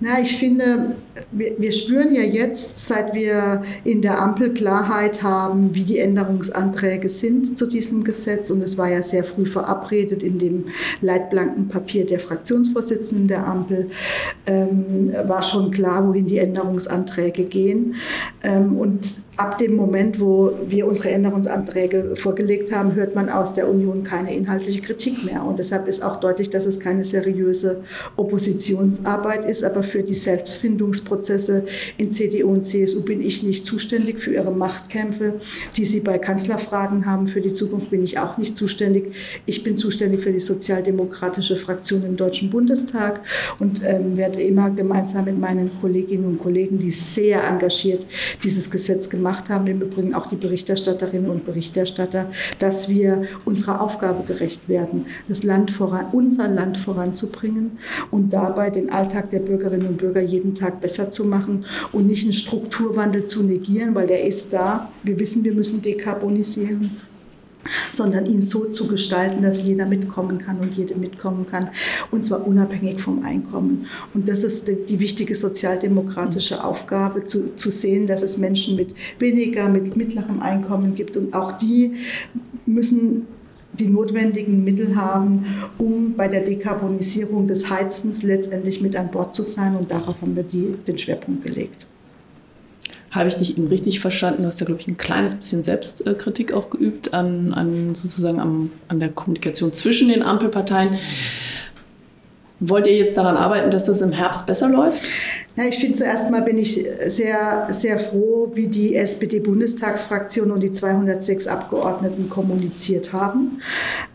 Na, 0.00 0.20
ich 0.20 0.36
finde, 0.36 0.94
wir, 1.32 1.58
wir, 1.58 1.72
spüren 1.72 2.14
ja 2.14 2.22
jetzt, 2.22 2.86
seit 2.86 3.14
wir 3.14 3.62
in 3.82 4.00
der 4.00 4.20
Ampel 4.20 4.54
Klarheit 4.54 5.24
haben, 5.24 5.74
wie 5.74 5.82
die 5.82 5.98
Änderungsanträge 5.98 7.08
sind 7.08 7.58
zu 7.58 7.66
diesem 7.66 8.04
Gesetz. 8.04 8.52
Und 8.52 8.62
es 8.62 8.78
war 8.78 8.88
ja 8.88 9.02
sehr 9.02 9.24
früh 9.24 9.44
verabredet 9.44 10.22
in 10.22 10.38
dem 10.38 10.66
Leitblankenpapier 11.00 12.06
der 12.06 12.20
Fraktionsvorsitzenden 12.20 13.26
der 13.26 13.44
Ampel, 13.44 13.88
ähm, 14.46 15.12
war 15.26 15.42
schon 15.42 15.72
klar, 15.72 16.06
wohin 16.06 16.28
die 16.28 16.38
Änderungsanträge 16.38 17.44
gehen. 17.44 17.96
Ähm, 18.44 18.76
und 18.78 19.20
ab 19.38 19.56
dem 19.58 19.76
Moment, 19.76 20.18
wo 20.18 20.52
wir 20.66 20.88
unsere 20.88 21.10
Änderungsanträge 21.10 22.16
vorgelegt 22.16 22.72
haben, 22.74 22.96
hört 22.96 23.14
man 23.14 23.28
aus 23.28 23.54
der 23.54 23.68
Union 23.68 24.02
keine 24.02 24.34
inhaltliche 24.34 24.80
Kritik 24.80 25.24
mehr. 25.24 25.44
Und 25.44 25.60
deshalb 25.60 25.86
ist 25.86 26.02
auch 26.02 26.16
deutlich, 26.16 26.50
dass 26.50 26.66
es 26.66 26.80
keine 26.80 27.04
seriöse 27.04 27.82
Oppositionsarbeit 28.16 29.44
ist. 29.44 29.62
Aber 29.62 29.84
für 29.84 30.02
die 30.02 30.16
Selbstfindungsprozesse 30.16 31.64
in 31.98 32.10
CDU 32.10 32.50
und 32.50 32.64
CSU 32.64 33.04
bin 33.04 33.20
ich 33.20 33.44
nicht 33.44 33.64
zuständig. 33.64 34.18
Für 34.18 34.34
ihre 34.34 34.50
Machtkämpfe, 34.50 35.34
die 35.76 35.84
sie 35.84 36.00
bei 36.00 36.18
Kanzlerfragen 36.18 37.06
haben, 37.06 37.28
für 37.28 37.40
die 37.40 37.52
Zukunft 37.52 37.90
bin 37.90 38.02
ich 38.02 38.18
auch 38.18 38.38
nicht 38.38 38.56
zuständig. 38.56 39.14
Ich 39.46 39.62
bin 39.62 39.76
zuständig 39.76 40.22
für 40.22 40.32
die 40.32 40.40
sozialdemokratische 40.40 41.56
Fraktion 41.56 42.04
im 42.04 42.16
Deutschen 42.16 42.50
Bundestag 42.50 43.20
und 43.60 43.82
ähm, 43.84 44.16
werde 44.16 44.42
immer 44.42 44.70
gemeinsam 44.70 45.26
mit 45.26 45.38
meinen 45.38 45.70
Kolleginnen 45.80 46.24
und 46.24 46.40
Kollegen, 46.40 46.80
die 46.80 46.90
sehr 46.90 47.44
engagiert 47.44 48.04
dieses 48.42 48.68
Gesetz 48.68 49.08
gemacht 49.08 49.27
gemacht 49.28 49.50
haben, 49.50 49.66
im 49.66 49.82
Übrigen 49.82 50.14
auch 50.14 50.26
die 50.26 50.36
Berichterstatterinnen 50.36 51.28
und 51.28 51.44
Berichterstatter, 51.44 52.30
dass 52.58 52.88
wir 52.88 53.24
unserer 53.44 53.82
Aufgabe 53.82 54.24
gerecht 54.24 54.70
werden, 54.70 55.04
das 55.28 55.42
Land 55.42 55.70
voran, 55.70 56.06
unser 56.12 56.48
Land 56.48 56.78
voranzubringen 56.78 57.72
und 58.10 58.32
dabei 58.32 58.70
den 58.70 58.88
Alltag 58.88 59.30
der 59.30 59.40
Bürgerinnen 59.40 59.86
und 59.86 59.98
Bürger 59.98 60.22
jeden 60.22 60.54
Tag 60.54 60.80
besser 60.80 61.10
zu 61.10 61.24
machen 61.24 61.66
und 61.92 62.06
nicht 62.06 62.24
einen 62.24 62.32
Strukturwandel 62.32 63.26
zu 63.26 63.42
negieren, 63.42 63.94
weil 63.94 64.06
der 64.06 64.24
ist 64.24 64.54
da. 64.54 64.90
Wir 65.02 65.18
wissen, 65.18 65.44
wir 65.44 65.52
müssen 65.52 65.82
dekarbonisieren 65.82 66.96
sondern 67.90 68.26
ihn 68.26 68.42
so 68.42 68.66
zu 68.66 68.86
gestalten, 68.86 69.42
dass 69.42 69.64
jeder 69.64 69.86
mitkommen 69.86 70.38
kann 70.38 70.60
und 70.60 70.74
jede 70.74 70.94
mitkommen 70.94 71.46
kann, 71.46 71.70
und 72.10 72.24
zwar 72.24 72.46
unabhängig 72.46 73.00
vom 73.00 73.22
Einkommen. 73.24 73.86
Und 74.14 74.28
das 74.28 74.44
ist 74.44 74.68
die, 74.68 74.76
die 74.86 75.00
wichtige 75.00 75.36
sozialdemokratische 75.36 76.64
Aufgabe, 76.64 77.24
zu, 77.24 77.54
zu 77.54 77.70
sehen, 77.70 78.06
dass 78.06 78.22
es 78.22 78.38
Menschen 78.38 78.76
mit 78.76 78.94
weniger, 79.18 79.68
mit 79.68 79.96
mittlerem 79.96 80.40
Einkommen 80.40 80.94
gibt 80.94 81.16
und 81.16 81.34
auch 81.34 81.52
die 81.52 81.96
müssen 82.66 83.26
die 83.78 83.88
notwendigen 83.88 84.64
Mittel 84.64 84.96
haben, 84.96 85.44
um 85.78 86.14
bei 86.14 86.28
der 86.28 86.42
Dekarbonisierung 86.42 87.46
des 87.46 87.70
Heizens 87.70 88.22
letztendlich 88.22 88.80
mit 88.80 88.96
an 88.96 89.10
Bord 89.10 89.34
zu 89.34 89.42
sein. 89.42 89.76
Und 89.76 89.90
darauf 89.90 90.20
haben 90.20 90.34
wir 90.34 90.42
die, 90.42 90.74
den 90.86 90.98
Schwerpunkt 90.98 91.44
gelegt. 91.44 91.87
Habe 93.10 93.28
ich 93.28 93.36
dich 93.36 93.56
eben 93.56 93.68
richtig 93.68 94.00
verstanden? 94.00 94.42
Du 94.42 94.48
hast 94.48 94.60
ja, 94.60 94.66
glaube 94.66 94.80
ich, 94.80 94.88
ein 94.88 94.96
kleines 94.96 95.34
bisschen 95.34 95.62
Selbstkritik 95.62 96.52
auch 96.52 96.70
geübt 96.70 97.14
an, 97.14 97.54
an 97.54 97.94
sozusagen 97.94 98.38
am, 98.38 98.70
an 98.88 99.00
der 99.00 99.08
Kommunikation 99.08 99.72
zwischen 99.72 100.08
den 100.08 100.22
Ampelparteien. 100.22 100.98
Wollt 102.60 102.86
ihr 102.86 102.96
jetzt 102.96 103.16
daran 103.16 103.36
arbeiten, 103.36 103.70
dass 103.70 103.84
das 103.84 104.00
im 104.00 104.12
Herbst 104.12 104.46
besser 104.46 104.68
läuft? 104.68 105.02
Ja, 105.58 105.64
ich 105.64 105.78
finde 105.78 105.98
zuerst 105.98 106.30
mal 106.30 106.42
bin 106.42 106.56
ich 106.56 106.86
sehr, 107.06 107.66
sehr 107.70 107.98
froh, 107.98 108.52
wie 108.54 108.68
die 108.68 108.94
SPD-Bundestagsfraktion 108.94 110.52
und 110.52 110.60
die 110.60 110.70
206 110.70 111.48
Abgeordneten 111.48 112.30
kommuniziert 112.30 113.12
haben. 113.12 113.60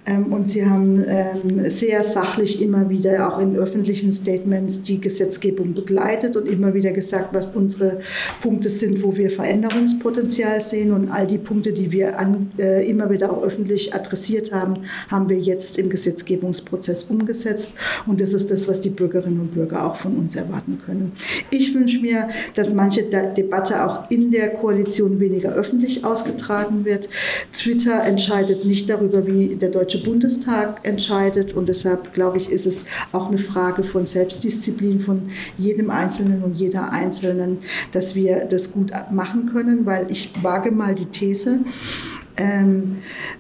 Ähm, 0.06 0.32
und 0.32 0.50
sie 0.50 0.66
haben 0.66 1.04
ähm, 1.06 1.70
sehr 1.70 2.02
sachlich 2.04 2.62
immer 2.62 2.90
wieder 2.90 3.28
auch 3.28 3.40
in 3.40 3.58
öffentlichen 3.58 4.14
Statements 4.14 4.84
die 4.84 5.02
Gesetzgebung 5.02 5.74
begleitet 5.74 6.38
und 6.38 6.48
immer 6.48 6.74
wieder 6.74 6.92
gesagt, 6.92 7.34
was 7.34 7.54
unsere 7.56 8.00
Punkte 8.42 8.70
sind, 8.70 9.04
wo 9.04 9.18
wir 9.18 9.30
Veränderungspotenzial 9.30 10.62
sehen. 10.62 10.94
Und 10.94 11.10
all 11.10 11.28
die 11.28 11.38
Punkte, 11.38 11.74
die 11.74 11.92
wir 11.92 12.20
an, 12.20 12.54
äh, 12.58 12.90
immer 12.90 13.10
wieder 13.10 13.34
auch 13.34 13.44
öffentlich 13.44 13.94
adressiert 13.94 14.54
haben, 14.54 14.76
haben 15.10 15.28
wir 15.28 15.40
jetzt 15.40 15.78
im 15.78 15.90
Gesetzgebungsprozess 15.90 17.04
umgesetzt. 17.04 17.76
Und 18.08 18.22
das 18.22 18.34
ist 18.34 18.50
das, 18.50 18.70
was 18.70 18.80
die 18.80 18.92
Bürgerinnen 18.92 19.42
und 19.42 19.54
Bürger 19.54 19.86
auch 19.86 19.98
von 19.98 20.16
uns 20.16 20.38
erwarten 20.38 20.82
können. 20.86 21.12
Ich 21.50 21.74
wünsche 21.74 22.00
mir, 22.00 22.30
dass 22.56 22.74
manche 22.74 23.04
Debatte 23.04 23.86
auch 23.86 24.10
in 24.10 24.32
der 24.32 24.50
Koalition 24.50 25.20
weniger 25.20 25.54
öffentlich 25.54 26.04
ausgetragen 26.04 26.86
wird. 26.86 27.10
Twitter 27.52 28.04
entscheidet 28.04 28.66
nicht 28.66 28.90
darüber, 28.90 29.26
wie 29.28 29.56
der 29.56 29.70
Deutsche 29.70 30.04
Bundestag 30.04 30.80
entscheidet. 30.84 31.54
Und 31.54 31.70
deshalb, 31.70 32.14
glaube 32.14 32.38
ich, 32.38 32.50
ist 32.50 32.66
es 32.66 32.86
auch 33.12 33.28
eine 33.28 33.38
Frage 33.38 33.84
von 33.84 34.06
Selbstdisziplin 34.06 35.00
von 35.00 35.30
jedem 35.58 35.90
Einzelnen 35.90 36.44
und 36.44 36.58
jeder 36.58 36.92
Einzelnen, 36.92 37.60
dass 37.92 38.16
wir 38.16 38.46
das 38.46 38.74
gut 38.74 38.92
machen 39.12 39.48
können, 39.52 39.86
weil 39.86 40.12
ich 40.12 40.34
wage 40.42 40.72
mal 40.72 40.96
die 40.96 41.06
These, 41.06 41.60
ähm, 42.38 42.98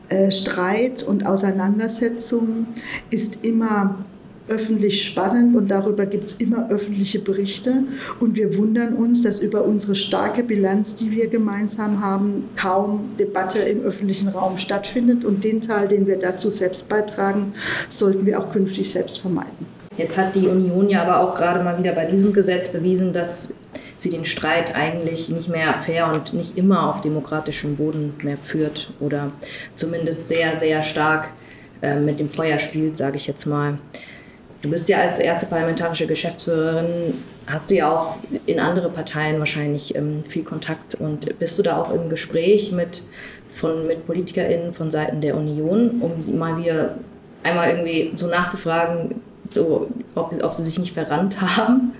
äh, 0.10 0.32
Streit 0.32 1.03
und 1.03 1.25
Auseinandersetzung 1.25 2.67
ist 3.10 3.43
immer 3.43 4.06
öffentlich 4.47 5.06
spannend 5.06 5.56
und 5.56 5.71
darüber 5.71 6.06
gibt 6.06 6.27
es 6.27 6.34
immer 6.34 6.69
öffentliche 6.69 7.19
Berichte. 7.19 7.84
Und 8.19 8.36
wir 8.36 8.58
wundern 8.58 8.95
uns, 8.95 9.23
dass 9.23 9.39
über 9.39 9.63
unsere 9.63 9.95
starke 9.95 10.43
Bilanz, 10.43 10.95
die 10.95 11.12
wir 11.12 11.27
gemeinsam 11.27 12.01
haben, 12.01 12.49
kaum 12.56 13.12
Debatte 13.17 13.60
im 13.60 13.82
öffentlichen 13.82 14.27
Raum 14.27 14.58
stattfindet. 14.58 15.23
Und 15.23 15.43
den 15.43 15.62
Teil, 15.62 15.88
den 15.88 16.08
wir 16.08 16.19
dazu 16.19 16.49
selbst 16.49 16.89
beitragen, 16.89 17.53
sollten 17.89 18.25
wir 18.25 18.39
auch 18.39 18.51
künftig 18.51 18.91
selbst 18.91 19.19
vermeiden. 19.19 19.65
Jetzt 19.97 20.17
hat 20.17 20.36
die 20.36 20.47
Union 20.47 20.89
ja 20.89 21.03
aber 21.03 21.19
auch 21.19 21.36
gerade 21.36 21.63
mal 21.63 21.77
wieder 21.77 21.93
bei 21.93 22.06
diesem 22.06 22.34
Gesetz 22.34 22.71
bewiesen, 22.71 23.13
dass 23.13 23.53
sie 23.97 24.10
den 24.10 24.25
Streit 24.25 24.75
eigentlich 24.75 25.29
nicht 25.29 25.49
mehr 25.49 25.73
fair 25.75 26.12
und 26.12 26.34
nicht 26.34 26.58
immer 26.58 26.89
auf 26.89 27.01
demokratischem 27.01 27.75
Boden 27.75 28.13
mehr 28.23 28.38
führt 28.38 28.91
oder 28.99 29.32
zumindest 29.75 30.27
sehr, 30.27 30.58
sehr 30.58 30.82
stark 30.82 31.29
äh, 31.82 31.99
mit 31.99 32.19
dem 32.19 32.29
Feuer 32.29 32.60
spielt, 32.60 32.97
sage 32.97 33.17
ich 33.17 33.27
jetzt 33.27 33.45
mal. 33.45 33.77
Du 34.63 34.69
bist 34.69 34.88
ja 34.88 34.99
als 34.99 35.19
erste 35.19 35.47
parlamentarische 35.47 36.08
Geschäftsführerin, 36.08 37.15
hast 37.47 37.69
du 37.69 37.76
ja 37.76 37.91
auch 37.91 38.15
in 38.45 38.62
andere 38.62 38.89
Parteien 38.89 39.38
wahrscheinlich 39.39 39.93
ähm, 39.93 40.23
viel 40.23 40.43
Kontakt 40.43 40.95
und 40.95 41.38
bist 41.38 41.60
du 41.60 41.63
da 41.63 41.82
auch 41.82 41.93
im 41.93 42.10
Gespräch 42.10 42.71
mit, 42.71 43.04
von, 43.49 43.86
mit 43.88 44.08
PolitikerInnen 44.08 44.73
von 44.73 44.89
Seiten 44.89 45.19
der 45.19 45.36
Union, 45.36 45.99
um 45.99 46.39
mal 46.39 46.58
wieder 46.58 46.95
einmal 47.43 47.71
irgendwie 47.71 48.13
so 48.15 48.28
nachzufragen, 48.28 49.21
so, 49.49 49.89
ob, 50.15 50.34
ob 50.41 50.56
sie 50.56 50.63
sich 50.63 50.80
nicht 50.80 50.93
verrannt 50.93 51.41
haben? 51.41 51.91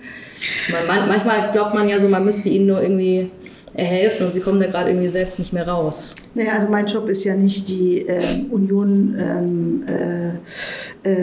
Man, 0.88 1.10
manchmal 1.10 1.52
glaubt 1.52 1.73
man 1.73 1.89
ja 1.89 1.99
so, 1.99 2.08
man 2.08 2.23
müsste 2.23 2.47
ihnen 2.47 2.67
nur 2.67 2.82
irgendwie 2.82 3.30
helfen 3.76 4.28
und 4.28 4.34
sie 4.34 4.39
kommen 4.39 4.60
da 4.60 4.67
gerade 4.67 4.89
irgendwie 4.89 5.10
selbst 5.10 5.39
nicht 5.39 5.52
mehr 5.52 5.67
raus. 5.67 6.15
Naja, 6.36 6.54
also 6.54 6.69
mein 6.69 6.86
Job 6.86 7.10
ist 7.10 7.23
ja 7.23 7.36
nicht 7.36 7.67
die 7.67 8.08
äh, 8.08 8.45
Union 8.52 9.15
ähm, 9.19 9.84
äh, 9.88 10.38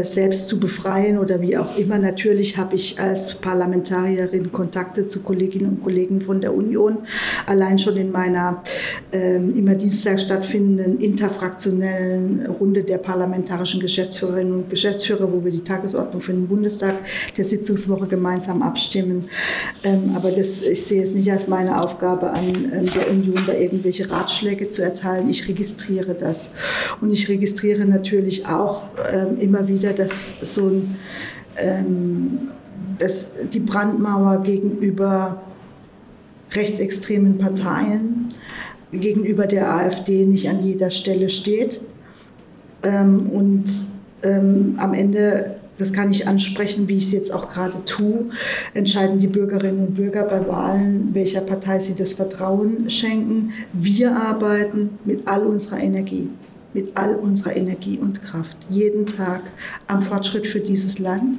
selbst 0.03 0.49
zu 0.49 0.61
befreien 0.61 1.19
oder 1.19 1.41
wie 1.41 1.57
auch 1.57 1.77
immer. 1.79 1.99
Natürlich 1.99 2.59
habe 2.59 2.75
ich 2.75 3.01
als 3.01 3.37
Parlamentarierin 3.37 4.53
Kontakte 4.53 5.07
zu 5.07 5.23
Kolleginnen 5.23 5.71
und 5.71 5.83
Kollegen 5.83 6.21
von 6.21 6.41
der 6.41 6.55
Union. 6.55 6.99
Allein 7.47 7.79
schon 7.79 7.97
in 7.97 8.13
meiner 8.13 8.63
ähm, 9.13 9.57
immer 9.57 9.75
Dienstag 9.75 10.21
stattfindenden 10.21 11.01
interfraktionellen 11.01 12.47
Runde 12.47 12.83
der 12.83 12.99
parlamentarischen 12.99 13.81
Geschäftsführerinnen 13.81 14.53
und 14.53 14.71
Geschäftsführer, 14.71 15.33
wo 15.33 15.45
wir 15.45 15.51
die 15.51 15.65
Tagesordnung 15.65 16.23
für 16.23 16.33
den 16.33 16.47
Bundestag 16.47 16.97
der 17.37 17.45
Sitzungswoche 17.45 18.07
gemeinsam 18.07 18.63
abstimmen. 18.63 19.25
Ähm, 19.83 20.13
aber 20.15 20.31
das, 20.31 20.63
ich 20.63 20.85
sehe 20.85 21.03
es 21.03 21.15
nicht 21.15 21.31
als 21.31 21.49
meine 21.49 21.81
Aufgabe 21.81 22.31
an, 22.31 22.71
ähm, 22.73 22.87
der 22.95 23.11
Union 23.11 23.43
da 23.47 23.55
irgendwelche 23.55 24.11
Ratschläge 24.11 24.69
zu 24.69 24.83
erteilen. 24.83 25.31
Ich 25.31 25.49
registriere 25.49 26.15
das. 26.15 26.51
Und 27.01 27.13
ich 27.13 27.29
registriere 27.29 27.87
natürlich 27.87 28.47
auch 28.47 28.83
ähm, 29.11 29.39
immer 29.39 29.69
wieder, 29.69 29.70
dass 29.79 30.35
so 30.43 30.69
ein, 30.69 30.97
ähm, 31.57 32.39
dass 32.99 33.35
die 33.53 33.61
Brandmauer 33.61 34.43
gegenüber 34.43 35.41
rechtsextremen 36.53 37.39
Parteien, 37.39 38.35
gegenüber 38.93 39.47
der 39.47 39.73
AfD 39.73 40.27
nicht 40.27 40.49
an 40.49 40.65
jeder 40.65 40.91
Stelle 40.91 41.29
steht. 41.29 41.81
Ähm, 42.83 43.31
und 43.31 43.65
ähm, 44.23 44.75
am 44.79 44.95
Ende, 44.95 45.57
das 45.79 45.93
kann 45.93 46.11
ich 46.11 46.27
ansprechen, 46.27 46.89
wie 46.89 46.97
ich 46.97 47.05
es 47.05 47.13
jetzt 47.13 47.33
auch 47.33 47.49
gerade 47.49 47.85
tue, 47.85 48.25
entscheiden 48.75 49.19
die 49.19 49.29
Bürgerinnen 49.29 49.87
und 49.87 49.95
Bürger 49.95 50.25
bei 50.25 50.47
Wahlen, 50.49 51.11
welcher 51.13 51.41
Partei 51.41 51.79
sie 51.79 51.95
das 51.95 52.15
Vertrauen 52.15 52.91
schenken. 52.91 53.53
Wir 53.73 54.17
arbeiten 54.17 54.99
mit 55.05 55.27
all 55.29 55.47
unserer 55.47 55.79
Energie 55.79 56.29
mit 56.73 56.97
all 56.97 57.17
unserer 57.17 57.57
Energie 57.57 57.99
und 57.99 58.23
Kraft 58.23 58.57
jeden 58.69 59.07
Tag 59.07 59.43
am 59.87 60.03
Fortschritt 60.03 60.47
für 60.47 60.61
dieses 60.61 60.99
Land 60.99 61.39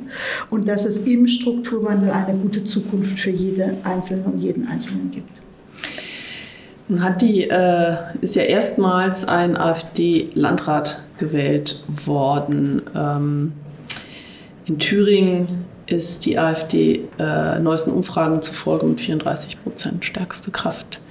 und 0.49 0.67
dass 0.67 0.85
es 0.85 0.99
im 0.99 1.27
Strukturwandel 1.27 2.11
eine 2.11 2.37
gute 2.37 2.65
Zukunft 2.65 3.19
für 3.19 3.29
jede 3.29 3.77
Einzelne 3.83 4.23
und 4.25 4.39
jeden 4.39 4.67
Einzelnen 4.67 5.11
gibt. 5.11 5.41
Nun 6.87 7.03
hat 7.03 7.21
die, 7.21 7.49
äh, 7.49 7.95
ist 8.19 8.35
ja 8.35 8.43
erstmals 8.43 9.25
ein 9.25 9.55
AfD-Landrat 9.55 11.01
gewählt 11.17 11.85
worden. 12.05 12.81
Ähm, 12.93 13.53
in 14.65 14.77
Thüringen 14.77 15.65
ist 15.85 16.25
die 16.25 16.37
AfD 16.37 17.07
äh, 17.17 17.59
neuesten 17.59 17.91
Umfragen 17.91 18.41
zufolge 18.41 18.85
mit 18.85 18.99
34 18.99 19.61
Prozent 19.61 20.03
stärkste 20.03 20.51
Kraft. 20.51 21.01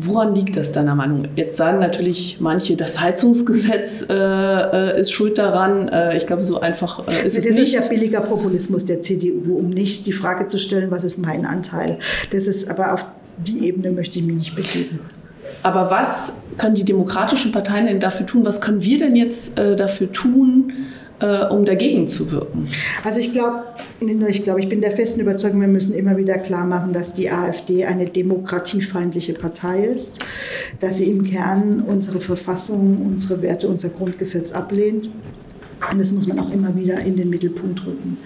Woran 0.00 0.32
liegt 0.32 0.56
das 0.56 0.70
deiner 0.70 0.94
Meinung? 0.94 1.26
Jetzt 1.34 1.56
sagen 1.56 1.80
natürlich 1.80 2.38
manche, 2.40 2.76
das 2.76 3.00
Heizungsgesetz 3.00 4.06
äh, 4.08 4.14
äh, 4.14 5.00
ist 5.00 5.10
schuld 5.10 5.38
daran. 5.38 5.88
Äh, 5.88 6.16
ich 6.16 6.24
glaube, 6.24 6.44
so 6.44 6.60
einfach 6.60 7.00
äh, 7.08 7.26
ist 7.26 7.36
das 7.36 7.44
es 7.44 7.56
nicht. 7.56 7.76
Das 7.76 7.86
ist 7.86 7.90
ja 7.92 7.96
billiger 7.98 8.20
Populismus 8.20 8.84
der 8.84 9.00
CDU, 9.00 9.58
um 9.58 9.70
nicht 9.70 10.06
die 10.06 10.12
Frage 10.12 10.46
zu 10.46 10.56
stellen, 10.56 10.92
was 10.92 11.02
ist 11.02 11.18
mein 11.18 11.44
Anteil. 11.44 11.98
Das 12.30 12.46
ist 12.46 12.70
aber 12.70 12.94
auf 12.94 13.06
die 13.38 13.66
Ebene 13.66 13.90
möchte 13.90 14.20
ich 14.20 14.24
mich 14.24 14.36
nicht 14.36 14.54
begeben. 14.54 15.00
Aber 15.64 15.90
was 15.90 16.42
können 16.58 16.76
die 16.76 16.84
demokratischen 16.84 17.50
Parteien 17.50 17.86
denn 17.86 17.98
dafür 17.98 18.24
tun? 18.24 18.44
Was 18.44 18.60
können 18.60 18.82
wir 18.82 18.98
denn 18.98 19.16
jetzt 19.16 19.58
dafür 19.58 20.12
tun, 20.12 20.72
äh, 21.20 21.46
um 21.46 21.64
dagegen 21.64 22.06
zu 22.06 22.30
wirken? 22.30 22.68
Also 23.04 23.20
ich 23.20 23.32
glaube, 23.32 23.64
ich 24.00 24.42
glaube, 24.42 24.60
ich 24.60 24.68
bin 24.68 24.80
der 24.80 24.92
festen 24.92 25.20
Überzeugung, 25.20 25.60
wir 25.60 25.68
müssen 25.68 25.94
immer 25.94 26.16
wieder 26.16 26.38
klar 26.38 26.64
machen, 26.64 26.92
dass 26.92 27.14
die 27.14 27.30
AfD 27.30 27.84
eine 27.84 28.06
demokratiefeindliche 28.06 29.34
Partei 29.34 29.84
ist, 29.84 30.20
dass 30.80 30.98
sie 30.98 31.10
im 31.10 31.24
Kern 31.24 31.82
unsere 31.86 32.20
Verfassung, 32.20 33.04
unsere 33.04 33.42
Werte, 33.42 33.68
unser 33.68 33.88
Grundgesetz 33.88 34.52
ablehnt 34.52 35.08
und 35.90 36.00
das 36.00 36.12
muss 36.12 36.26
man 36.26 36.38
auch 36.38 36.50
immer 36.52 36.74
wieder 36.76 37.00
in 37.00 37.16
den 37.16 37.30
Mittelpunkt 37.30 37.86
rücken. 37.86 38.18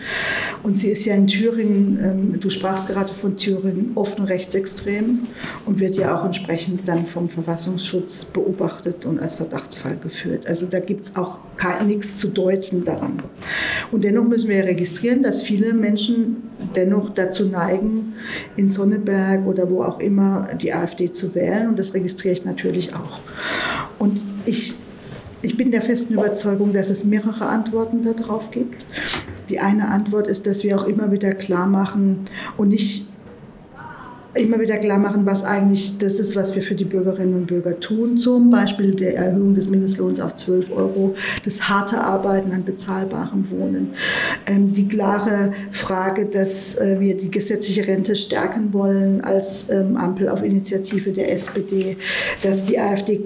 Und 0.62 0.76
sie 0.76 0.88
ist 0.88 1.04
ja 1.04 1.14
in 1.14 1.26
Thüringen, 1.26 1.98
ähm, 2.02 2.40
du 2.40 2.48
sprachst 2.48 2.88
gerade 2.88 3.12
von 3.12 3.36
Thüringen, 3.36 3.92
offen 3.94 4.24
rechtsextrem 4.24 5.26
und 5.66 5.78
wird 5.78 5.96
ja 5.96 6.18
auch 6.18 6.24
entsprechend 6.24 6.88
dann 6.88 7.06
vom 7.06 7.28
Verfassungsschutz 7.28 8.26
beobachtet 8.26 9.04
und 9.04 9.20
als 9.20 9.36
Verdachtsfall 9.36 9.96
geführt. 9.96 10.46
Also 10.46 10.66
da 10.66 10.80
gibt 10.80 11.04
es 11.04 11.16
auch 11.16 11.40
nichts 11.86 12.16
zu 12.16 12.28
deuten 12.28 12.84
daran. 12.84 13.22
Und 13.90 14.04
dennoch 14.04 14.24
müssen 14.24 14.48
wir 14.48 14.64
registrieren, 14.64 15.22
dass 15.22 15.42
viele 15.42 15.74
Menschen 15.74 16.50
dennoch 16.74 17.10
dazu 17.10 17.44
neigen, 17.44 18.14
in 18.56 18.68
Sonneberg 18.68 19.46
oder 19.46 19.70
wo 19.70 19.82
auch 19.82 20.00
immer 20.00 20.48
die 20.60 20.72
AfD 20.72 21.10
zu 21.10 21.34
wählen. 21.34 21.68
Und 21.68 21.78
das 21.78 21.94
registriere 21.94 22.34
ich 22.34 22.44
natürlich 22.44 22.94
auch. 22.94 23.20
Und 23.98 24.22
ich 24.44 24.74
ich 25.42 25.56
bin 25.56 25.70
der 25.70 25.82
festen 25.82 26.14
Überzeugung, 26.14 26.72
dass 26.72 26.90
es 26.90 27.04
mehrere 27.04 27.46
Antworten 27.46 28.04
darauf 28.04 28.50
gibt. 28.50 28.84
Die 29.48 29.58
eine 29.58 29.88
Antwort 29.88 30.26
ist, 30.26 30.46
dass 30.46 30.64
wir 30.64 30.78
auch 30.78 30.84
immer 30.84 31.10
wieder 31.12 31.34
klar 31.34 31.66
machen 31.66 32.20
und 32.56 32.68
nicht 32.68 33.06
immer 34.34 34.58
wieder 34.60 34.78
klar 34.78 34.98
machen, 34.98 35.26
was 35.26 35.44
eigentlich 35.44 35.98
das 35.98 36.18
ist, 36.18 36.36
was 36.36 36.54
wir 36.54 36.62
für 36.62 36.74
die 36.74 36.84
Bürgerinnen 36.84 37.34
und 37.34 37.46
Bürger 37.46 37.78
tun. 37.80 38.16
Zum 38.16 38.50
Beispiel 38.50 38.94
der 38.94 39.14
Erhöhung 39.16 39.54
des 39.54 39.68
Mindestlohns 39.68 40.20
auf 40.20 40.34
12 40.34 40.70
Euro, 40.70 41.14
das 41.44 41.68
harte 41.68 42.00
Arbeiten 42.00 42.52
an 42.52 42.64
bezahlbarem 42.64 43.50
Wohnen, 43.50 43.90
ähm, 44.46 44.72
die 44.72 44.88
klare 44.88 45.52
Frage, 45.70 46.26
dass 46.26 46.76
äh, 46.76 46.98
wir 46.98 47.16
die 47.16 47.30
gesetzliche 47.30 47.86
Rente 47.86 48.16
stärken 48.16 48.72
wollen 48.72 49.20
als 49.20 49.68
ähm, 49.68 49.96
Ampel 49.96 50.28
auf 50.28 50.42
Initiative 50.42 51.12
der 51.12 51.30
SPD, 51.32 51.96
dass 52.42 52.64
die 52.64 52.78
AfD 52.78 53.20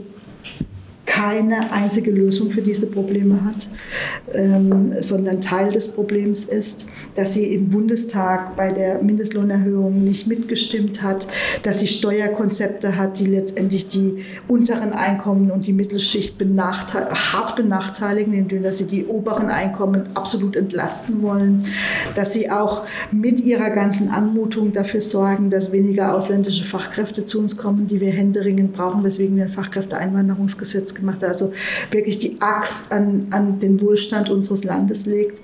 keine 1.16 1.72
einzige 1.72 2.10
Lösung 2.10 2.50
für 2.50 2.60
diese 2.60 2.86
Probleme 2.86 3.42
hat, 3.42 3.68
ähm, 4.34 4.92
sondern 5.00 5.40
Teil 5.40 5.72
des 5.72 5.88
Problems 5.88 6.44
ist, 6.44 6.86
dass 7.14 7.32
sie 7.32 7.54
im 7.54 7.70
Bundestag 7.70 8.54
bei 8.54 8.70
der 8.70 9.02
Mindestlohnerhöhung 9.02 10.04
nicht 10.04 10.26
mitgestimmt 10.26 11.02
hat, 11.02 11.26
dass 11.62 11.80
sie 11.80 11.86
Steuerkonzepte 11.86 12.98
hat, 12.98 13.18
die 13.18 13.24
letztendlich 13.24 13.88
die 13.88 14.24
unteren 14.46 14.92
Einkommen 14.92 15.50
und 15.50 15.66
die 15.66 15.72
Mittelschicht 15.72 16.36
benachteil 16.36 17.06
hart 17.06 17.56
benachteiligen, 17.56 18.34
indem 18.34 18.70
sie 18.70 18.86
die 18.86 19.06
oberen 19.06 19.48
Einkommen 19.48 20.08
absolut 20.14 20.54
entlasten 20.54 21.22
wollen, 21.22 21.64
dass 22.14 22.34
sie 22.34 22.50
auch 22.50 22.82
mit 23.10 23.40
ihrer 23.40 23.70
ganzen 23.70 24.10
Anmutung 24.10 24.72
dafür 24.72 25.00
sorgen, 25.00 25.48
dass 25.48 25.72
weniger 25.72 26.14
ausländische 26.14 26.64
Fachkräfte 26.64 27.24
zu 27.24 27.38
uns 27.38 27.56
kommen, 27.56 27.86
die 27.86 28.00
wir 28.00 28.10
händeringend 28.10 28.74
brauchen, 28.74 29.02
weswegen 29.02 29.36
wir 29.36 29.44
ein 29.44 29.50
Fachkräfteeinwanderungsgesetz 29.50 30.94
gemacht 30.94 31.05
gemacht 31.06 31.22
hat, 31.22 31.30
also 31.30 31.52
wirklich 31.90 32.18
die 32.18 32.40
Axt 32.40 32.92
an, 32.92 33.26
an 33.30 33.60
den 33.60 33.80
Wohlstand 33.80 34.28
unseres 34.28 34.64
Landes 34.64 35.06
legt. 35.06 35.40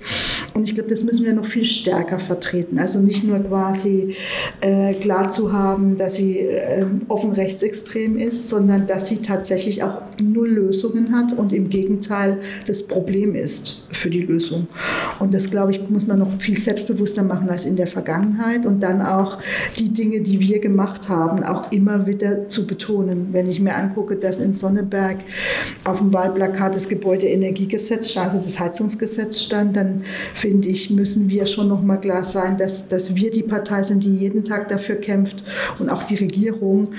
Und 0.53 0.63
ich 0.63 0.75
glaube, 0.75 0.89
das 0.89 1.03
müssen 1.03 1.25
wir 1.25 1.33
noch 1.33 1.45
viel 1.45 1.65
stärker 1.65 2.19
vertreten. 2.19 2.79
Also 2.79 2.99
nicht 2.99 3.23
nur 3.23 3.39
quasi 3.39 4.15
äh, 4.61 4.93
klar 4.95 5.29
zu 5.29 5.53
haben, 5.53 5.97
dass 5.97 6.15
sie 6.15 6.39
äh, 6.39 6.85
offen 7.07 7.31
rechtsextrem 7.31 8.17
ist, 8.17 8.49
sondern 8.49 8.87
dass 8.87 9.07
sie 9.07 9.21
tatsächlich 9.21 9.83
auch 9.83 10.01
null 10.21 10.49
Lösungen 10.49 11.15
hat 11.15 11.33
und 11.33 11.53
im 11.53 11.69
Gegenteil 11.69 12.39
das 12.67 12.83
Problem 12.83 13.35
ist 13.35 13.83
für 13.91 14.09
die 14.09 14.21
Lösung. 14.21 14.67
Und 15.19 15.33
das, 15.33 15.49
glaube 15.49 15.71
ich, 15.71 15.89
muss 15.89 16.07
man 16.07 16.19
noch 16.19 16.33
viel 16.37 16.57
selbstbewusster 16.57 17.23
machen 17.23 17.49
als 17.49 17.65
in 17.65 17.75
der 17.75 17.87
Vergangenheit 17.87 18.65
und 18.65 18.81
dann 18.81 19.01
auch 19.01 19.39
die 19.77 19.89
Dinge, 19.89 20.21
die 20.21 20.39
wir 20.39 20.59
gemacht 20.59 21.09
haben, 21.09 21.43
auch 21.43 21.71
immer 21.71 22.07
wieder 22.07 22.47
zu 22.47 22.67
betonen. 22.67 23.29
Wenn 23.31 23.47
ich 23.47 23.59
mir 23.59 23.75
angucke, 23.75 24.15
dass 24.15 24.39
in 24.39 24.53
Sonneberg 24.53 25.17
auf 25.83 25.99
dem 25.99 26.13
Wahlplakat 26.13 26.75
das 26.75 26.87
Gebäudeenergiegesetz 26.87 28.15
also 28.17 28.37
das 28.37 28.59
Heizungsgesetz 28.59 29.41
stand, 29.41 29.75
dann 29.75 30.03
finde 30.33 30.67
ich, 30.67 30.89
müssen 30.89 31.29
wir 31.29 31.45
schon 31.45 31.67
noch 31.67 31.81
mal 31.81 31.97
klar 31.97 32.23
sein, 32.23 32.57
dass, 32.57 32.87
dass 32.87 33.15
wir 33.15 33.31
die 33.31 33.43
Partei 33.43 33.83
sind, 33.83 34.03
die 34.03 34.15
jeden 34.15 34.43
Tag 34.43 34.69
dafür 34.69 34.95
kämpft 34.95 35.43
und 35.79 35.89
auch 35.89 36.03
die 36.03 36.15
Regierung, 36.15 36.93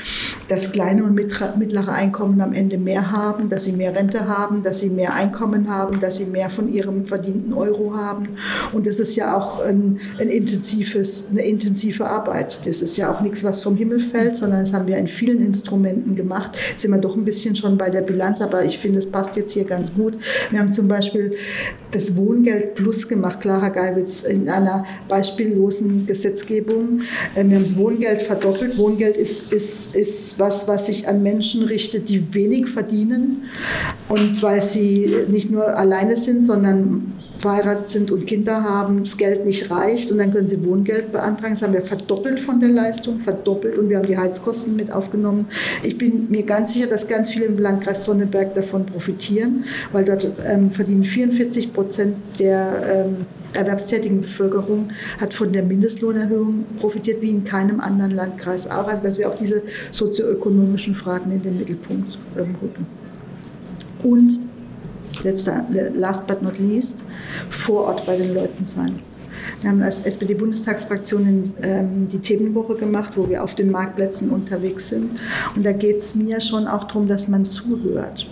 dass 0.49 0.73
kleine 0.73 1.05
und 1.05 1.15
mittlere 1.15 1.93
Einkommen 1.93 2.41
am 2.41 2.53
Ende 2.53 2.79
mehr 2.79 3.11
haben, 3.11 3.49
dass 3.49 3.65
sie 3.65 3.73
mehr 3.73 3.95
Rente 3.95 4.29
haben, 4.29 4.63
dass 4.63 4.81
sie 4.81 4.91
mehr 4.91 5.15
Einkommen 5.15 5.69
haben, 5.69 6.01
dass 6.01 6.19
sie 6.19 6.27
mehr 6.27 6.51
von 6.51 6.73
ihrem 6.73 7.07
verdienten 7.07 7.53
Euro 7.53 7.95
haben. 7.95 8.29
Und 8.73 8.87
das 8.87 8.99
ist 8.99 9.17
ja 9.17 9.37
auch 9.37 9.61
ein, 9.61 10.01
ein 10.19 10.29
intensives, 10.29 11.31
eine 11.31 11.43
intensive 11.43 12.07
Arbeit. 12.07 12.67
Das 12.67 12.83
ist 12.83 12.97
ja 12.97 13.13
auch 13.13 13.21
nichts, 13.21 13.45
was 13.45 13.63
vom 13.63 13.77
Himmel 13.77 14.01
fällt, 14.01 14.37
sondern 14.37 14.61
das 14.61 14.73
haben 14.73 14.87
wir 14.89 14.97
in 14.97 15.09
vielen 15.09 15.45
Instrumenten 15.45 16.17
gemacht. 16.17 16.57
Jetzt 16.71 16.83
sind 16.83 16.91
wir 16.91 16.99
doch 16.99 17.17
ein 17.17 17.25
bisschen 17.25 17.57
schon 17.57 17.79
bei 17.79 17.91
der 17.91 18.03
Bilanz, 18.03 18.34
aber 18.41 18.65
ich 18.65 18.79
finde, 18.79 18.99
es 18.99 19.11
passt 19.11 19.37
jetzt 19.37 19.53
hier 19.53 19.65
ganz 19.65 19.95
gut. 19.95 20.17
Wir 20.51 20.59
haben 20.59 20.73
zum 20.73 20.89
Beispiel 20.89 21.37
das 21.91 22.17
Wohngeld 22.17 22.75
Plus 22.75 23.09
gemacht, 23.09 23.41
Clara 23.41 23.69
Geiwitz, 23.69 24.23
in 24.23 24.49
einer 24.49 24.85
beispiellosen 25.09 26.07
Gesetzgebung. 26.07 27.03
Ähm, 27.37 27.51
wir 27.51 27.57
haben 27.57 27.65
das 27.65 27.77
Wohngeld 27.77 28.23
verdoppelt. 28.23 28.79
Wohngeld 28.79 29.17
ist, 29.17 29.53
ist, 29.53 29.95
ist 29.95 30.39
was, 30.39 30.69
was 30.69 30.87
sich 30.87 31.09
an 31.09 31.23
Menschen 31.23 31.63
richtet, 31.65 32.09
die 32.09 32.35
wenig 32.35 32.69
verdienen 32.69 33.43
und 34.09 34.43
weil 34.43 34.63
sie 34.63 35.15
nicht 35.29 35.51
nur 35.51 35.77
alleine 35.77 36.17
sind, 36.17 36.43
sondern 36.45 37.13
verheiratet 37.39 37.89
sind 37.89 38.11
und 38.11 38.27
Kinder 38.27 38.63
haben, 38.63 38.99
das 38.99 39.17
Geld 39.17 39.45
nicht 39.45 39.71
reicht 39.71 40.11
und 40.11 40.19
dann 40.19 40.33
können 40.33 40.47
sie 40.47 40.65
Wohngeld 40.65 41.13
beantragen. 41.13 41.55
Das 41.55 41.63
haben 41.63 41.73
wir 41.73 41.83
verdoppelt 41.83 42.41
von 42.41 42.61
der 42.61 42.71
Leistung, 42.71 43.19
verdoppelt 43.19 43.77
und 43.77 43.89
wir 43.89 43.99
haben 43.99 44.07
die 44.07 44.17
Heizkosten 44.17 44.77
mit 44.77 44.91
aufgenommen. 44.91 45.47
Ich 45.83 45.99
bin 45.99 46.31
mir 46.31 46.45
ganz 46.45 46.73
sicher, 46.73 46.87
dass 46.87 47.09
ganz 47.09 47.31
viele 47.31 47.47
im 47.47 47.59
Landkreis 47.59 48.05
Sonneberg 48.05 48.55
davon 48.55 48.87
profitieren, 48.87 49.65
weil 49.93 50.05
dort 50.05 50.31
ähm, 50.47 50.71
verdienen 50.71 51.05
44 51.05 51.73
Prozent 51.73 52.17
der 52.39 53.07
ähm, 53.07 53.27
erwerbstätigen 53.55 54.21
Bevölkerung 54.21 54.91
hat 55.21 55.33
von 55.33 55.53
der 55.53 55.63
Mindestlohnerhöhung 55.63 56.65
profitiert, 56.79 57.23
wie 57.23 57.31
in 57.31 57.45
keinem 57.45 57.81
anderen 57.81 58.13
Landkreis 58.13 58.71
auch. 58.71 58.89
Also 58.89 59.03
dass 59.05 59.19
wir 59.19 59.29
auch 59.29 59.35
diese 59.35 59.63
sozioökonomischen 59.93 60.95
Fragen 60.95 61.31
in 61.33 61.43
den 61.43 61.59
Mittelpunkt 61.59 62.19
ähm, 62.37 62.55
rücken. 62.61 62.87
Und 64.03 64.39
letzter, 65.25 65.67
last 65.93 66.27
but 66.27 66.43
not 66.43 66.59
least, 66.59 66.99
vor 67.51 67.85
Ort 67.85 68.07
bei 68.07 68.17
den 68.17 68.35
Leuten 68.35 68.65
sein. 68.65 69.01
Wir 69.61 69.71
haben 69.71 69.83
als 69.83 70.05
SPD-Bundestagsfraktion 70.07 71.53
ähm, 71.63 72.09
die 72.09 72.19
Themenwoche 72.19 72.77
gemacht, 72.77 73.17
wo 73.17 73.29
wir 73.29 73.43
auf 73.43 73.55
den 73.55 73.71
Marktplätzen 73.71 74.31
unterwegs 74.31 74.89
sind. 74.89 75.19
Und 75.55 75.65
da 75.67 75.73
geht 75.73 75.99
es 75.99 76.15
mir 76.15 76.41
schon 76.41 76.67
auch 76.67 76.85
darum, 76.85 77.09
dass 77.09 77.29
man 77.29 77.45
zuhört. 77.45 78.29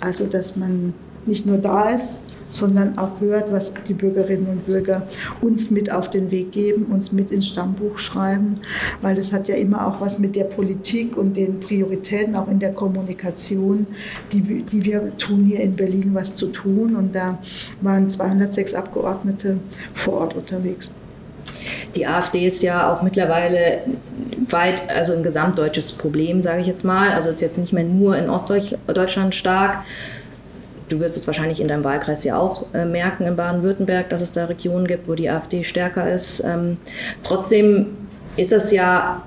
Also, 0.00 0.26
dass 0.26 0.56
man 0.56 0.94
nicht 1.26 1.46
nur 1.46 1.58
da 1.58 1.90
ist, 1.90 2.22
sondern 2.54 2.98
auch 2.98 3.20
hört, 3.20 3.52
was 3.52 3.72
die 3.88 3.94
Bürgerinnen 3.94 4.46
und 4.46 4.66
Bürger 4.66 5.06
uns 5.40 5.70
mit 5.70 5.92
auf 5.92 6.10
den 6.10 6.30
Weg 6.30 6.52
geben, 6.52 6.86
uns 6.86 7.12
mit 7.12 7.30
ins 7.30 7.48
Stammbuch 7.48 7.98
schreiben, 7.98 8.60
weil 9.02 9.16
das 9.16 9.32
hat 9.32 9.48
ja 9.48 9.56
immer 9.56 9.86
auch 9.86 10.00
was 10.00 10.18
mit 10.18 10.36
der 10.36 10.44
Politik 10.44 11.16
und 11.16 11.36
den 11.36 11.60
Prioritäten, 11.60 12.36
auch 12.36 12.48
in 12.48 12.58
der 12.58 12.72
Kommunikation, 12.72 13.86
die, 14.32 14.40
die 14.40 14.84
wir 14.84 15.16
tun 15.16 15.44
hier 15.44 15.60
in 15.60 15.74
Berlin, 15.76 16.10
was 16.14 16.34
zu 16.34 16.46
tun. 16.46 16.96
Und 16.96 17.14
da 17.14 17.38
waren 17.80 18.08
206 18.08 18.74
Abgeordnete 18.74 19.58
vor 19.92 20.14
Ort 20.14 20.34
unterwegs. 20.34 20.90
Die 21.96 22.06
AfD 22.06 22.46
ist 22.46 22.62
ja 22.62 22.92
auch 22.92 23.02
mittlerweile 23.02 23.80
weit, 24.48 24.90
also 24.90 25.12
ein 25.12 25.22
gesamtdeutsches 25.22 25.92
Problem, 25.92 26.42
sage 26.42 26.60
ich 26.60 26.66
jetzt 26.66 26.84
mal. 26.84 27.12
Also 27.12 27.30
ist 27.30 27.40
jetzt 27.40 27.58
nicht 27.58 27.72
mehr 27.72 27.84
nur 27.84 28.16
in 28.16 28.28
Ostdeutschland 28.28 29.34
stark, 29.34 29.78
Du 30.88 31.00
wirst 31.00 31.16
es 31.16 31.26
wahrscheinlich 31.26 31.60
in 31.60 31.68
deinem 31.68 31.84
Wahlkreis 31.84 32.24
ja 32.24 32.38
auch 32.38 32.66
äh, 32.74 32.84
merken 32.84 33.24
in 33.24 33.36
Baden-Württemberg, 33.36 34.10
dass 34.10 34.20
es 34.20 34.32
da 34.32 34.44
Regionen 34.46 34.86
gibt, 34.86 35.08
wo 35.08 35.14
die 35.14 35.30
AfD 35.30 35.64
stärker 35.64 36.12
ist. 36.12 36.42
Ähm, 36.44 36.76
trotzdem 37.22 37.96
ist 38.36 38.52
es 38.52 38.70
ja 38.70 39.22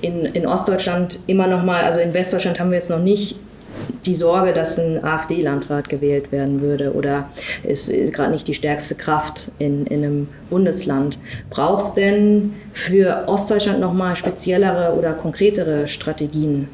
in, 0.00 0.24
in 0.24 0.46
Ostdeutschland 0.46 1.18
immer 1.26 1.46
noch 1.46 1.64
mal, 1.64 1.84
also 1.84 2.00
in 2.00 2.14
Westdeutschland 2.14 2.58
haben 2.60 2.70
wir 2.70 2.78
jetzt 2.78 2.90
noch 2.90 3.00
nicht 3.00 3.38
die 4.06 4.14
Sorge, 4.14 4.52
dass 4.52 4.78
ein 4.78 5.04
AfD-Landrat 5.04 5.88
gewählt 5.88 6.32
werden 6.32 6.60
würde 6.60 6.92
oder 6.94 7.28
ist 7.62 7.92
gerade 8.12 8.30
nicht 8.30 8.48
die 8.48 8.54
stärkste 8.54 8.94
Kraft 8.94 9.52
in, 9.58 9.86
in 9.86 10.04
einem 10.04 10.28
Bundesland. 10.50 11.18
Brauchst 11.50 11.96
denn 11.96 12.54
für 12.72 13.24
Ostdeutschland 13.26 13.80
nochmal 13.80 14.16
speziellere 14.16 14.94
oder 14.94 15.12
konkretere 15.12 15.86
Strategien? 15.86 16.68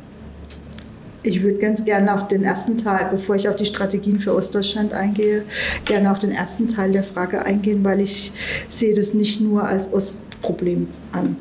Ich 1.27 1.43
würde 1.43 1.57
ganz 1.59 1.87
gerne 1.87 2.15
auf 2.15 2.29
den 2.29 2.45
ersten 2.45 2.77
Teil, 2.77 3.09
bevor 3.11 3.35
ich 3.35 3.49
auf 3.49 3.57
die 3.57 3.65
Strategien 3.65 4.21
für 4.21 4.35
Ostdeutschland 4.35 4.93
eingehe, 4.93 5.45
gerne 5.87 6.13
auf 6.13 6.19
den 6.19 6.31
ersten 6.31 6.69
Teil 6.69 6.93
der 6.93 7.03
Frage 7.03 7.45
eingehen, 7.47 7.83
weil 7.83 8.01
ich 8.01 8.33
sehe 8.69 8.95
das 8.95 9.15
nicht 9.15 9.41
nur 9.41 9.65
als 9.65 9.93
Ostproblem 9.93 10.87
an. 11.13 11.37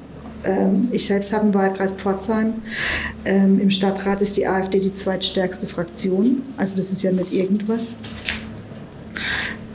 Ähm, 0.46 0.88
ich 0.92 1.06
selbst 1.06 1.34
habe 1.34 1.44
einen 1.44 1.54
Wahlkreis 1.54 1.94
Pforzheim. 1.94 2.56
Ähm, 3.26 3.60
Im 3.60 3.70
Stadtrat 3.70 4.22
ist 4.22 4.38
die 4.38 4.48
AfD 4.48 4.80
die 4.80 4.94
zweitstärkste 4.94 5.68
Fraktion. 5.68 6.44
Also 6.56 6.78
das 6.78 6.90
ist 6.90 7.04
ja 7.04 7.12
nicht 7.12 7.34
irgendwas. 7.34 7.98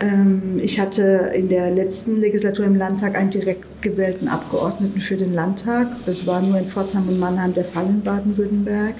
Ähm, 0.00 0.58
ich 0.58 0.80
hatte 0.80 1.32
in 1.34 1.50
der 1.50 1.70
letzten 1.70 2.16
Legislatur 2.16 2.64
im 2.64 2.76
Landtag 2.76 3.16
einen 3.16 3.30
direkt 3.30 3.77
gewählten 3.82 4.28
Abgeordneten 4.28 5.00
für 5.00 5.16
den 5.16 5.34
Landtag. 5.34 5.88
Das 6.06 6.26
war 6.26 6.40
nur 6.40 6.58
in 6.58 6.66
Pforzheim 6.66 7.08
und 7.08 7.18
Mannheim 7.18 7.54
der 7.54 7.64
Fall 7.64 7.86
in 7.86 8.02
Baden-Württemberg. 8.02 8.94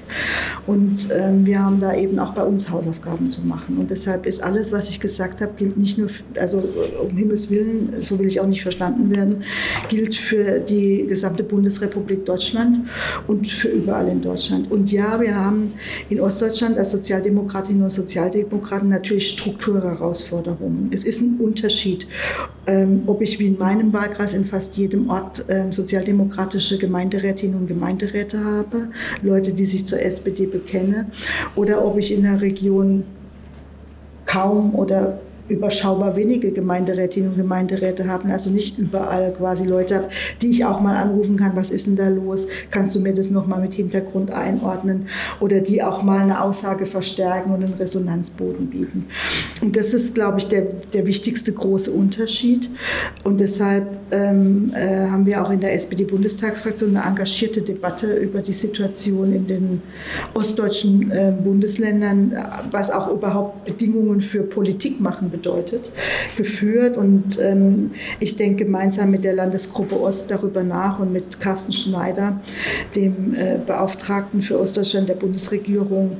Und 0.66 1.08
ähm, 1.12 1.44
wir 1.46 1.62
haben 1.62 1.80
da 1.80 1.94
eben 1.94 2.18
auch 2.18 2.34
bei 2.34 2.42
uns 2.42 2.70
Hausaufgaben 2.70 3.30
zu 3.30 3.42
machen. 3.42 3.78
Und 3.78 3.90
deshalb 3.90 4.26
ist 4.26 4.42
alles, 4.42 4.72
was 4.72 4.88
ich 4.88 5.00
gesagt 5.00 5.40
habe, 5.40 5.52
gilt 5.56 5.76
nicht 5.76 5.98
nur, 5.98 6.08
für, 6.08 6.24
also 6.38 6.62
um 7.02 7.16
Himmels 7.16 7.50
Willen, 7.50 7.94
so 8.00 8.18
will 8.18 8.26
ich 8.26 8.40
auch 8.40 8.46
nicht 8.46 8.62
verstanden 8.62 9.10
werden, 9.10 9.42
gilt 9.88 10.14
für 10.14 10.60
die 10.60 11.06
gesamte 11.08 11.42
Bundesrepublik 11.42 12.24
Deutschland 12.24 12.80
und 13.26 13.48
für 13.48 13.68
überall 13.68 14.08
in 14.08 14.20
Deutschland. 14.20 14.70
Und 14.70 14.92
ja, 14.92 15.20
wir 15.20 15.34
haben 15.34 15.72
in 16.08 16.20
Ostdeutschland 16.20 16.76
als 16.78 16.92
Sozialdemokratinnen 16.92 17.82
und 17.82 17.90
Sozialdemokraten 17.90 18.88
natürlich 18.88 19.28
Strukturherausforderungen. 19.28 20.90
Es 20.92 21.04
ist 21.04 21.22
ein 21.22 21.36
Unterschied, 21.38 22.06
ähm, 22.66 23.02
ob 23.06 23.22
ich 23.22 23.38
wie 23.38 23.46
in 23.46 23.58
meinem 23.58 23.92
Wahlkreis 23.92 24.34
in 24.34 24.44
fast 24.44 24.67
jedem 24.76 25.08
Ort 25.10 25.44
ähm, 25.48 25.72
sozialdemokratische 25.72 26.78
Gemeinderätinnen 26.78 27.58
und 27.60 27.66
Gemeinderäte 27.66 28.44
habe, 28.44 28.88
Leute, 29.22 29.52
die 29.52 29.64
sich 29.64 29.86
zur 29.86 30.00
SPD 30.00 30.46
bekenne, 30.46 31.10
oder 31.54 31.84
ob 31.84 31.98
ich 31.98 32.12
in 32.12 32.22
der 32.22 32.40
Region 32.40 33.04
kaum 34.26 34.74
oder 34.74 35.20
überschaubar 35.48 36.16
wenige 36.16 36.50
Gemeinderätinnen 36.52 37.30
und 37.30 37.36
Gemeinderäte 37.36 38.06
haben, 38.08 38.30
also 38.30 38.50
nicht 38.50 38.78
überall 38.78 39.32
quasi 39.32 39.64
Leute, 39.64 40.04
die 40.42 40.48
ich 40.48 40.64
auch 40.64 40.80
mal 40.80 40.96
anrufen 40.96 41.36
kann, 41.36 41.56
was 41.56 41.70
ist 41.70 41.86
denn 41.86 41.96
da 41.96 42.08
los, 42.08 42.48
kannst 42.70 42.94
du 42.94 43.00
mir 43.00 43.14
das 43.14 43.30
nochmal 43.30 43.60
mit 43.60 43.74
Hintergrund 43.74 44.32
einordnen? 44.32 45.06
Oder 45.40 45.60
die 45.60 45.82
auch 45.82 46.02
mal 46.02 46.20
eine 46.20 46.42
Aussage 46.42 46.86
verstärken 46.86 47.52
und 47.52 47.64
einen 47.64 47.74
Resonanzboden 47.74 48.68
bieten. 48.68 49.06
Und 49.62 49.76
das 49.76 49.94
ist, 49.94 50.14
glaube 50.14 50.38
ich, 50.38 50.48
der, 50.48 50.62
der 50.92 51.06
wichtigste 51.06 51.52
große 51.52 51.90
Unterschied. 51.90 52.70
Und 53.24 53.40
deshalb 53.40 53.98
ähm, 54.10 54.72
äh, 54.74 55.06
haben 55.08 55.26
wir 55.26 55.44
auch 55.44 55.50
in 55.50 55.60
der 55.60 55.74
SPD-Bundestagsfraktion 55.74 56.96
eine 56.96 57.06
engagierte 57.06 57.62
Debatte 57.62 58.14
über 58.14 58.40
die 58.40 58.52
Situation 58.52 59.32
in 59.32 59.46
den 59.46 59.82
ostdeutschen 60.34 61.10
äh, 61.10 61.32
Bundesländern, 61.42 62.36
was 62.70 62.90
auch 62.90 63.12
überhaupt 63.12 63.64
Bedingungen 63.64 64.20
für 64.20 64.42
Politik 64.42 65.00
machen 65.00 65.30
bedeutet, 65.30 65.37
geführt. 66.36 66.96
Und 66.96 67.38
ähm, 67.40 67.90
ich 68.20 68.36
denke 68.36 68.64
gemeinsam 68.64 69.10
mit 69.10 69.24
der 69.24 69.34
Landesgruppe 69.34 69.98
Ost 70.00 70.30
darüber 70.30 70.62
nach 70.62 70.98
und 70.98 71.12
mit 71.12 71.40
Carsten 71.40 71.72
Schneider, 71.72 72.40
dem 72.96 73.34
äh, 73.34 73.58
Beauftragten 73.64 74.42
für 74.42 74.58
Ostdeutschland 74.58 75.08
der 75.08 75.14
Bundesregierung, 75.14 76.16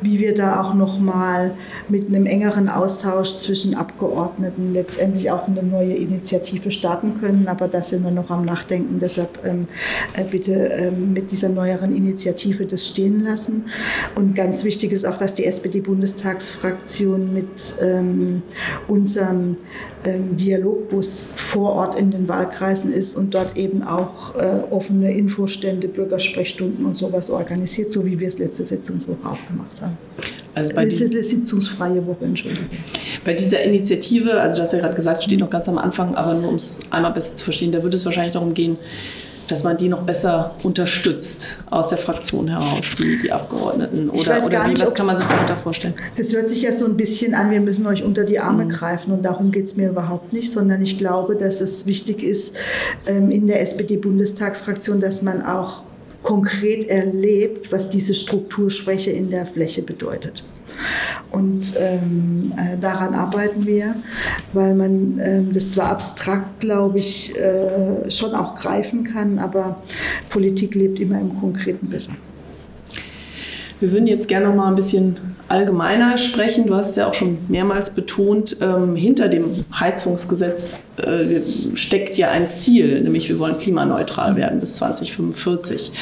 wie 0.00 0.18
wir 0.18 0.34
da 0.34 0.60
auch 0.60 0.74
nochmal 0.74 1.54
mit 1.88 2.08
einem 2.08 2.26
engeren 2.26 2.68
Austausch 2.68 3.34
zwischen 3.36 3.74
Abgeordneten 3.74 4.72
letztendlich 4.72 5.30
auch 5.30 5.46
eine 5.48 5.62
neue 5.62 5.94
Initiative 5.94 6.70
starten 6.70 7.20
können. 7.20 7.48
Aber 7.48 7.68
da 7.68 7.82
sind 7.82 8.04
wir 8.04 8.10
noch 8.10 8.30
am 8.30 8.44
Nachdenken. 8.44 8.98
Deshalb 8.98 9.44
ähm, 9.44 9.68
äh, 10.14 10.24
bitte 10.24 10.52
ähm, 10.52 11.12
mit 11.12 11.30
dieser 11.30 11.48
neueren 11.48 11.94
Initiative 11.94 12.66
das 12.66 12.86
stehen 12.86 13.20
lassen. 13.20 13.66
Und 14.14 14.34
ganz 14.34 14.64
wichtig 14.64 14.92
ist 14.92 15.06
auch, 15.06 15.18
dass 15.18 15.34
die 15.34 15.44
SPD-Bundestagsfraktion 15.44 17.32
mit 17.32 17.74
ähm, 17.82 18.42
unserem 18.88 19.56
ähm, 20.04 20.36
Dialogbus 20.36 21.32
vor 21.36 21.72
Ort 21.72 21.94
in 21.94 22.10
den 22.10 22.28
Wahlkreisen 22.28 22.92
ist 22.92 23.14
und 23.16 23.34
dort 23.34 23.56
eben 23.56 23.82
auch 23.82 24.34
äh, 24.36 24.62
offene 24.70 25.12
Infostände, 25.12 25.88
Bürgersprechstunden 25.88 26.86
und 26.86 26.96
sowas 26.96 27.30
organisiert, 27.30 27.90
so 27.90 28.04
wie 28.04 28.18
wir 28.18 28.28
es 28.28 28.38
letzte 28.38 28.64
Sitzungswoche 28.64 29.24
auch 29.24 29.46
gemacht 29.46 29.50
haben. 29.50 29.59
Also 30.54 30.74
bei 30.74 30.88
sitzungsfreie 30.88 32.06
Woche, 32.06 32.24
Entschuldigung. 32.24 32.66
Bei 33.24 33.34
dieser 33.34 33.62
Initiative, 33.62 34.40
also 34.40 34.56
du 34.56 34.62
hast 34.62 34.72
ja 34.72 34.80
gerade 34.80 34.94
gesagt, 34.94 35.22
steht 35.22 35.38
noch 35.38 35.50
ganz 35.50 35.68
am 35.68 35.78
Anfang, 35.78 36.14
aber 36.14 36.34
nur 36.34 36.50
um 36.50 36.56
es 36.56 36.80
einmal 36.90 37.12
besser 37.12 37.36
zu 37.36 37.44
verstehen, 37.44 37.72
da 37.72 37.82
würde 37.82 37.96
es 37.96 38.04
wahrscheinlich 38.04 38.32
darum 38.32 38.54
gehen, 38.54 38.76
dass 39.50 39.64
man 39.64 39.76
die 39.76 39.88
noch 39.88 40.02
besser 40.02 40.54
unterstützt 40.62 41.56
aus 41.70 41.88
der 41.88 41.98
Fraktion 41.98 42.48
heraus, 42.48 42.92
die, 42.98 43.20
die 43.22 43.32
Abgeordneten? 43.32 44.08
Oder, 44.10 44.44
oder 44.44 44.64
wie, 44.64 44.68
nicht, 44.70 44.82
was 44.82 44.94
kann 44.94 45.06
man 45.06 45.18
sich 45.18 45.26
darunter 45.26 45.56
vorstellen? 45.56 45.94
Das 46.16 46.32
hört 46.32 46.48
sich 46.48 46.62
ja 46.62 46.72
so 46.72 46.86
ein 46.86 46.96
bisschen 46.96 47.34
an, 47.34 47.50
wir 47.50 47.60
müssen 47.60 47.86
euch 47.86 48.04
unter 48.04 48.24
die 48.24 48.38
Arme 48.38 48.64
mhm. 48.64 48.70
greifen 48.70 49.12
und 49.12 49.24
darum 49.24 49.50
geht 49.50 49.64
es 49.64 49.76
mir 49.76 49.90
überhaupt 49.90 50.32
nicht, 50.32 50.50
sondern 50.52 50.82
ich 50.82 50.98
glaube, 50.98 51.34
dass 51.34 51.60
es 51.60 51.86
wichtig 51.86 52.22
ist 52.22 52.56
ähm, 53.06 53.30
in 53.30 53.46
der 53.46 53.60
SPD-Bundestagsfraktion, 53.60 55.00
dass 55.00 55.22
man 55.22 55.44
auch 55.44 55.82
konkret 56.22 56.88
erlebt, 56.88 57.72
was 57.72 57.88
diese 57.88 58.14
Strukturschwäche 58.14 59.10
in 59.10 59.30
der 59.30 59.46
Fläche 59.46 59.82
bedeutet. 59.82 60.44
Und 61.30 61.74
ähm, 61.78 62.52
äh, 62.56 62.76
daran 62.78 63.14
arbeiten 63.14 63.66
wir, 63.66 63.94
weil 64.52 64.74
man 64.74 65.20
ähm, 65.22 65.52
das 65.52 65.72
zwar 65.72 65.90
abstrakt, 65.90 66.60
glaube 66.60 66.98
ich, 66.98 67.36
äh, 67.36 68.10
schon 68.10 68.34
auch 68.34 68.54
greifen 68.54 69.04
kann, 69.04 69.38
aber 69.38 69.82
Politik 70.28 70.74
lebt 70.74 70.98
immer 71.00 71.20
im 71.20 71.38
Konkreten 71.38 71.88
besser. 71.88 72.12
Wir 73.80 73.92
würden 73.92 74.06
jetzt 74.06 74.28
gerne 74.28 74.48
noch 74.48 74.54
mal 74.54 74.68
ein 74.68 74.74
bisschen 74.74 75.18
allgemeiner 75.50 76.16
sprechen. 76.16 76.66
Du 76.66 76.74
hast 76.74 76.96
ja 76.96 77.08
auch 77.08 77.14
schon 77.14 77.38
mehrmals 77.48 77.90
betont, 77.90 78.56
ähm, 78.60 78.94
hinter 78.94 79.28
dem 79.28 79.64
Heizungsgesetz 79.78 80.76
äh, 80.98 81.40
steckt 81.74 82.16
ja 82.16 82.30
ein 82.30 82.48
Ziel, 82.48 83.00
nämlich 83.00 83.28
wir 83.28 83.38
wollen 83.38 83.58
klimaneutral 83.58 84.36
werden 84.36 84.60
bis 84.60 84.76
2045. 84.76 85.92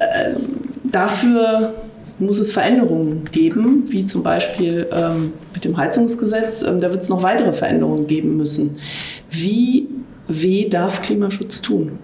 Äh, 0.00 0.32
dafür 0.84 1.74
muss 2.18 2.40
es 2.40 2.50
Veränderungen 2.50 3.24
geben, 3.30 3.84
wie 3.88 4.04
zum 4.04 4.24
Beispiel 4.24 4.88
ähm, 4.92 5.32
mit 5.54 5.64
dem 5.64 5.76
Heizungsgesetz. 5.76 6.62
Ähm, 6.62 6.80
da 6.80 6.90
wird 6.90 7.02
es 7.02 7.08
noch 7.08 7.22
weitere 7.22 7.52
Veränderungen 7.52 8.08
geben 8.08 8.36
müssen. 8.36 8.78
Wie 9.30 9.86
weh 10.26 10.68
darf 10.68 11.02
Klimaschutz 11.02 11.62
tun? 11.62 11.98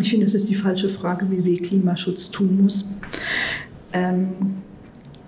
Ich 0.00 0.10
finde, 0.10 0.26
es 0.26 0.34
ist 0.34 0.48
die 0.48 0.54
falsche 0.54 0.88
Frage, 0.88 1.30
wie 1.30 1.44
weh 1.44 1.56
Klimaschutz 1.58 2.30
tun 2.30 2.62
muss. 2.62 2.90
Ähm, 3.92 4.28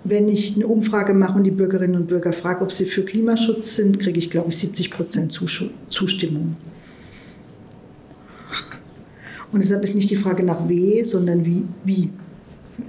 wenn 0.03 0.27
ich 0.29 0.55
eine 0.55 0.67
Umfrage 0.67 1.13
mache 1.13 1.37
und 1.37 1.43
die 1.43 1.51
Bürgerinnen 1.51 1.95
und 1.95 2.07
Bürger 2.07 2.33
frage, 2.33 2.63
ob 2.63 2.71
sie 2.71 2.85
für 2.85 3.03
Klimaschutz 3.03 3.75
sind, 3.75 3.99
kriege 3.99 4.19
ich, 4.19 4.29
glaube 4.29 4.49
ich, 4.49 4.57
70 4.57 4.91
Prozent 4.91 5.31
Zustimmung. 5.89 6.55
Und 9.51 9.61
deshalb 9.61 9.83
ist 9.83 9.95
nicht 9.95 10.09
die 10.09 10.15
Frage 10.15 10.43
nach 10.43 10.67
weh, 10.67 11.03
sondern 11.03 11.45
wie, 11.45 11.63
wie. 11.83 12.09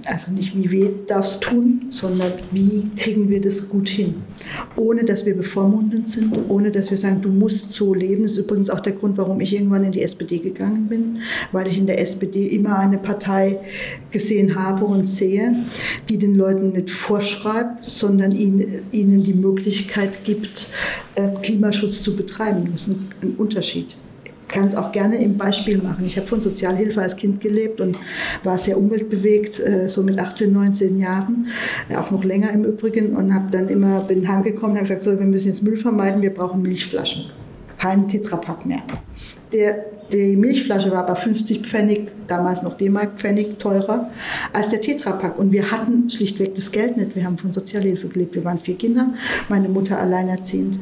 Also 0.05 0.31
nicht 0.31 0.53
wie 0.55 0.89
darf 1.07 1.25
es 1.25 1.39
tun, 1.39 1.85
sondern 1.89 2.33
wie 2.51 2.89
kriegen 2.97 3.29
wir 3.29 3.39
das 3.39 3.69
gut 3.69 3.87
hin. 3.87 4.15
Ohne 4.75 5.05
dass 5.05 5.25
wir 5.25 5.35
bevormundend 5.35 6.09
sind, 6.09 6.37
ohne 6.49 6.71
dass 6.71 6.89
wir 6.89 6.97
sagen, 6.97 7.21
du 7.21 7.29
musst 7.29 7.73
so 7.73 7.93
leben. 7.93 8.23
Das 8.23 8.33
ist 8.33 8.45
übrigens 8.45 8.69
auch 8.69 8.81
der 8.81 8.93
Grund, 8.93 9.17
warum 9.17 9.39
ich 9.39 9.53
irgendwann 9.53 9.83
in 9.83 9.91
die 9.91 10.01
SPD 10.01 10.39
gegangen 10.39 10.87
bin, 10.87 11.19
weil 11.51 11.67
ich 11.67 11.77
in 11.77 11.87
der 11.87 11.99
SPD 11.99 12.47
immer 12.47 12.77
eine 12.79 12.97
Partei 12.97 13.59
gesehen 14.11 14.55
habe 14.55 14.85
und 14.85 15.05
sehe, 15.05 15.65
die 16.09 16.17
den 16.17 16.35
Leuten 16.35 16.71
nicht 16.71 16.89
vorschreibt, 16.89 17.83
sondern 17.83 18.31
ihnen, 18.31 18.81
ihnen 18.91 19.23
die 19.23 19.33
Möglichkeit 19.33 20.25
gibt, 20.25 20.67
äh, 21.15 21.29
Klimaschutz 21.41 22.01
zu 22.01 22.15
betreiben. 22.15 22.69
Das 22.71 22.87
ist 22.87 22.89
ein 22.89 23.35
Unterschied 23.37 23.95
kann 24.47 24.67
es 24.67 24.75
auch 24.75 24.91
gerne 24.91 25.21
im 25.21 25.37
Beispiel 25.37 25.77
machen. 25.77 26.05
Ich 26.05 26.17
habe 26.17 26.27
von 26.27 26.41
Sozialhilfe 26.41 27.01
als 27.01 27.15
Kind 27.15 27.41
gelebt 27.41 27.81
und 27.81 27.97
war 28.43 28.57
sehr 28.57 28.77
umweltbewegt, 28.77 29.59
äh, 29.59 29.89
so 29.89 30.03
mit 30.03 30.19
18, 30.19 30.53
19 30.53 30.99
Jahren, 30.99 31.47
auch 31.95 32.11
noch 32.11 32.23
länger 32.23 32.51
im 32.51 32.63
Übrigen 32.63 33.15
und 33.15 33.33
habe 33.33 33.51
dann 33.51 33.69
immer 33.69 34.01
bin 34.01 34.27
heimgekommen 34.27 34.71
und 34.71 34.77
habe 34.77 34.87
gesagt, 34.87 35.01
so, 35.01 35.17
wir 35.17 35.25
müssen 35.25 35.47
jetzt 35.49 35.63
Müll 35.63 35.77
vermeiden, 35.77 36.21
wir 36.21 36.33
brauchen 36.33 36.61
Milchflaschen, 36.61 37.25
kein 37.77 38.07
Tetrapack 38.07 38.65
mehr. 38.65 38.83
Der, 39.51 39.85
die 40.11 40.35
Milchflasche 40.35 40.91
war 40.91 41.05
aber 41.05 41.15
50 41.15 41.65
Pfennig, 41.65 42.11
damals 42.27 42.63
noch 42.63 42.75
D-Mark 42.75 43.17
Pfennig 43.17 43.59
teurer 43.59 44.09
als 44.53 44.69
der 44.69 44.81
Tetrapack. 44.81 45.37
Und 45.39 45.51
wir 45.51 45.71
hatten 45.71 46.09
schlichtweg 46.09 46.55
das 46.55 46.71
Geld 46.71 46.97
nicht. 46.97 47.15
Wir 47.15 47.25
haben 47.25 47.37
von 47.37 47.53
Sozialhilfe 47.53 48.07
gelebt. 48.07 48.35
Wir 48.35 48.43
waren 48.43 48.59
vier 48.59 48.75
Kinder, 48.75 49.13
meine 49.47 49.69
Mutter 49.69 49.99
alleinerziehend. 49.99 50.79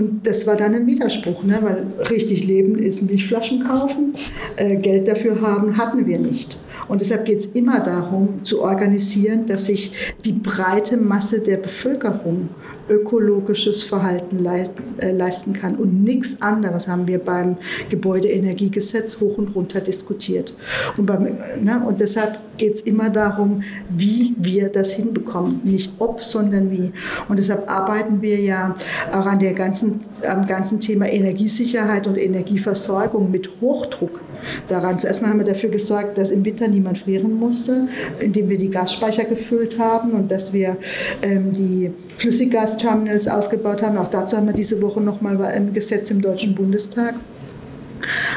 Und 0.00 0.26
das 0.26 0.46
war 0.46 0.56
dann 0.56 0.74
ein 0.74 0.86
Widerspruch, 0.86 1.44
ne? 1.44 1.58
weil 1.60 2.08
richtig 2.08 2.46
leben 2.46 2.78
ist 2.78 3.02
Milchflaschen 3.02 3.62
kaufen, 3.62 4.14
äh, 4.56 4.76
Geld 4.76 5.08
dafür 5.08 5.42
haben, 5.42 5.76
hatten 5.76 6.06
wir 6.06 6.18
nicht. 6.18 6.56
Und 6.90 7.00
deshalb 7.00 7.24
geht 7.24 7.38
es 7.38 7.46
immer 7.46 7.78
darum, 7.78 8.42
zu 8.42 8.62
organisieren, 8.62 9.46
dass 9.46 9.66
sich 9.66 9.92
die 10.24 10.32
breite 10.32 10.96
Masse 10.96 11.40
der 11.40 11.56
Bevölkerung 11.56 12.48
ökologisches 12.88 13.84
Verhalten 13.84 14.44
äh, 14.44 15.12
leisten 15.12 15.52
kann. 15.52 15.76
Und 15.76 16.02
nichts 16.02 16.42
anderes 16.42 16.88
haben 16.88 17.06
wir 17.06 17.20
beim 17.20 17.56
Gebäudeenergiegesetz 17.90 19.20
hoch 19.20 19.38
und 19.38 19.54
runter 19.54 19.80
diskutiert. 19.80 20.56
Und, 20.96 21.06
beim, 21.06 21.28
ne, 21.60 21.80
und 21.86 22.00
deshalb 22.00 22.40
geht 22.56 22.74
es 22.74 22.80
immer 22.80 23.08
darum, 23.08 23.62
wie 23.88 24.34
wir 24.36 24.68
das 24.68 24.92
hinbekommen. 24.92 25.60
Nicht 25.62 25.92
ob, 26.00 26.24
sondern 26.24 26.72
wie. 26.72 26.90
Und 27.28 27.38
deshalb 27.38 27.70
arbeiten 27.70 28.20
wir 28.20 28.40
ja 28.40 28.74
auch 29.12 29.26
an 29.26 29.38
der 29.38 29.54
ganzen, 29.54 30.00
am 30.28 30.48
ganzen 30.48 30.80
Thema 30.80 31.06
Energiesicherheit 31.06 32.08
und 32.08 32.18
Energieversorgung 32.18 33.30
mit 33.30 33.48
Hochdruck 33.60 34.20
daran. 34.68 34.98
Zuerst 34.98 35.22
mal 35.22 35.28
haben 35.28 35.38
wir 35.38 35.46
dafür 35.46 35.70
gesorgt, 35.70 36.18
dass 36.18 36.30
im 36.30 36.44
Winter 36.44 36.68
niemand 36.68 36.98
frieren 36.98 37.34
musste, 37.38 37.88
indem 38.20 38.48
wir 38.48 38.58
die 38.58 38.70
Gasspeicher 38.70 39.24
gefüllt 39.24 39.78
haben 39.78 40.12
und 40.12 40.30
dass 40.30 40.52
wir 40.52 40.76
ähm, 41.22 41.52
die 41.52 41.92
Flüssiggasterminals 42.16 43.28
ausgebaut 43.28 43.82
haben. 43.82 43.98
Auch 43.98 44.08
dazu 44.08 44.36
haben 44.36 44.46
wir 44.46 44.52
diese 44.52 44.80
Woche 44.82 45.00
nochmal 45.00 45.40
ein 45.42 45.72
Gesetz 45.72 46.10
im 46.10 46.20
Deutschen 46.20 46.54
Bundestag. 46.54 47.14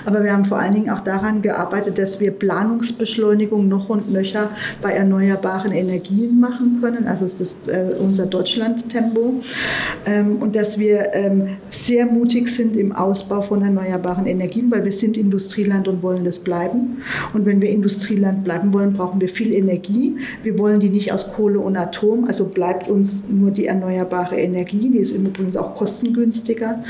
Aber 0.06 0.24
wir 0.24 0.34
haben 0.34 0.46
vor 0.46 0.60
allen 0.60 0.74
Dingen 0.74 0.90
auch 0.90 1.02
daran 1.02 1.42
gearbeitet, 1.42 1.98
dass 1.98 2.20
wir 2.20 2.32
Planungsbeschleunigung 2.32 3.68
noch 3.68 3.90
und 3.90 4.12
nöcher 4.12 4.50
bei 4.82 4.92
erneuerbaren 4.92 5.72
Energien 5.72 6.40
machen 6.40 6.80
können. 6.82 7.08
Also 7.08 7.26
es 7.26 7.40
ist 7.40 7.70
äh, 7.70 7.96
unser 8.00 8.26
Deutschland-Tempo. 8.26 9.42
Ähm, 10.06 10.38
und 10.38 10.56
dass 10.56 10.80
wir 10.80 11.14
ähm, 11.14 11.58
sehr 11.70 12.06
mutig 12.06 12.48
sind 12.48 12.76
im 12.76 12.92
Ausbau 12.92 13.42
von 13.42 13.62
erneuerbaren 13.62 14.26
Energien, 14.26 14.72
weil 14.72 14.84
wir 14.86 14.94
sind 14.94 15.18
Industrieland 15.18 15.88
und 15.88 16.04
wollen 16.04 16.24
das 16.24 16.40
bleiben. 16.40 17.02
Und 17.34 17.46
wenn 17.46 17.62
wir 17.62 17.70
Industrieland 17.70 18.44
bleiben 18.44 18.74
wollen, 18.74 18.94
brauchen 18.94 19.22
wir 19.22 19.30
viel 19.30 19.54
Energie. 19.54 20.18
Wir 20.44 20.58
wollen 20.60 20.80
die 20.80 20.90
nicht 20.90 21.12
aus 21.12 21.34
Kohle 21.34 21.60
und 21.60 21.78
Atom. 21.78 22.26
Also 22.26 22.50
bleibt 22.50 22.88
uns 22.88 23.30
nur 23.30 23.52
die 23.52 23.68
erneuerbare 23.68 24.36
Energie. 24.36 24.92
Die 24.92 25.00
ist 25.00 25.12
übrigens 25.12 25.58
auch 25.58 25.76
kostengünstiger 25.76 26.84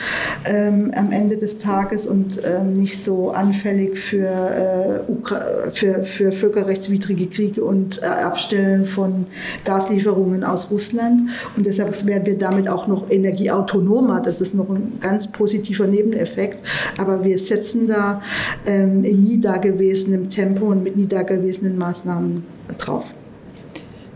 ähm, 0.46 0.92
am 0.96 1.12
Ende 1.12 1.38
des 1.38 1.58
Tages 1.58 2.08
und 2.08 2.42
ähm, 2.44 2.63
nicht 2.64 3.02
so 3.02 3.32
anfällig 3.32 3.98
für, 3.98 4.28
äh, 4.28 5.72
für, 5.72 6.04
für 6.04 6.32
völkerrechtswidrige 6.32 7.28
Kriege 7.28 7.64
und 7.64 8.02
äh, 8.02 8.06
Abstellen 8.06 8.86
von 8.86 9.26
Gaslieferungen 9.66 10.44
aus 10.44 10.72
Russland. 10.72 11.24
Und 11.56 11.66
deshalb 11.66 11.94
werden 12.08 12.26
wir 12.26 12.38
damit 12.38 12.70
auch 12.70 12.88
noch 12.88 13.10
energieautonomer. 13.10 14.22
Das 14.22 14.42
ist 14.42 14.56
noch 14.56 14.70
ein 14.70 15.00
ganz 15.02 15.32
positiver 15.32 15.88
Nebeneffekt. 15.88 16.66
Aber 16.98 17.24
wir 17.24 17.38
setzen 17.38 17.88
da 17.88 18.22
ähm, 18.66 19.04
in 19.04 19.22
nie 19.22 19.40
dagewesenem 19.40 20.30
Tempo 20.30 20.68
und 20.68 20.84
mit 20.84 20.96
nie 20.96 21.08
dagewesenen 21.08 21.78
Maßnahmen 21.78 22.46
drauf. 22.78 23.06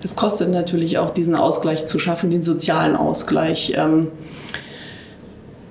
Das 0.02 0.16
kostet 0.16 0.52
natürlich 0.52 0.98
auch 1.00 1.10
diesen 1.10 1.36
Ausgleich 1.36 1.86
zu 1.86 2.00
schaffen, 2.00 2.30
den 2.30 2.44
sozialen 2.44 2.96
Ausgleich. 2.96 3.74
Ähm 3.76 4.08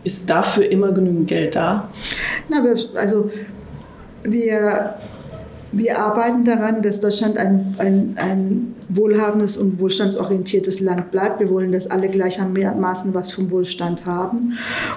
ist 0.07 0.31
dafür 0.31 0.71
immer 0.71 0.93
genügend 0.93 1.27
Geld 1.27 1.57
da? 1.57 1.91
Na, 2.49 2.63
also 2.95 3.31
wir, 4.23 4.95
wir 5.73 5.99
arbeiten 5.99 6.45
daran, 6.45 6.81
dass 6.81 7.01
Deutschland 7.01 7.37
ein, 7.37 7.75
ein, 7.79 8.15
ein 8.17 8.76
wohlhabendes 8.89 9.57
und 9.57 9.79
wohlstandsorientiertes 9.81 10.81
Land 10.81 11.11
bleibt. 11.11 11.41
Wir 11.41 11.51
wollen, 11.51 11.73
dass 11.73 11.91
alle 11.91 12.09
gleichermaßen 12.09 13.15
was 13.15 13.33
vom 13.33 13.51
Wohlstand 13.51 14.07
haben 14.07 14.55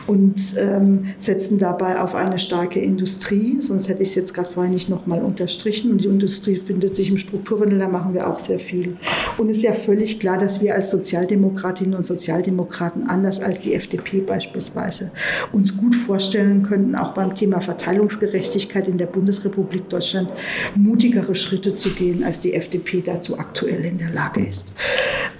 und 0.08 0.56
ähm, 0.60 1.06
setzen 1.20 1.58
dabei 1.58 2.00
auf 2.00 2.16
eine 2.16 2.40
starke 2.40 2.80
Industrie. 2.80 3.58
Sonst 3.62 3.90
hätte 3.90 4.04
ich 4.04 4.10
es 4.10 4.16
jetzt 4.16 4.34
gerade 4.34 4.52
vorhin 4.52 4.74
nicht 4.74 4.90
nochmal 4.90 5.22
unterstrichen. 5.22 5.92
Und 5.92 6.04
die 6.04 6.08
Industrie 6.08 6.58
findet 6.58 6.96
sich 6.96 7.10
im 7.10 7.18
Strukturwandel, 7.18 7.80
da 7.80 7.88
machen 7.88 8.14
wir 8.14 8.28
auch 8.28 8.40
sehr 8.40 8.60
viel. 8.60 8.98
Und 9.38 9.50
es 9.50 9.58
ist 9.58 9.64
ja 9.64 9.74
völlig 9.74 10.20
klar, 10.20 10.38
dass 10.38 10.62
wir 10.62 10.76
als 10.76 10.92
Sozialdemokratinnen 10.92 11.96
und 11.96 12.04
Sozialdemokraten, 12.04 13.08
anders 13.08 13.42
als 13.42 13.62
die 13.62 13.74
FDP 13.74 14.22
beispielsweise, 14.22 15.12
uns 15.52 15.78
gut 15.78 15.96
vorstellen 15.96 16.64
könnten, 16.64 16.96
auch 16.96 17.14
beim 17.14 17.36
Thema 17.36 17.62
Verteilungsgerechtigkeit 17.62 18.88
in 18.88 18.98
der 18.98 19.08
Bundesrepublik 19.08 19.90
Deutschland 19.90 20.30
mutigere 20.76 21.36
Schritte 21.36 21.76
zu 21.76 21.90
gehen, 21.92 22.24
als 22.24 22.40
die 22.40 22.54
FDP 22.54 23.02
dazu 23.02 23.38
aktuell 23.38 23.79
in 23.84 23.98
der 23.98 24.10
Lage 24.10 24.46
ist. 24.46 24.74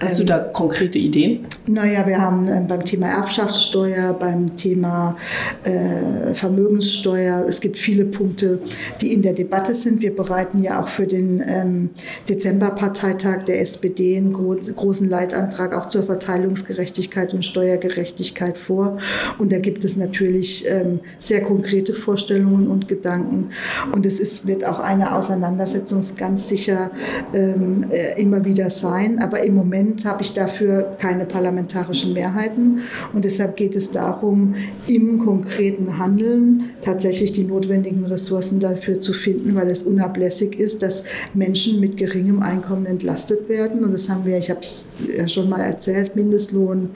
Hast 0.00 0.18
du 0.18 0.24
da 0.24 0.38
konkrete 0.38 0.98
Ideen? 0.98 1.46
Naja, 1.66 2.06
wir 2.06 2.20
haben 2.20 2.48
äh, 2.48 2.62
beim 2.66 2.84
Thema 2.84 3.08
Erbschaftssteuer, 3.08 4.14
beim 4.14 4.56
Thema 4.56 5.16
äh, 5.64 6.32
Vermögenssteuer, 6.32 7.44
es 7.46 7.60
gibt 7.60 7.76
viele 7.76 8.06
Punkte, 8.06 8.60
die 9.00 9.12
in 9.12 9.22
der 9.22 9.34
Debatte 9.34 9.74
sind. 9.74 10.00
Wir 10.00 10.14
bereiten 10.14 10.62
ja 10.62 10.82
auch 10.82 10.88
für 10.88 11.06
den 11.06 11.42
ähm, 11.46 11.90
Dezemberparteitag 12.28 13.44
der 13.44 13.60
SPD 13.60 14.16
einen 14.16 14.32
gro 14.32 14.56
großen 14.74 15.08
Leitantrag 15.08 15.74
auch 15.74 15.86
zur 15.86 16.04
Verteilungsgerechtigkeit 16.04 17.34
und 17.34 17.44
Steuergerechtigkeit 17.44 18.58
vor. 18.58 18.96
Und 19.38 19.52
da 19.52 19.58
gibt 19.58 19.84
es 19.84 19.96
natürlich 19.96 20.66
ähm, 20.66 21.00
sehr 21.18 21.42
konkrete 21.42 21.94
Vorstellungen 21.94 22.68
und 22.68 22.88
Gedanken. 22.88 23.50
Und 23.92 24.06
es 24.06 24.18
ist, 24.18 24.46
wird 24.46 24.64
auch 24.64 24.80
eine 24.80 25.14
Auseinandersetzung 25.14 26.00
ganz 26.16 26.48
sicher 26.48 26.90
ähm, 27.34 27.86
äh, 27.90 28.20
immer 28.30 28.44
wieder 28.44 28.70
sein. 28.70 29.18
Aber 29.18 29.42
im 29.42 29.54
Moment 29.54 30.04
habe 30.04 30.22
ich 30.22 30.32
dafür 30.32 30.96
keine 30.98 31.24
parlamentarischen 31.24 32.12
Mehrheiten. 32.12 32.80
Und 33.12 33.24
deshalb 33.24 33.56
geht 33.56 33.74
es 33.74 33.90
darum, 33.90 34.54
im 34.86 35.18
konkreten 35.18 35.98
Handeln 35.98 36.70
tatsächlich 36.82 37.32
die 37.32 37.44
notwendigen 37.44 38.04
Ressourcen 38.04 38.60
dafür 38.60 39.00
zu 39.00 39.12
finden, 39.12 39.54
weil 39.56 39.68
es 39.68 39.82
unablässig 39.82 40.58
ist, 40.58 40.82
dass 40.82 41.04
Menschen 41.34 41.80
mit 41.80 41.96
geringem 41.96 42.40
Einkommen 42.42 42.86
entlastet 42.86 43.48
werden. 43.48 43.84
Und 43.84 43.92
das 43.92 44.08
haben 44.08 44.24
wir, 44.24 44.38
ich 44.38 44.50
habe 44.50 44.60
es 44.60 44.84
ja 45.16 45.26
schon 45.26 45.48
mal 45.48 45.60
erzählt, 45.60 46.14
Mindestlohn, 46.14 46.90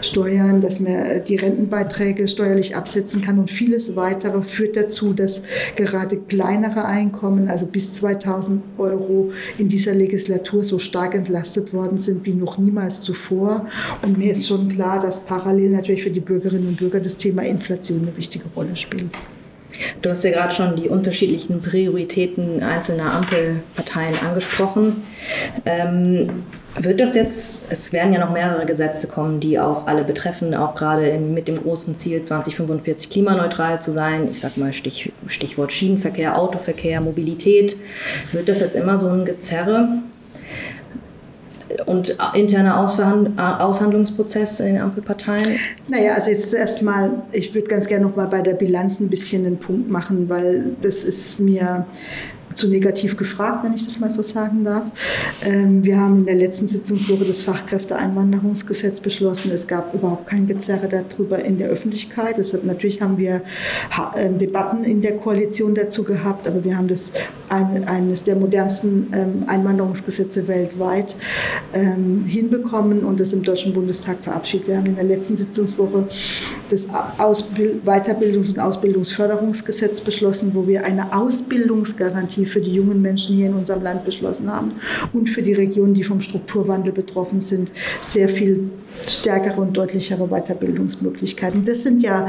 Steuern, 0.00 0.62
dass 0.62 0.80
man 0.80 1.24
die 1.28 1.36
Rentenbeiträge 1.36 2.26
steuerlich 2.26 2.74
absetzen 2.74 3.20
kann 3.20 3.38
und 3.38 3.50
vieles 3.50 3.96
weitere 3.96 4.42
führt 4.42 4.76
dazu, 4.76 5.12
dass 5.12 5.42
gerade 5.76 6.16
kleinere 6.16 6.86
Einkommen, 6.86 7.48
also 7.48 7.66
bis 7.66 7.92
2000 7.94 8.62
Euro 8.78 9.32
in 9.58 9.68
dieser 9.68 9.94
Legislatur 9.94 10.64
so 10.70 10.78
stark 10.78 11.14
entlastet 11.14 11.74
worden 11.74 11.98
sind 11.98 12.24
wie 12.24 12.32
noch 12.32 12.56
niemals 12.56 13.02
zuvor. 13.02 13.66
Und 14.02 14.16
mir 14.16 14.32
ist 14.32 14.48
schon 14.48 14.68
klar, 14.68 15.00
dass 15.00 15.24
parallel 15.26 15.70
natürlich 15.70 16.02
für 16.02 16.10
die 16.10 16.20
Bürgerinnen 16.20 16.68
und 16.68 16.76
Bürger 16.78 17.00
das 17.00 17.16
Thema 17.18 17.42
Inflation 17.42 18.00
eine 18.00 18.16
wichtige 18.16 18.46
Rolle 18.56 18.76
spielt. 18.76 19.10
Du 20.02 20.10
hast 20.10 20.24
ja 20.24 20.30
gerade 20.30 20.54
schon 20.54 20.76
die 20.76 20.88
unterschiedlichen 20.88 21.60
Prioritäten 21.60 22.62
einzelner 22.62 23.14
Ampelparteien 23.14 24.14
angesprochen. 24.26 25.02
Ähm, 25.64 26.44
wird 26.78 27.00
das 27.00 27.14
jetzt, 27.14 27.70
es 27.72 27.92
werden 27.92 28.12
ja 28.12 28.20
noch 28.20 28.32
mehrere 28.32 28.64
Gesetze 28.64 29.08
kommen, 29.08 29.40
die 29.40 29.58
auch 29.58 29.86
alle 29.86 30.04
betreffen, 30.04 30.54
auch 30.54 30.74
gerade 30.74 31.18
mit 31.18 31.48
dem 31.48 31.56
großen 31.56 31.94
Ziel 31.94 32.22
2045 32.22 33.10
klimaneutral 33.10 33.80
zu 33.80 33.90
sein. 33.90 34.28
Ich 34.30 34.40
sag 34.40 34.56
mal 34.56 34.72
Stich, 34.72 35.12
Stichwort 35.26 35.72
Schienenverkehr, 35.72 36.38
Autoverkehr, 36.38 37.00
Mobilität. 37.00 37.76
Wird 38.32 38.48
das 38.48 38.60
jetzt 38.60 38.76
immer 38.76 38.96
so 38.96 39.08
ein 39.08 39.24
Gezerre? 39.24 39.88
Und 41.86 42.16
interner 42.34 42.78
Aushandlungsprozess 42.78 44.60
in 44.60 44.74
den 44.74 44.82
Ampelparteien? 44.82 45.58
Naja, 45.88 46.14
also 46.14 46.30
jetzt 46.30 46.50
zuerst 46.50 46.82
mal, 46.82 47.22
ich 47.32 47.54
würde 47.54 47.68
ganz 47.68 47.86
gerne 47.86 48.06
noch 48.06 48.16
mal 48.16 48.26
bei 48.26 48.42
der 48.42 48.54
Bilanz 48.54 49.00
ein 49.00 49.08
bisschen 49.08 49.46
einen 49.46 49.58
Punkt 49.58 49.90
machen, 49.90 50.28
weil 50.28 50.76
das 50.82 51.04
ist 51.04 51.40
mir 51.40 51.86
zu 52.54 52.68
negativ 52.68 53.16
gefragt, 53.16 53.64
wenn 53.64 53.74
ich 53.74 53.84
das 53.84 54.00
mal 54.00 54.10
so 54.10 54.22
sagen 54.22 54.64
darf. 54.64 54.84
Ähm, 55.42 55.84
wir 55.84 55.98
haben 55.98 56.20
in 56.20 56.26
der 56.26 56.34
letzten 56.34 56.66
Sitzungswoche 56.66 57.24
das 57.24 57.42
Fachkräfteeinwanderungsgesetz 57.42 59.00
beschlossen. 59.00 59.50
Es 59.52 59.68
gab 59.68 59.94
überhaupt 59.94 60.26
kein 60.26 60.46
Gezerre 60.46 60.88
darüber 60.88 61.44
in 61.44 61.58
der 61.58 61.68
Öffentlichkeit. 61.68 62.38
Deshalb 62.38 62.64
natürlich 62.64 63.00
haben 63.00 63.18
wir 63.18 63.42
ähm, 64.16 64.38
Debatten 64.38 64.84
in 64.84 65.02
der 65.02 65.16
Koalition 65.16 65.74
dazu 65.74 66.04
gehabt, 66.04 66.48
aber 66.48 66.64
wir 66.64 66.76
haben 66.76 66.88
das 66.88 67.12
eines 67.48 68.24
der 68.24 68.36
modernsten 68.36 69.08
ähm, 69.12 69.44
Einwanderungsgesetze 69.46 70.46
weltweit 70.46 71.16
hinbekommen 72.26 73.04
und 73.04 73.20
das 73.20 73.32
im 73.32 73.42
Deutschen 73.42 73.72
Bundestag 73.72 74.20
verabschiedet. 74.20 74.68
Wir 74.68 74.76
haben 74.76 74.86
in 74.86 74.94
der 74.96 75.04
letzten 75.04 75.36
Sitzungswoche 75.36 76.08
das 76.70 76.88
Weiterbildungs- 76.88 78.48
und 78.48 78.58
Ausbildungsförderungsgesetz 78.58 80.00
beschlossen, 80.00 80.52
wo 80.54 80.66
wir 80.66 80.84
eine 80.84 81.14
Ausbildungsgarantie 81.14 82.46
für 82.46 82.60
die 82.60 82.72
jungen 82.72 83.02
Menschen 83.02 83.36
hier 83.36 83.46
in 83.46 83.54
unserem 83.54 83.82
Land 83.82 84.04
beschlossen 84.04 84.50
haben 84.52 84.72
und 85.12 85.28
für 85.28 85.42
die 85.42 85.52
Regionen, 85.52 85.94
die 85.94 86.04
vom 86.04 86.20
Strukturwandel 86.20 86.92
betroffen 86.92 87.40
sind, 87.40 87.72
sehr 88.00 88.28
viel 88.28 88.70
stärkere 89.06 89.60
und 89.60 89.76
deutlichere 89.76 90.28
Weiterbildungsmöglichkeiten. 90.28 91.64
Das 91.64 91.82
sind 91.82 92.02
ja, 92.02 92.28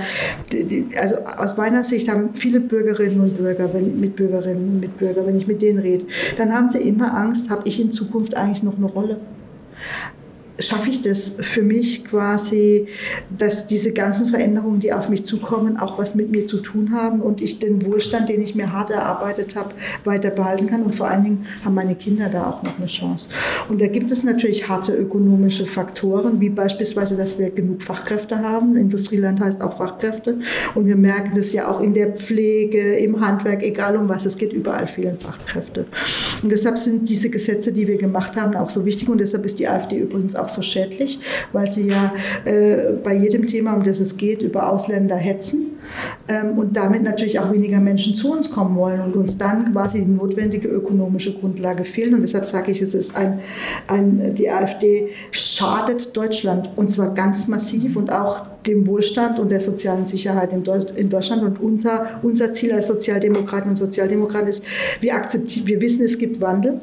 also 0.99 1.17
aus 1.37 1.57
meiner 1.57 1.83
Sicht 1.83 2.09
haben 2.09 2.31
viele 2.33 2.59
Bürgerinnen 2.59 3.21
und 3.21 3.37
Bürger, 3.37 3.73
wenn, 3.73 3.99
Mitbürgerinnen 3.99 4.69
und 4.69 4.79
Mitbürger, 4.79 5.25
wenn 5.25 5.37
ich 5.37 5.47
mit 5.47 5.61
denen 5.61 5.79
rede, 5.79 6.05
dann 6.37 6.53
haben 6.53 6.69
sie 6.69 6.79
immer 6.79 7.15
Angst, 7.15 7.49
habe 7.49 7.63
ich 7.65 7.79
in 7.81 7.91
Zukunft 7.91 8.35
eigentlich 8.35 8.63
noch 8.63 8.77
eine 8.77 8.87
Rolle? 8.87 9.17
Schaffe 10.61 10.89
ich 10.89 11.01
das 11.01 11.35
für 11.39 11.63
mich 11.63 12.05
quasi, 12.05 12.87
dass 13.37 13.67
diese 13.67 13.93
ganzen 13.93 14.29
Veränderungen, 14.29 14.79
die 14.79 14.93
auf 14.93 15.09
mich 15.09 15.23
zukommen, 15.23 15.77
auch 15.77 15.97
was 15.97 16.15
mit 16.15 16.31
mir 16.31 16.45
zu 16.45 16.57
tun 16.57 16.91
haben 16.93 17.21
und 17.21 17.41
ich 17.41 17.59
den 17.59 17.85
Wohlstand, 17.85 18.29
den 18.29 18.41
ich 18.41 18.55
mir 18.55 18.71
hart 18.71 18.91
erarbeitet 18.91 19.55
habe, 19.55 19.69
weiter 20.03 20.29
behalten 20.29 20.67
kann. 20.67 20.83
Und 20.83 20.95
vor 20.95 21.07
allen 21.07 21.23
Dingen 21.23 21.45
haben 21.63 21.75
meine 21.75 21.95
Kinder 21.95 22.29
da 22.29 22.49
auch 22.49 22.63
noch 22.63 22.77
eine 22.77 22.87
Chance. 22.87 23.29
Und 23.69 23.81
da 23.81 23.87
gibt 23.87 24.11
es 24.11 24.23
natürlich 24.23 24.67
harte 24.67 24.95
ökonomische 24.95 25.65
Faktoren, 25.65 26.39
wie 26.39 26.49
beispielsweise, 26.49 27.15
dass 27.15 27.39
wir 27.39 27.49
genug 27.49 27.83
Fachkräfte 27.83 28.39
haben. 28.39 28.75
Industrieland 28.75 29.39
heißt 29.39 29.61
auch 29.61 29.77
Fachkräfte. 29.77 30.39
Und 30.75 30.85
wir 30.85 30.95
merken 30.95 31.31
das 31.35 31.53
ja 31.53 31.69
auch 31.69 31.81
in 31.81 31.93
der 31.93 32.13
Pflege, 32.13 32.95
im 32.95 33.19
Handwerk, 33.19 33.63
egal 33.63 33.97
um 33.97 34.09
was 34.09 34.25
es 34.25 34.37
geht, 34.37 34.53
überall 34.53 34.87
fehlen 34.87 35.17
Fachkräfte. 35.19 35.85
Und 36.43 36.51
deshalb 36.51 36.77
sind 36.77 37.09
diese 37.09 37.29
Gesetze, 37.29 37.71
die 37.71 37.87
wir 37.87 37.97
gemacht 37.97 38.35
haben, 38.35 38.55
auch 38.55 38.69
so 38.69 38.85
wichtig. 38.85 39.09
Und 39.09 39.19
deshalb 39.19 39.45
ist 39.45 39.59
die 39.59 39.67
AfD 39.67 39.97
übrigens 39.97 40.35
auch 40.35 40.49
so 40.53 40.61
schädlich, 40.61 41.19
weil 41.51 41.71
sie 41.71 41.89
ja 41.89 42.13
äh, 42.45 42.93
bei 43.03 43.13
jedem 43.13 43.47
Thema, 43.47 43.73
um 43.73 43.83
das 43.83 43.99
es 43.99 44.17
geht, 44.17 44.41
über 44.41 44.69
Ausländer 44.69 45.15
hetzen 45.15 45.71
ähm, 46.27 46.57
und 46.57 46.77
damit 46.77 47.03
natürlich 47.03 47.39
auch 47.39 47.51
weniger 47.51 47.79
Menschen 47.79 48.15
zu 48.15 48.31
uns 48.31 48.51
kommen 48.51 48.75
wollen 48.75 49.01
und 49.01 49.15
uns 49.15 49.37
dann 49.37 49.71
quasi 49.73 50.01
die 50.01 50.11
notwendige 50.11 50.67
ökonomische 50.67 51.37
Grundlage 51.37 51.83
fehlt. 51.83 52.13
Und 52.13 52.21
deshalb 52.21 52.45
sage 52.45 52.71
ich, 52.71 52.81
es 52.81 52.93
ist 52.93 53.15
ein, 53.15 53.39
ein, 53.87 54.35
die 54.35 54.49
AfD 54.49 55.09
schadet 55.31 56.15
Deutschland 56.15 56.69
und 56.75 56.91
zwar 56.91 57.13
ganz 57.13 57.47
massiv 57.47 57.95
und 57.95 58.11
auch 58.11 58.45
dem 58.67 58.85
Wohlstand 58.87 59.39
und 59.39 59.49
der 59.49 59.59
sozialen 59.59 60.05
Sicherheit 60.05 60.53
in, 60.53 60.63
Deutschland. 61.09 61.43
Und 61.43 61.59
unser, 61.59 62.19
unser 62.21 62.53
Ziel 62.53 62.71
als 62.71 62.87
Sozialdemokratinnen 62.87 63.71
und 63.71 63.75
Sozialdemokraten 63.75 64.47
ist, 64.47 64.63
wir, 64.99 65.15
akzeptieren, 65.15 65.67
wir 65.67 65.81
wissen, 65.81 66.05
es 66.05 66.17
gibt 66.17 66.41
Wandel, 66.41 66.79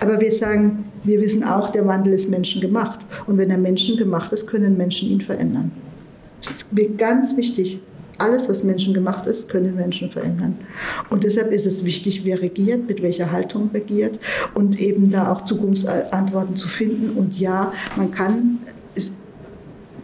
aber 0.00 0.20
wir 0.20 0.32
sagen, 0.32 0.84
wir 1.04 1.20
wissen 1.20 1.44
auch, 1.44 1.70
der 1.70 1.86
Wandel 1.86 2.12
ist 2.12 2.28
menschengemacht. 2.28 3.00
Und 3.26 3.38
wenn 3.38 3.50
er 3.50 3.58
menschengemacht 3.58 4.32
ist, 4.32 4.46
können 4.46 4.76
Menschen 4.76 5.08
ihn 5.08 5.20
verändern. 5.20 5.72
Das 6.40 6.56
ist 6.56 6.72
mir 6.72 6.90
ganz 6.90 7.36
wichtig. 7.36 7.80
Alles, 8.18 8.48
was 8.48 8.62
menschengemacht 8.62 9.26
ist, 9.26 9.48
können 9.48 9.74
Menschen 9.74 10.08
verändern. 10.10 10.58
Und 11.10 11.24
deshalb 11.24 11.50
ist 11.50 11.66
es 11.66 11.84
wichtig, 11.84 12.24
wer 12.24 12.40
regiert, 12.40 12.86
mit 12.86 13.02
welcher 13.02 13.32
Haltung 13.32 13.70
regiert 13.72 14.20
und 14.54 14.78
eben 14.80 15.10
da 15.10 15.32
auch 15.32 15.40
Zukunftsantworten 15.40 16.54
zu 16.54 16.68
finden. 16.68 17.18
Und 17.18 17.40
ja, 17.40 17.72
man 17.96 18.12
kann 18.12 18.58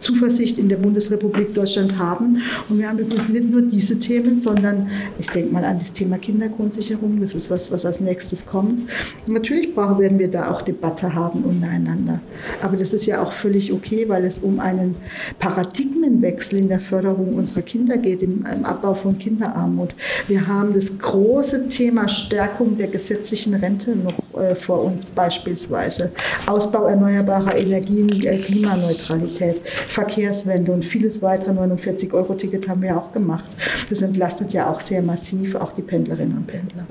Zuversicht 0.00 0.58
in 0.58 0.68
der 0.68 0.76
Bundesrepublik 0.76 1.54
Deutschland 1.54 1.98
haben. 1.98 2.42
Und 2.68 2.78
wir 2.78 2.88
haben 2.88 2.98
übrigens 2.98 3.28
nicht 3.28 3.50
nur 3.50 3.62
diese 3.62 3.98
Themen, 3.98 4.38
sondern 4.38 4.88
ich 5.18 5.28
denke 5.30 5.52
mal 5.52 5.64
an 5.64 5.78
das 5.78 5.92
Thema 5.92 6.18
Kindergrundsicherung. 6.18 7.20
Das 7.20 7.34
ist 7.34 7.50
was, 7.50 7.72
was 7.72 7.84
als 7.84 8.00
nächstes 8.00 8.46
kommt. 8.46 8.82
Natürlich 9.26 9.74
brauchen, 9.74 9.98
werden 9.98 10.18
wir 10.18 10.28
da 10.28 10.50
auch 10.50 10.62
Debatte 10.62 11.14
haben 11.14 11.42
untereinander. 11.42 12.20
Aber 12.62 12.76
das 12.76 12.92
ist 12.92 13.06
ja 13.06 13.22
auch 13.22 13.32
völlig 13.32 13.72
okay, 13.72 14.08
weil 14.08 14.24
es 14.24 14.38
um 14.38 14.60
einen 14.60 14.96
Paradigmenwechsel 15.38 16.58
in 16.58 16.68
der 16.68 16.80
Förderung 16.80 17.34
unserer 17.34 17.62
Kinder 17.62 17.98
geht, 17.98 18.22
im, 18.22 18.44
im 18.52 18.64
Abbau 18.64 18.94
von 18.94 19.18
Kinderarmut. 19.18 19.94
Wir 20.26 20.46
haben 20.46 20.74
das 20.74 20.98
große 20.98 21.68
Thema 21.68 22.08
Stärkung 22.08 22.76
der 22.78 22.88
gesetzlichen 22.88 23.54
Rente 23.54 23.96
noch 23.96 24.14
äh, 24.38 24.54
vor 24.54 24.84
uns 24.84 25.04
beispielsweise. 25.04 26.12
Ausbau 26.46 26.86
erneuerbarer 26.86 27.56
Energien, 27.56 28.08
äh, 28.22 28.38
Klimaneutralität. 28.38 29.56
Verkehrswende 29.88 30.70
und 30.70 30.84
vieles 30.84 31.22
weitere. 31.22 31.50
49-Euro-Ticket 31.52 32.68
haben 32.68 32.82
wir 32.82 32.96
auch 32.96 33.12
gemacht. 33.12 33.46
Das 33.88 34.02
entlastet 34.02 34.52
ja 34.52 34.70
auch 34.70 34.80
sehr 34.80 35.02
massiv 35.02 35.54
auch 35.56 35.72
die 35.72 35.82
Pendlerinnen 35.82 36.36
und 36.36 36.46
Pendler. 36.46 36.86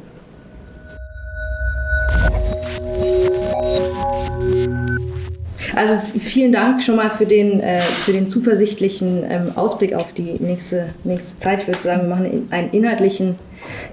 Also 5.75 5.95
vielen 6.17 6.51
Dank 6.51 6.81
schon 6.81 6.95
mal 6.95 7.11
für 7.11 7.27
den, 7.27 7.59
äh, 7.59 7.81
für 7.81 8.11
den 8.11 8.27
zuversichtlichen 8.27 9.23
ähm, 9.29 9.51
Ausblick 9.55 9.93
auf 9.93 10.11
die 10.11 10.33
nächste, 10.39 10.87
nächste 11.03 11.37
Zeit. 11.37 11.61
Ich 11.61 11.67
würde 11.67 11.81
sagen, 11.83 12.01
wir 12.01 12.09
machen 12.09 12.47
einen 12.49 12.71
inhaltlichen 12.71 13.35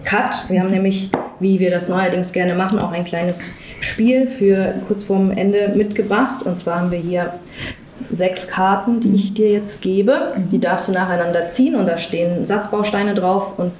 Cut. 0.05 0.49
Wir 0.49 0.61
haben 0.61 0.71
nämlich, 0.71 1.11
wie 1.41 1.61
wir 1.61 1.71
das 1.71 1.91
neuerdings 1.91 2.33
gerne 2.33 2.55
machen, 2.55 2.79
auch 2.79 2.93
ein 2.93 3.05
kleines 3.05 3.59
Spiel 3.81 4.29
für 4.29 4.75
kurz 4.89 5.05
vorm 5.05 5.31
Ende 5.31 5.73
mitgebracht. 5.77 6.47
Und 6.47 6.57
zwar 6.57 6.81
haben 6.81 6.91
wir 6.91 6.99
hier 6.99 7.35
sechs 8.11 8.49
Karten, 8.49 9.01
die 9.01 9.15
ich 9.15 9.35
dir 9.35 9.51
jetzt 9.51 9.81
gebe. 9.81 10.35
Die 10.51 10.59
darfst 10.59 10.89
du 10.89 10.93
nacheinander 10.93 11.47
ziehen 11.47 11.75
und 11.77 11.87
da 11.87 11.97
stehen 11.97 12.45
Satzbausteine 12.45 13.15
drauf 13.15 13.59
und 13.59 13.73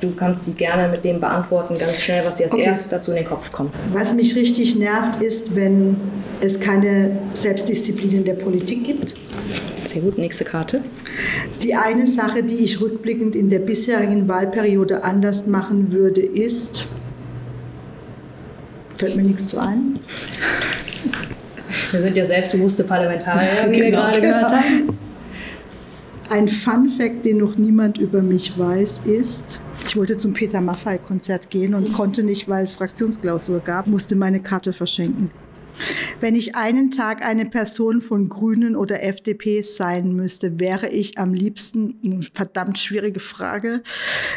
du 0.00 0.12
kannst 0.14 0.46
sie 0.46 0.52
gerne 0.52 0.88
mit 0.88 1.04
dem 1.04 1.20
beantworten, 1.20 1.76
ganz 1.78 2.00
schnell, 2.02 2.24
was 2.24 2.36
dir 2.36 2.44
als 2.44 2.54
okay. 2.54 2.64
erstes 2.64 2.88
dazu 2.88 3.10
in 3.10 3.18
den 3.18 3.26
Kopf 3.26 3.52
kommt. 3.52 3.72
Was 3.92 4.14
mich 4.14 4.34
richtig 4.34 4.76
nervt, 4.76 5.22
ist, 5.22 5.54
wenn 5.54 5.96
es 6.40 6.58
keine 6.60 7.18
Selbstdisziplin 7.34 8.12
in 8.12 8.24
der 8.24 8.34
Politik 8.34 8.84
gibt. 8.84 9.14
Sehr 9.92 10.02
gut, 10.02 10.18
nächste 10.18 10.44
Karte. 10.44 10.82
Die 11.62 11.74
eine 11.74 12.06
Sache, 12.06 12.42
die 12.42 12.56
ich 12.56 12.80
rückblickend 12.80 13.34
in 13.34 13.50
der 13.50 13.58
bisherigen 13.58 14.28
Wahlperiode 14.28 15.04
anders 15.04 15.46
machen 15.46 15.92
würde, 15.92 16.20
ist, 16.20 16.86
fällt 18.94 19.16
mir 19.16 19.22
nichts 19.22 19.48
zu 19.48 19.58
ein. 19.58 19.98
Wir 21.92 22.00
sind 22.00 22.16
ja 22.16 22.24
selbstbewusste 22.24 22.84
Parlamentarier, 22.84 23.70
wie 23.70 23.80
genau, 23.80 23.84
wir 23.84 23.90
gerade 23.90 24.20
genau. 24.20 24.36
gehört 24.36 24.52
haben. 24.52 24.98
Ein 26.30 26.46
Fun 26.46 26.88
Fact, 26.88 27.24
den 27.24 27.38
noch 27.38 27.56
niemand 27.56 27.98
über 27.98 28.22
mich 28.22 28.56
weiß, 28.56 29.00
ist, 29.04 29.60
ich 29.84 29.96
wollte 29.96 30.16
zum 30.16 30.32
Peter 30.32 30.60
Maffay-Konzert 30.60 31.50
gehen 31.50 31.74
und 31.74 31.92
konnte 31.92 32.22
nicht, 32.22 32.48
weil 32.48 32.62
es 32.62 32.74
Fraktionsklausur 32.74 33.60
gab, 33.60 33.88
musste 33.88 34.14
meine 34.14 34.40
Karte 34.40 34.72
verschenken. 34.72 35.32
Wenn 36.20 36.34
ich 36.34 36.56
einen 36.56 36.90
Tag 36.90 37.24
eine 37.24 37.46
Person 37.46 38.00
von 38.00 38.28
Grünen 38.28 38.76
oder 38.76 39.02
FDP 39.02 39.62
sein 39.62 40.14
müsste, 40.14 40.58
wäre 40.58 40.88
ich 40.88 41.18
am 41.18 41.34
liebsten, 41.34 41.98
eine 42.04 42.20
verdammt 42.34 42.78
schwierige 42.78 43.20
Frage, 43.20 43.82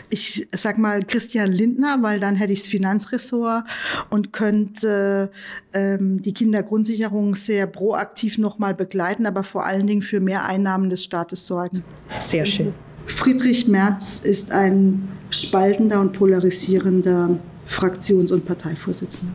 ich 0.10 0.48
sag 0.56 0.78
mal 0.78 1.04
Christian 1.04 1.52
Lindner, 1.52 1.98
weil 2.02 2.20
dann 2.20 2.36
hätte 2.36 2.54
ich 2.54 2.60
das 2.60 2.68
Finanzressort 2.68 3.66
und 4.10 4.34
könnte 4.34 5.32
ähm, 5.74 6.22
die 6.22 6.34
Kindergrundsicherung 6.34 7.36
sehr 7.36 7.68
proaktiv 7.68 8.38
nochmal 8.38 8.74
begleiten, 8.74 9.26
aber 9.26 9.44
vor 9.44 9.66
allen 9.66 9.88
Dingen 9.88 10.02
für 10.02 10.20
mehr 10.20 10.46
Einnahmen 10.46 10.90
des 10.90 11.04
Staates 11.04 11.46
sorgen. 11.48 11.84
Sehr 12.20 12.46
schön. 12.46 12.72
Friedrich 13.06 13.68
Merz 13.68 14.22
ist 14.24 14.52
ein 14.52 15.08
spaltender 15.30 16.00
und 16.00 16.14
polarisierender 16.14 17.38
Fraktions- 17.68 18.32
und 18.32 18.46
Parteivorsitzender. 18.46 19.34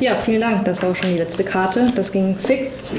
Ja, 0.00 0.16
vielen 0.16 0.40
Dank. 0.40 0.64
Das 0.64 0.82
war 0.82 0.90
auch 0.90 0.96
schon 0.96 1.10
die 1.10 1.18
letzte 1.18 1.44
Karte. 1.44 1.92
Das 1.94 2.12
ging 2.12 2.36
fix. 2.36 2.94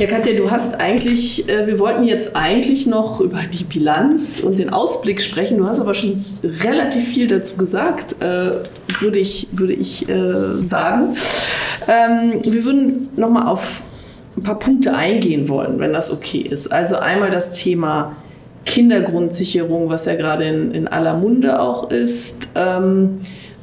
Ja, 0.00 0.06
Katja, 0.06 0.32
du 0.32 0.50
hast 0.50 0.80
eigentlich, 0.80 1.46
äh, 1.46 1.66
wir 1.66 1.78
wollten 1.78 2.04
jetzt 2.04 2.34
eigentlich 2.34 2.86
noch 2.86 3.20
über 3.20 3.42
die 3.42 3.64
Bilanz 3.64 4.40
und 4.40 4.58
den 4.58 4.70
Ausblick 4.70 5.20
sprechen. 5.20 5.58
Du 5.58 5.66
hast 5.66 5.78
aber 5.78 5.92
schon 5.92 6.24
relativ 6.42 7.06
viel 7.06 7.26
dazu 7.26 7.56
gesagt, 7.56 8.16
äh, 8.22 8.62
würde 9.00 9.18
ich, 9.18 9.48
würde 9.52 9.74
ich 9.74 10.08
äh, 10.08 10.56
sagen. 10.64 11.16
Ähm, 11.86 12.40
wir 12.42 12.64
würden 12.64 13.10
nochmal 13.16 13.46
auf 13.46 13.82
ein 14.38 14.42
paar 14.42 14.58
Punkte 14.58 14.94
eingehen 14.94 15.50
wollen, 15.50 15.78
wenn 15.78 15.92
das 15.92 16.10
okay 16.10 16.40
ist. 16.40 16.68
Also 16.72 16.96
einmal 16.96 17.30
das 17.30 17.52
Thema 17.52 18.16
Kindergrundsicherung, 18.64 19.88
was 19.88 20.04
ja 20.04 20.14
gerade 20.14 20.44
in, 20.44 20.72
in 20.72 20.88
aller 20.88 21.14
Munde 21.14 21.60
auch 21.60 21.90
ist. 21.90 22.50
Ähm, 22.54 23.20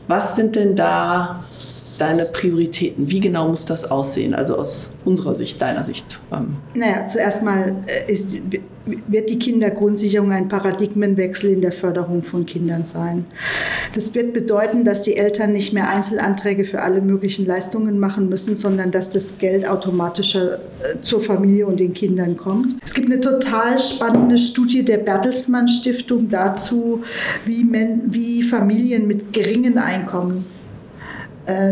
was 0.07 0.35
sind 0.35 0.55
denn 0.55 0.75
da 0.75 1.43
deine 2.01 2.25
Prioritäten? 2.25 3.09
Wie 3.09 3.19
genau 3.19 3.49
muss 3.49 3.65
das 3.65 3.89
aussehen? 3.89 4.33
Also 4.33 4.57
aus 4.57 4.97
unserer 5.05 5.35
Sicht, 5.35 5.61
deiner 5.61 5.83
Sicht. 5.83 6.19
Ähm. 6.31 6.57
Naja, 6.73 7.07
zuerst 7.07 7.43
mal 7.43 7.75
äh, 7.87 8.11
ist, 8.11 8.37
wird 9.07 9.29
die 9.29 9.39
Kindergrundsicherung 9.39 10.31
ein 10.31 10.47
Paradigmenwechsel 10.47 11.51
in 11.51 11.61
der 11.61 11.71
Förderung 11.71 12.23
von 12.23 12.45
Kindern 12.45 12.85
sein. 12.85 13.25
Das 13.93 14.15
wird 14.15 14.33
bedeuten, 14.33 14.85
dass 14.85 15.01
die 15.01 15.17
Eltern 15.17 15.53
nicht 15.53 15.73
mehr 15.73 15.89
Einzelanträge 15.89 16.63
für 16.63 16.81
alle 16.81 17.01
möglichen 17.01 17.45
Leistungen 17.45 17.99
machen 17.99 18.29
müssen, 18.29 18.55
sondern 18.55 18.91
dass 18.91 19.09
das 19.09 19.37
Geld 19.37 19.67
automatischer 19.67 20.55
äh, 20.55 21.01
zur 21.01 21.21
Familie 21.21 21.67
und 21.67 21.79
den 21.79 21.93
Kindern 21.93 22.37
kommt. 22.37 22.75
Es 22.85 22.93
gibt 22.93 23.11
eine 23.11 23.19
total 23.19 23.79
spannende 23.79 24.37
Studie 24.37 24.83
der 24.83 24.97
Bertelsmann 24.97 25.67
Stiftung 25.67 26.29
dazu, 26.29 27.03
wie, 27.45 27.63
Men 27.63 28.03
wie 28.07 28.43
Familien 28.43 29.07
mit 29.07 29.33
geringen 29.33 29.77
Einkommen 29.77 30.45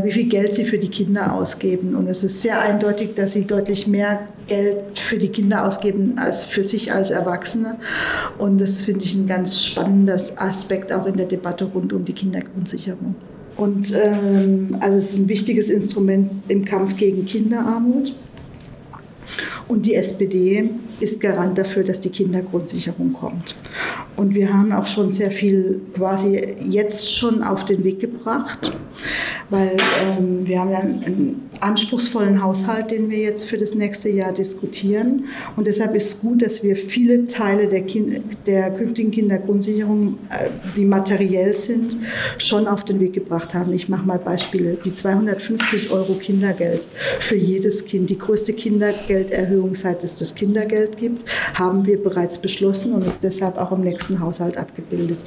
wie 0.04 0.12
viel 0.12 0.30
Geld 0.30 0.54
sie 0.54 0.66
für 0.66 0.78
die 0.78 0.90
Kinder 0.90 1.34
ausgeben. 1.34 1.96
Und 1.96 2.08
es 2.08 2.24
ist 2.24 2.42
sehr 2.42 2.62
eindeutig, 2.62 3.16
dass 3.16 3.34
sie 3.34 3.46
deutlich 3.46 3.88
mehr 3.88 4.28
Geld 4.48 4.98
für 4.98 5.18
die 5.18 5.30
Kinder 5.30 5.66
ausgeben 5.66 6.18
als 6.18 6.44
für 6.46 6.64
sich 6.64 6.94
als 6.94 7.10
Erwachsene. 7.10 7.78
Und 8.38 8.62
das 8.62 8.82
finde 8.82 9.04
ich 9.04 9.16
ein 9.16 9.28
ganz 9.28 9.64
spannender 9.64 10.20
Aspekt 10.38 10.94
auch 10.94 11.06
in 11.06 11.18
der 11.18 11.26
Debatte 11.26 11.66
rund 11.66 11.92
um 11.94 12.06
die 12.06 12.14
Kindergrundsicherung. 12.14 13.16
Und 13.56 13.94
ähm, 13.94 14.78
also 14.82 14.98
es 14.98 15.12
ist 15.12 15.20
ein 15.20 15.30
wichtiges 15.30 15.70
Instrument 15.70 16.32
im 16.48 16.66
Kampf 16.66 16.98
gegen 16.98 17.26
Kinderarmut. 17.26 18.14
Und 19.68 19.86
die 19.86 19.96
SPD 19.96 20.70
ist 21.00 21.20
Garant 21.20 21.58
dafür, 21.58 21.84
dass 21.84 22.00
die 22.00 22.10
Kindergrundsicherung 22.10 23.14
kommt. 23.14 23.56
Und 24.16 24.36
wir 24.36 24.54
haben 24.54 24.72
auch 24.72 24.86
schon 24.86 25.12
sehr 25.12 25.32
viel 25.32 25.82
quasi 25.94 26.56
jetzt 26.62 27.14
schon 27.14 27.44
auf 27.44 27.66
den 27.66 27.84
Weg 27.84 28.00
gebracht, 28.00 28.72
weil 29.50 29.76
ähm, 30.00 30.46
wir 30.46 30.60
haben 30.60 30.72
ja 30.72 30.80
einen 30.80 31.50
anspruchsvollen 31.60 32.42
Haushalt, 32.42 32.92
den 32.92 33.10
wir 33.10 33.20
jetzt 33.20 33.46
für 33.46 33.58
das 33.58 33.76
nächste 33.76 34.10
Jahr 34.10 34.34
diskutieren. 34.34 35.26
Und 35.56 35.68
deshalb 35.68 35.96
ist 35.96 36.22
gut, 36.22 36.42
dass 36.42 36.64
wir 36.64 36.76
viele 36.76 37.28
Teile 37.28 37.68
der, 37.68 37.82
kind 37.82 38.22
der 38.46 38.72
künftigen 38.72 39.12
Kindergrundsicherung, 39.12 40.18
äh, 40.30 40.50
die 40.76 40.86
materiell 40.86 41.56
sind, 41.56 41.98
schon 42.38 42.68
auf 42.68 42.84
den 42.84 43.00
Weg 43.00 43.14
gebracht 43.14 43.54
haben. 43.54 43.74
Ich 43.74 43.90
mache 43.90 44.06
mal 44.06 44.20
Beispiele. 44.20 44.78
Die 44.84 44.94
250 44.94 45.92
Euro 45.92 46.14
Kindergeld 46.14 46.82
für 47.20 47.36
jedes 47.36 47.86
Kind, 47.86 48.10
die 48.10 48.18
größte 48.18 48.54
Kindergelderhöhung 48.54 49.55
seit 49.74 50.04
es 50.04 50.16
das 50.16 50.34
Kindergeld 50.36 50.56
Kindergeld 50.56 50.98
gibt, 50.98 51.30
haben 51.54 51.86
wir 51.86 52.02
bereits 52.02 52.38
beschlossen 52.38 52.94
und 52.94 53.06
ist 53.06 53.24
deshalb 53.24 53.58
auch 53.58 53.72
im 53.72 53.82
nächsten 53.82 54.20
Haushalt 54.20 54.58
abgebildet. 54.58 55.20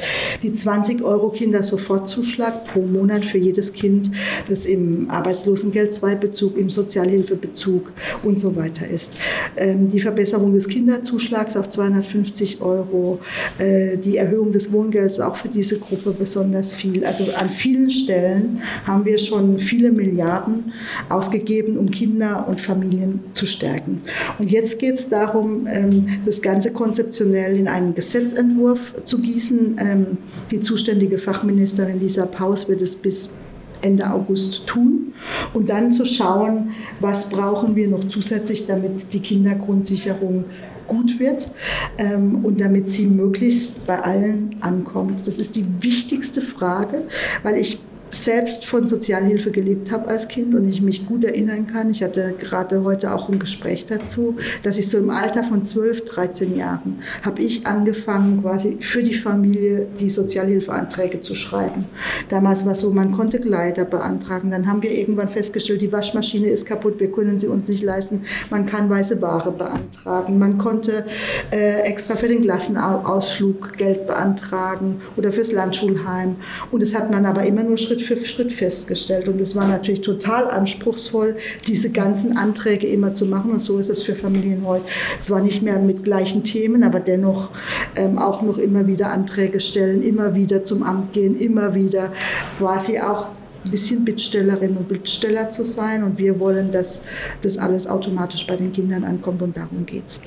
Die 0.42 0.52
20 0.52 1.02
Euro 1.02 1.30
Kindersofortzuschlag 1.30 2.64
pro 2.66 2.80
Monat 2.80 3.24
für 3.24 3.38
jedes 3.38 3.72
Kind, 3.72 4.10
das 4.48 4.64
im 4.64 5.10
Arbeitslosengeld 5.10 5.92
2 5.92 6.14
Bezug, 6.14 6.56
im 6.56 6.70
Sozialhilfebezug 6.70 7.92
und 8.22 8.38
so 8.38 8.56
weiter 8.56 8.86
ist. 8.86 9.14
Ähm, 9.56 9.88
die 9.88 10.00
Verbesserung 10.00 10.52
des 10.52 10.68
Kinderzuschlags 10.68 11.56
auf 11.56 11.68
250 11.68 12.60
Euro, 12.60 13.20
äh, 13.58 13.96
die 13.96 14.16
Erhöhung 14.16 14.52
des 14.52 14.72
Wohngelds 14.72 15.20
auch 15.20 15.36
für 15.36 15.48
diese 15.48 15.78
Gruppe 15.78 16.12
besonders 16.12 16.74
viel. 16.74 17.04
Also 17.04 17.24
an 17.34 17.50
vielen 17.50 17.90
Stellen 17.90 18.62
haben 18.86 19.04
wir 19.04 19.18
schon 19.18 19.58
viele 19.58 19.90
Milliarden 19.90 20.72
ausgegeben, 21.08 21.76
um 21.76 21.90
Kinder 21.90 22.46
und 22.48 22.60
Familien 22.60 23.20
zu 23.32 23.46
stärken. 23.46 24.00
Und 24.38 24.50
jetzt 24.50 24.78
geht 24.78 24.94
es 24.94 25.08
darum, 25.08 25.66
ähm, 25.66 26.06
das 26.24 26.42
Ganze 26.42 26.72
konzeptionell 26.72 27.56
in 27.56 27.68
einen 27.68 27.94
Gesetzentwurf 27.94 28.94
zu 29.04 29.20
gießen. 29.20 29.76
Ähm, 29.78 30.06
die 30.50 30.60
zuständige 30.60 31.18
Fachministerin 31.18 32.00
Lisa 32.00 32.26
Paus 32.26 32.68
wird 32.68 32.80
es 32.80 32.96
bis 32.96 33.34
Ende 33.80 34.10
August 34.10 34.66
tun 34.66 35.12
und 35.54 35.70
dann 35.70 35.92
zu 35.92 36.04
schauen, 36.04 36.70
was 37.00 37.28
brauchen 37.28 37.76
wir 37.76 37.88
noch 37.88 38.04
zusätzlich, 38.04 38.66
damit 38.66 39.12
die 39.12 39.20
Kindergrundsicherung 39.20 40.44
gut 40.88 41.20
wird 41.20 41.50
ähm, 41.98 42.44
und 42.44 42.60
damit 42.60 42.88
sie 42.88 43.06
möglichst 43.06 43.86
bei 43.86 44.00
allen 44.00 44.56
ankommt. 44.60 45.26
Das 45.26 45.38
ist 45.38 45.54
die 45.56 45.66
wichtigste 45.80 46.40
Frage, 46.40 47.02
weil 47.42 47.56
ich 47.58 47.80
selbst 48.10 48.66
von 48.66 48.86
Sozialhilfe 48.86 49.50
gelebt 49.50 49.90
habe 49.90 50.08
als 50.08 50.28
Kind 50.28 50.54
und 50.54 50.68
ich 50.68 50.80
mich 50.80 51.06
gut 51.06 51.24
erinnern 51.24 51.66
kann, 51.66 51.90
ich 51.90 52.02
hatte 52.02 52.34
gerade 52.38 52.84
heute 52.84 53.12
auch 53.14 53.28
ein 53.28 53.38
Gespräch 53.38 53.86
dazu, 53.86 54.36
dass 54.62 54.78
ich 54.78 54.88
so 54.88 54.98
im 54.98 55.10
Alter 55.10 55.42
von 55.42 55.62
12, 55.62 56.04
13 56.04 56.56
Jahren 56.56 56.98
habe 57.22 57.42
ich 57.42 57.66
angefangen, 57.66 58.42
quasi 58.42 58.78
für 58.80 59.02
die 59.02 59.14
Familie 59.14 59.86
die 59.98 60.10
Sozialhilfeanträge 60.10 61.20
zu 61.20 61.34
schreiben. 61.34 61.86
Damals 62.28 62.64
war 62.64 62.72
es 62.72 62.80
so, 62.80 62.90
man 62.92 63.12
konnte 63.12 63.40
Kleider 63.40 63.84
beantragen. 63.84 64.50
Dann 64.50 64.66
haben 64.66 64.82
wir 64.82 64.90
irgendwann 64.90 65.28
festgestellt, 65.28 65.82
die 65.82 65.92
Waschmaschine 65.92 66.48
ist 66.48 66.66
kaputt, 66.66 67.00
wir 67.00 67.10
können 67.10 67.38
sie 67.38 67.48
uns 67.48 67.68
nicht 67.68 67.82
leisten. 67.82 68.22
Man 68.50 68.66
kann 68.66 68.88
weiße 68.88 69.20
Ware 69.22 69.52
beantragen. 69.52 70.38
Man 70.38 70.58
konnte 70.58 71.04
äh, 71.50 71.80
extra 71.82 72.16
für 72.16 72.28
den 72.28 72.40
Klassenausflug 72.40 73.76
Geld 73.76 74.06
beantragen 74.06 75.00
oder 75.16 75.32
fürs 75.32 75.52
Landschulheim. 75.52 76.36
Und 76.70 76.82
das 76.82 76.94
hat 76.94 77.10
man 77.10 77.26
aber 77.26 77.44
immer 77.44 77.62
nur 77.62 77.78
Schritt 77.78 77.97
Schritt 77.98 78.18
für 78.18 78.26
Schritt 78.26 78.52
festgestellt. 78.52 79.28
Und 79.28 79.40
es 79.40 79.56
war 79.56 79.66
natürlich 79.66 80.00
total 80.00 80.50
anspruchsvoll, 80.50 81.36
diese 81.66 81.90
ganzen 81.90 82.36
Anträge 82.36 82.86
immer 82.86 83.12
zu 83.12 83.26
machen. 83.26 83.50
Und 83.50 83.58
so 83.58 83.78
ist 83.78 83.88
es 83.88 84.02
für 84.02 84.14
Familien 84.14 84.66
heute. 84.66 84.84
Es 85.18 85.30
war 85.30 85.40
nicht 85.40 85.62
mehr 85.62 85.78
mit 85.78 86.04
gleichen 86.04 86.44
Themen, 86.44 86.82
aber 86.82 87.00
dennoch 87.00 87.50
ähm, 87.96 88.18
auch 88.18 88.42
noch 88.42 88.58
immer 88.58 88.86
wieder 88.86 89.10
Anträge 89.10 89.60
stellen, 89.60 90.02
immer 90.02 90.34
wieder 90.34 90.64
zum 90.64 90.82
Amt 90.82 91.12
gehen, 91.12 91.36
immer 91.36 91.74
wieder 91.74 92.12
quasi 92.58 92.98
auch 93.00 93.26
ein 93.64 93.70
bisschen 93.70 94.04
Bittstellerin 94.04 94.76
und 94.76 94.88
Bittsteller 94.88 95.50
zu 95.50 95.64
sein. 95.64 96.04
Und 96.04 96.18
wir 96.18 96.38
wollen, 96.38 96.72
dass 96.72 97.02
das 97.42 97.58
alles 97.58 97.86
automatisch 97.86 98.46
bei 98.46 98.56
den 98.56 98.72
Kindern 98.72 99.04
ankommt 99.04 99.42
und 99.42 99.56
darum 99.56 99.84
geht 99.84 100.06
es. 100.06 100.20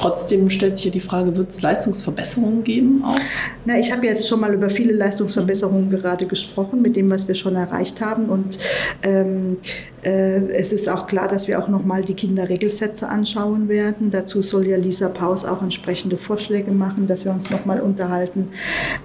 Trotzdem 0.00 0.48
stellt 0.48 0.78
sich 0.78 0.86
ja 0.86 0.90
die 0.90 1.00
Frage, 1.00 1.36
wird 1.36 1.50
es 1.50 1.60
Leistungsverbesserungen 1.60 2.64
geben 2.64 3.04
auch? 3.04 3.18
Na, 3.66 3.78
ich 3.78 3.92
habe 3.92 4.06
jetzt 4.06 4.26
schon 4.26 4.40
mal 4.40 4.54
über 4.54 4.70
viele 4.70 4.94
Leistungsverbesserungen 4.94 5.90
gerade 5.90 6.24
gesprochen, 6.24 6.80
mit 6.80 6.96
dem, 6.96 7.10
was 7.10 7.28
wir 7.28 7.34
schon 7.34 7.54
erreicht 7.54 8.00
haben. 8.00 8.30
Und 8.30 8.58
ähm, 9.02 9.58
äh, 9.99 9.99
es 10.02 10.72
ist 10.72 10.88
auch 10.88 11.06
klar, 11.06 11.28
dass 11.28 11.46
wir 11.46 11.58
auch 11.58 11.68
nochmal 11.68 12.02
die 12.02 12.14
Kinderregelsätze 12.14 13.08
anschauen 13.08 13.68
werden. 13.68 14.10
Dazu 14.10 14.40
soll 14.40 14.66
ja 14.66 14.78
Lisa 14.78 15.08
Paus 15.08 15.44
auch 15.44 15.62
entsprechende 15.62 16.16
Vorschläge 16.16 16.70
machen, 16.70 17.06
dass 17.06 17.24
wir 17.24 17.32
uns 17.32 17.50
nochmal 17.50 17.80
unterhalten, 17.80 18.48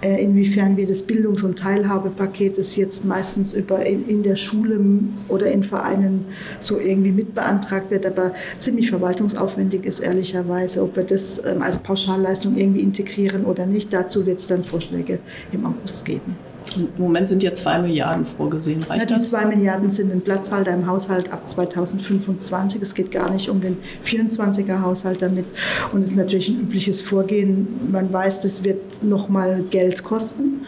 äh, 0.02 0.24
inwiefern 0.24 0.78
wir 0.78 0.88
das 0.88 1.02
Bildungs- 1.02 1.44
und 1.44 1.60
Teilhabepaket, 1.60 2.58
das 2.58 2.76
jetzt 2.76 3.04
meistens 3.04 3.54
über 3.54 3.86
in, 3.86 4.08
in 4.08 4.24
der 4.24 4.38
Schule 4.38 4.80
oder 5.28 5.52
in 5.52 5.64
Vereinen 5.64 6.26
so 6.60 6.80
irgendwie 6.80 7.12
mitbeantragt 7.12 7.92
wird, 7.92 8.06
aber 8.06 8.32
ziemlich 8.60 8.90
verwaltungsaufwendig 8.90 9.86
ist, 9.86 10.00
ehrlicherweise, 10.00 10.82
ob 10.82 10.96
wir 10.96 11.04
das 11.04 11.44
ähm, 11.46 11.62
als 11.62 11.80
Pauschalleistung 11.80 12.56
irgendwie 12.56 12.82
integrieren 12.82 13.46
oder 13.46 13.66
nicht. 13.66 13.94
Dazu 13.94 14.26
wird 14.26 14.40
es 14.40 14.48
dann 14.48 14.64
Vorschläge 14.64 15.20
im 15.52 15.66
August 15.66 16.06
geben. 16.06 16.55
Im 16.76 16.90
Moment 16.98 17.28
sind 17.28 17.44
ja 17.44 17.54
zwei 17.54 17.80
Milliarden 17.80 18.26
vorgesehen. 18.26 18.84
Reicht 18.84 19.10
ja, 19.10 19.18
die 19.18 19.24
zwei 19.24 19.46
Milliarden 19.46 19.90
sind 19.90 20.12
ein 20.12 20.22
Platzhalter 20.22 20.72
im 20.74 20.88
Haushalt 20.88 21.32
ab 21.32 21.48
2025. 21.48 22.82
Es 22.82 22.96
geht 22.96 23.12
gar 23.12 23.32
nicht 23.32 23.50
um 23.50 23.62
den 23.62 23.78
24er 24.06 24.82
Haushalt 24.82 25.22
damit. 25.22 25.46
Und 25.92 26.02
es 26.02 26.12
ist 26.12 26.18
natürlich 26.18 26.50
ein 26.50 26.62
übliches 26.62 27.02
Vorgehen. 27.02 27.68
Man 27.92 28.12
weiß, 28.12 28.42
das 28.42 28.64
wird 28.64 29.04
nochmal 29.04 29.64
Geld 29.70 30.04
kosten, 30.04 30.66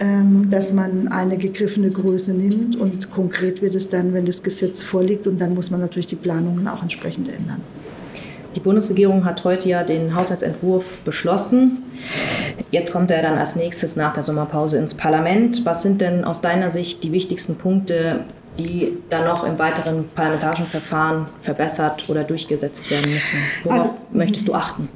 ähm, 0.00 0.48
dass 0.50 0.72
man 0.72 1.08
eine 1.08 1.38
gegriffene 1.38 1.90
Größe 1.90 2.34
nimmt. 2.34 2.76
Und 2.76 3.10
konkret 3.10 3.62
wird 3.62 3.74
es 3.74 3.88
dann, 3.88 4.12
wenn 4.14 4.26
das 4.26 4.42
Gesetz 4.42 4.82
vorliegt. 4.82 5.26
Und 5.26 5.40
dann 5.40 5.54
muss 5.54 5.70
man 5.70 5.80
natürlich 5.80 6.06
die 6.06 6.16
Planungen 6.16 6.68
auch 6.68 6.82
entsprechend 6.82 7.28
ändern. 7.28 7.60
Die 8.56 8.60
Bundesregierung 8.60 9.24
hat 9.24 9.44
heute 9.44 9.68
ja 9.68 9.84
den 9.84 10.14
Haushaltsentwurf 10.14 10.98
beschlossen. 11.04 11.84
Jetzt 12.70 12.92
kommt 12.92 13.10
er 13.10 13.22
dann 13.22 13.38
als 13.38 13.54
nächstes 13.54 13.94
nach 13.94 14.12
der 14.12 14.22
Sommerpause 14.22 14.76
ins 14.78 14.94
Parlament. 14.94 15.64
Was 15.64 15.82
sind 15.82 16.00
denn 16.00 16.24
aus 16.24 16.40
deiner 16.40 16.68
Sicht 16.68 17.04
die 17.04 17.12
wichtigsten 17.12 17.56
Punkte, 17.56 18.24
die 18.58 18.98
dann 19.08 19.24
noch 19.24 19.44
im 19.44 19.58
weiteren 19.58 20.08
parlamentarischen 20.14 20.66
Verfahren 20.66 21.26
verbessert 21.40 22.08
oder 22.08 22.24
durchgesetzt 22.24 22.90
werden 22.90 23.12
müssen? 23.12 23.38
Worauf 23.62 23.82
also, 23.82 23.94
möchtest 24.12 24.48
du 24.48 24.54
achten? 24.54 24.88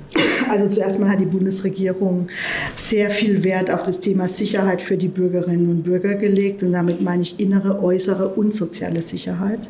Also 0.51 0.69
zuerst 0.69 1.01
mal 1.01 1.09
hat 1.09 1.21
die 1.21 1.25
Bundesregierung 1.25 2.29
sehr 2.75 3.11
viel 3.11 3.45
Wert 3.45 3.71
auf 3.71 3.85
das 3.85 4.01
Thema 4.01 4.29
Sicherheit 4.29 4.83
für 4.83 4.97
die 4.97 5.09
Bürgerinnen 5.09 5.71
und 5.71 5.83
Bürger 5.85 6.17
gelegt. 6.17 6.63
Und 6.63 6.73
damit 6.73 7.01
meine 7.01 7.23
ich 7.23 7.39
innere, 7.39 7.83
äußere 7.83 8.29
und 8.29 8.53
soziale 8.53 9.03
Sicherheit. 9.03 9.61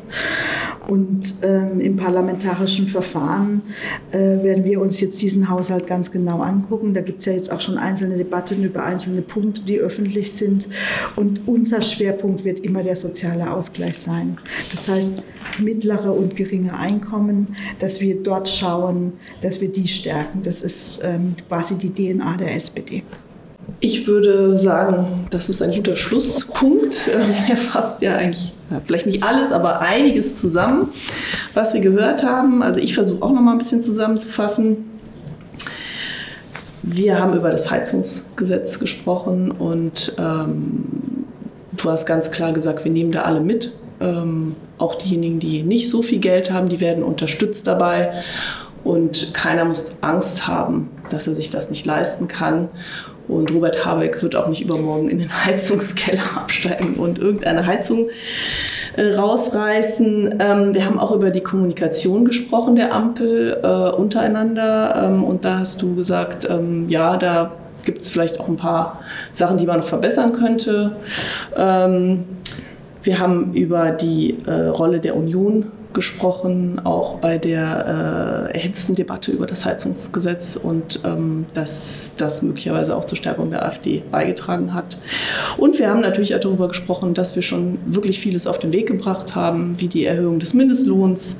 Und 0.87 1.35
ähm, 1.41 1.79
im 1.79 1.95
parlamentarischen 1.97 2.87
Verfahren 2.87 3.61
äh, 4.11 4.17
werden 4.17 4.63
wir 4.63 4.81
uns 4.81 4.99
jetzt 4.99 5.21
diesen 5.21 5.49
Haushalt 5.49 5.87
ganz 5.87 6.11
genau 6.11 6.41
angucken. 6.41 6.93
Da 6.93 7.01
gibt 7.01 7.19
es 7.19 7.25
ja 7.25 7.33
jetzt 7.33 7.51
auch 7.51 7.61
schon 7.61 7.77
einzelne 7.77 8.17
Debatten 8.17 8.63
über 8.63 8.83
einzelne 8.83 9.21
Punkte, 9.21 9.63
die 9.63 9.79
öffentlich 9.79 10.33
sind. 10.33 10.67
Und 11.15 11.41
unser 11.47 11.81
Schwerpunkt 11.81 12.43
wird 12.43 12.59
immer 12.59 12.83
der 12.83 12.95
soziale 12.95 13.51
Ausgleich 13.51 13.97
sein. 13.97 14.37
Das 14.71 14.87
heißt, 14.87 15.23
mittlere 15.59 16.13
und 16.13 16.35
geringe 16.35 16.77
Einkommen, 16.77 17.55
dass 17.79 18.01
wir 18.01 18.21
dort 18.21 18.49
schauen, 18.49 19.13
dass 19.41 19.61
wir 19.61 19.71
die 19.71 19.87
stärken. 19.87 20.43
Das 20.43 20.61
ist 20.61 21.01
ähm, 21.03 21.35
quasi 21.47 21.75
die 21.77 21.93
DNA 21.93 22.37
der 22.37 22.55
SPD. 22.55 23.03
Ich 23.79 24.07
würde 24.07 24.57
sagen, 24.57 25.27
das 25.29 25.49
ist 25.49 25.61
ein 25.61 25.71
guter 25.71 25.95
Schlusspunkt. 25.95 27.09
Ähm, 27.13 27.33
er 27.49 27.57
fasst 27.57 28.01
ja 28.01 28.15
eigentlich 28.15 28.54
vielleicht 28.85 29.05
nicht 29.05 29.23
alles, 29.23 29.51
aber 29.51 29.81
einiges 29.81 30.35
zusammen, 30.35 30.89
was 31.53 31.73
wir 31.73 31.81
gehört 31.81 32.23
haben. 32.23 32.63
Also 32.63 32.79
ich 32.79 32.93
versuche 32.93 33.23
auch 33.23 33.31
noch 33.31 33.41
mal 33.41 33.51
ein 33.51 33.57
bisschen 33.57 33.83
zusammenzufassen. 33.83 34.89
Wir 36.83 37.19
haben 37.19 37.35
über 37.35 37.49
das 37.49 37.71
Heizungsgesetz 37.71 38.79
gesprochen 38.79 39.51
und 39.51 40.15
ähm, 40.19 40.85
du 41.75 41.89
hast 41.89 42.05
ganz 42.05 42.31
klar 42.31 42.53
gesagt, 42.53 42.83
wir 42.83 42.91
nehmen 42.91 43.11
da 43.11 43.21
alle 43.21 43.39
mit. 43.39 43.73
Ähm, 43.99 44.55
auch 44.77 44.95
diejenigen, 44.95 45.39
die 45.39 45.63
nicht 45.63 45.89
so 45.89 46.01
viel 46.01 46.19
Geld 46.19 46.51
haben, 46.51 46.69
die 46.69 46.81
werden 46.81 47.03
unterstützt 47.03 47.65
dabei. 47.67 48.21
Und 48.83 49.33
keiner 49.33 49.65
muss 49.65 49.97
Angst 50.01 50.47
haben, 50.47 50.89
dass 51.09 51.25
er 51.27 51.33
sich 51.33 51.49
das 51.49 51.71
nicht 51.71 51.85
leisten 51.87 52.27
kann. 52.27 52.69
Und 53.27 53.51
Robert 53.51 53.85
Habeck 53.85 54.21
wird 54.21 54.35
auch 54.35 54.47
nicht 54.47 54.61
übermorgen 54.61 55.09
in 55.09 55.19
den 55.19 55.45
Heizungskeller 55.45 56.37
absteigen 56.37 56.95
und 56.95 57.19
irgendeine 57.19 57.65
Heizung 57.65 58.09
äh, 58.95 59.13
rausreißen. 59.13 60.35
Ähm, 60.39 60.73
wir 60.73 60.85
haben 60.85 60.99
auch 60.99 61.11
über 61.11 61.31
die 61.31 61.41
Kommunikation 61.41 62.25
gesprochen 62.25 62.75
der 62.75 62.93
Ampel 62.93 63.59
äh, 63.63 63.95
untereinander. 63.95 65.03
Ähm, 65.05 65.23
und 65.23 65.45
da 65.45 65.59
hast 65.59 65.81
du 65.81 65.95
gesagt, 65.95 66.47
ähm, 66.49 66.89
ja, 66.89 67.17
da 67.17 67.51
gibt 67.83 68.01
es 68.01 68.09
vielleicht 68.09 68.39
auch 68.39 68.47
ein 68.47 68.57
paar 68.57 69.01
Sachen, 69.31 69.57
die 69.57 69.65
man 69.65 69.79
noch 69.79 69.87
verbessern 69.87 70.33
könnte. 70.33 70.95
Wir 73.05 73.19
haben 73.19 73.53
über 73.53 73.91
die 73.91 74.37
äh, 74.45 74.67
Rolle 74.67 74.99
der 74.99 75.15
Union 75.15 75.71
gesprochen, 75.93 76.81
auch 76.83 77.19
bei 77.19 77.37
der 77.37 78.49
äh, 78.51 78.57
erhitzten 78.57 78.95
Debatte 78.95 79.31
über 79.31 79.45
das 79.45 79.63
Heizungsgesetz 79.63 80.57
und 80.57 80.99
ähm, 81.05 81.45
dass 81.53 82.11
das 82.17 82.41
möglicherweise 82.41 82.97
auch 82.97 83.05
zur 83.05 83.17
Stärkung 83.17 83.49
der 83.51 83.63
AfD 83.63 84.03
beigetragen 84.11 84.73
hat. 84.73 84.97
Und 85.57 85.79
wir 85.79 85.89
haben 85.89 86.01
natürlich 86.01 86.35
auch 86.35 86.39
darüber 86.41 86.67
gesprochen, 86.67 87.13
dass 87.13 87.35
wir 87.35 87.43
schon 87.43 87.77
wirklich 87.85 88.19
vieles 88.19 88.45
auf 88.45 88.59
den 88.59 88.73
Weg 88.73 88.87
gebracht 88.87 89.35
haben, 89.35 89.75
wie 89.79 89.87
die 89.87 90.03
Erhöhung 90.03 90.39
des 90.39 90.53
Mindestlohns, 90.53 91.39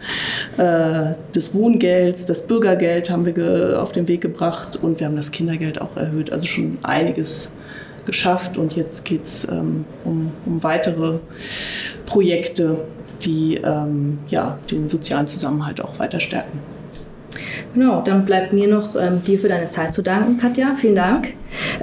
äh, 0.57 1.13
des 1.36 1.53
Wohngelds, 1.53 2.26
das 2.26 2.47
Bürgergeld 2.47 3.09
haben 3.09 3.26
wir 3.26 3.82
auf 3.82 3.91
den 3.91 4.07
Weg 4.07 4.22
gebracht 4.22 4.80
und 4.82 4.99
wir 4.99 5.07
haben 5.07 5.18
das 5.18 5.32
Kindergeld 5.32 5.82
auch 5.82 5.97
erhöht. 5.97 6.32
Also 6.32 6.47
schon 6.47 6.78
einiges 6.82 7.51
geschafft 8.06 8.58
und 8.58 8.76
jetzt 8.76 9.06
geht 9.06 9.24
es 9.24 9.47
ähm, 9.49 9.86
um, 10.03 10.32
um 10.45 10.64
weitere 10.64 11.20
Projekte, 12.06 12.86
die 13.22 13.56
ähm, 13.56 14.20
ja, 14.28 14.60
den 14.70 14.88
sozialen 14.88 15.28
Zusammenhalt 15.28 15.82
auch 15.82 15.99
weiter 15.99 16.20
stärken. 16.20 16.60
Genau, 17.76 18.01
dann 18.01 18.23
bleibt 18.23 18.53
mir 18.53 18.69
noch 18.69 18.95
ähm, 18.95 19.21
dir 19.26 19.38
für 19.38 19.49
deine 19.49 19.67
Zeit 19.67 19.93
zu 19.93 20.01
danken, 20.01 20.38
Katja. 20.38 20.76
Vielen 20.76 20.95
Dank. 20.95 21.34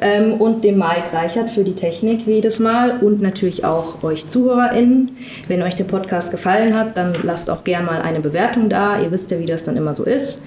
Ähm, 0.01 0.41
und 0.41 0.65
dem 0.65 0.79
Mike 0.79 1.13
Reichert 1.13 1.51
für 1.51 1.65
die 1.65 1.75
Technik 1.75 2.27
wie 2.27 2.33
jedes 2.33 2.61
Mal 2.61 2.99
und 3.01 3.21
natürlich 3.21 3.67
auch 3.67 4.03
euch 4.03 4.27
ZuhörerInnen. 4.27 5.11
Wenn 5.49 5.63
euch 5.63 5.77
der 5.77 5.85
Podcast 5.85 6.31
gefallen 6.31 6.79
hat, 6.79 6.97
dann 6.97 7.15
lasst 7.23 7.51
auch 7.51 7.63
gerne 7.63 7.85
mal 7.85 8.01
eine 8.01 8.21
Bewertung 8.21 8.71
da. 8.71 9.03
Ihr 9.03 9.11
wisst 9.11 9.31
ja, 9.31 9.39
wie 9.39 9.45
das 9.45 9.65
dann 9.65 9.77
immer 9.77 9.93
so 9.93 10.05
ist. 10.05 10.43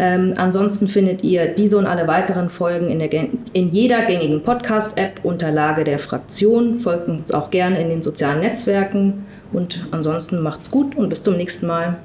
Ähm, 0.00 0.32
ansonsten 0.36 0.88
findet 0.88 1.22
ihr 1.22 1.46
diese 1.46 1.78
und 1.78 1.86
alle 1.86 2.08
weiteren 2.08 2.48
Folgen 2.48 2.90
in, 2.90 2.98
der, 2.98 3.12
in 3.12 3.68
jeder 3.68 4.04
gängigen 4.04 4.42
Podcast-App 4.42 5.20
unter 5.22 5.52
Lage 5.52 5.84
der 5.84 6.00
Fraktion. 6.00 6.76
Folgt 6.76 7.06
uns 7.06 7.30
auch 7.30 7.50
gerne 7.50 7.80
in 7.80 7.88
den 7.88 8.02
sozialen 8.02 8.40
Netzwerken. 8.40 9.26
Und 9.52 9.86
ansonsten 9.92 10.40
macht's 10.40 10.72
gut 10.72 10.96
und 10.96 11.08
bis 11.08 11.22
zum 11.22 11.36
nächsten 11.36 11.68
Mal. 11.68 11.98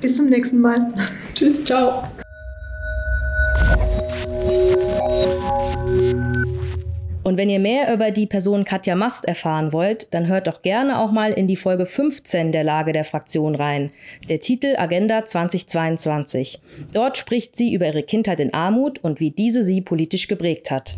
Bis 0.00 0.16
zum 0.16 0.28
nächsten 0.28 0.60
Mal. 0.60 0.92
Tschüss, 1.34 1.64
ciao. 1.64 2.04
Und 7.26 7.38
wenn 7.38 7.50
ihr 7.50 7.58
mehr 7.58 7.92
über 7.92 8.12
die 8.12 8.26
Person 8.26 8.64
Katja 8.64 8.94
Mast 8.94 9.24
erfahren 9.24 9.72
wollt, 9.72 10.06
dann 10.14 10.28
hört 10.28 10.46
doch 10.46 10.62
gerne 10.62 11.00
auch 11.00 11.10
mal 11.10 11.32
in 11.32 11.48
die 11.48 11.56
Folge 11.56 11.84
15 11.84 12.52
der 12.52 12.62
Lage 12.62 12.92
der 12.92 13.02
Fraktion 13.02 13.56
rein. 13.56 13.90
Der 14.28 14.38
Titel 14.38 14.76
Agenda 14.76 15.24
2022. 15.24 16.60
Dort 16.92 17.18
spricht 17.18 17.56
sie 17.56 17.74
über 17.74 17.86
ihre 17.86 18.04
Kindheit 18.04 18.38
in 18.38 18.54
Armut 18.54 19.00
und 19.02 19.18
wie 19.18 19.32
diese 19.32 19.64
sie 19.64 19.80
politisch 19.80 20.28
geprägt 20.28 20.70
hat. 20.70 20.96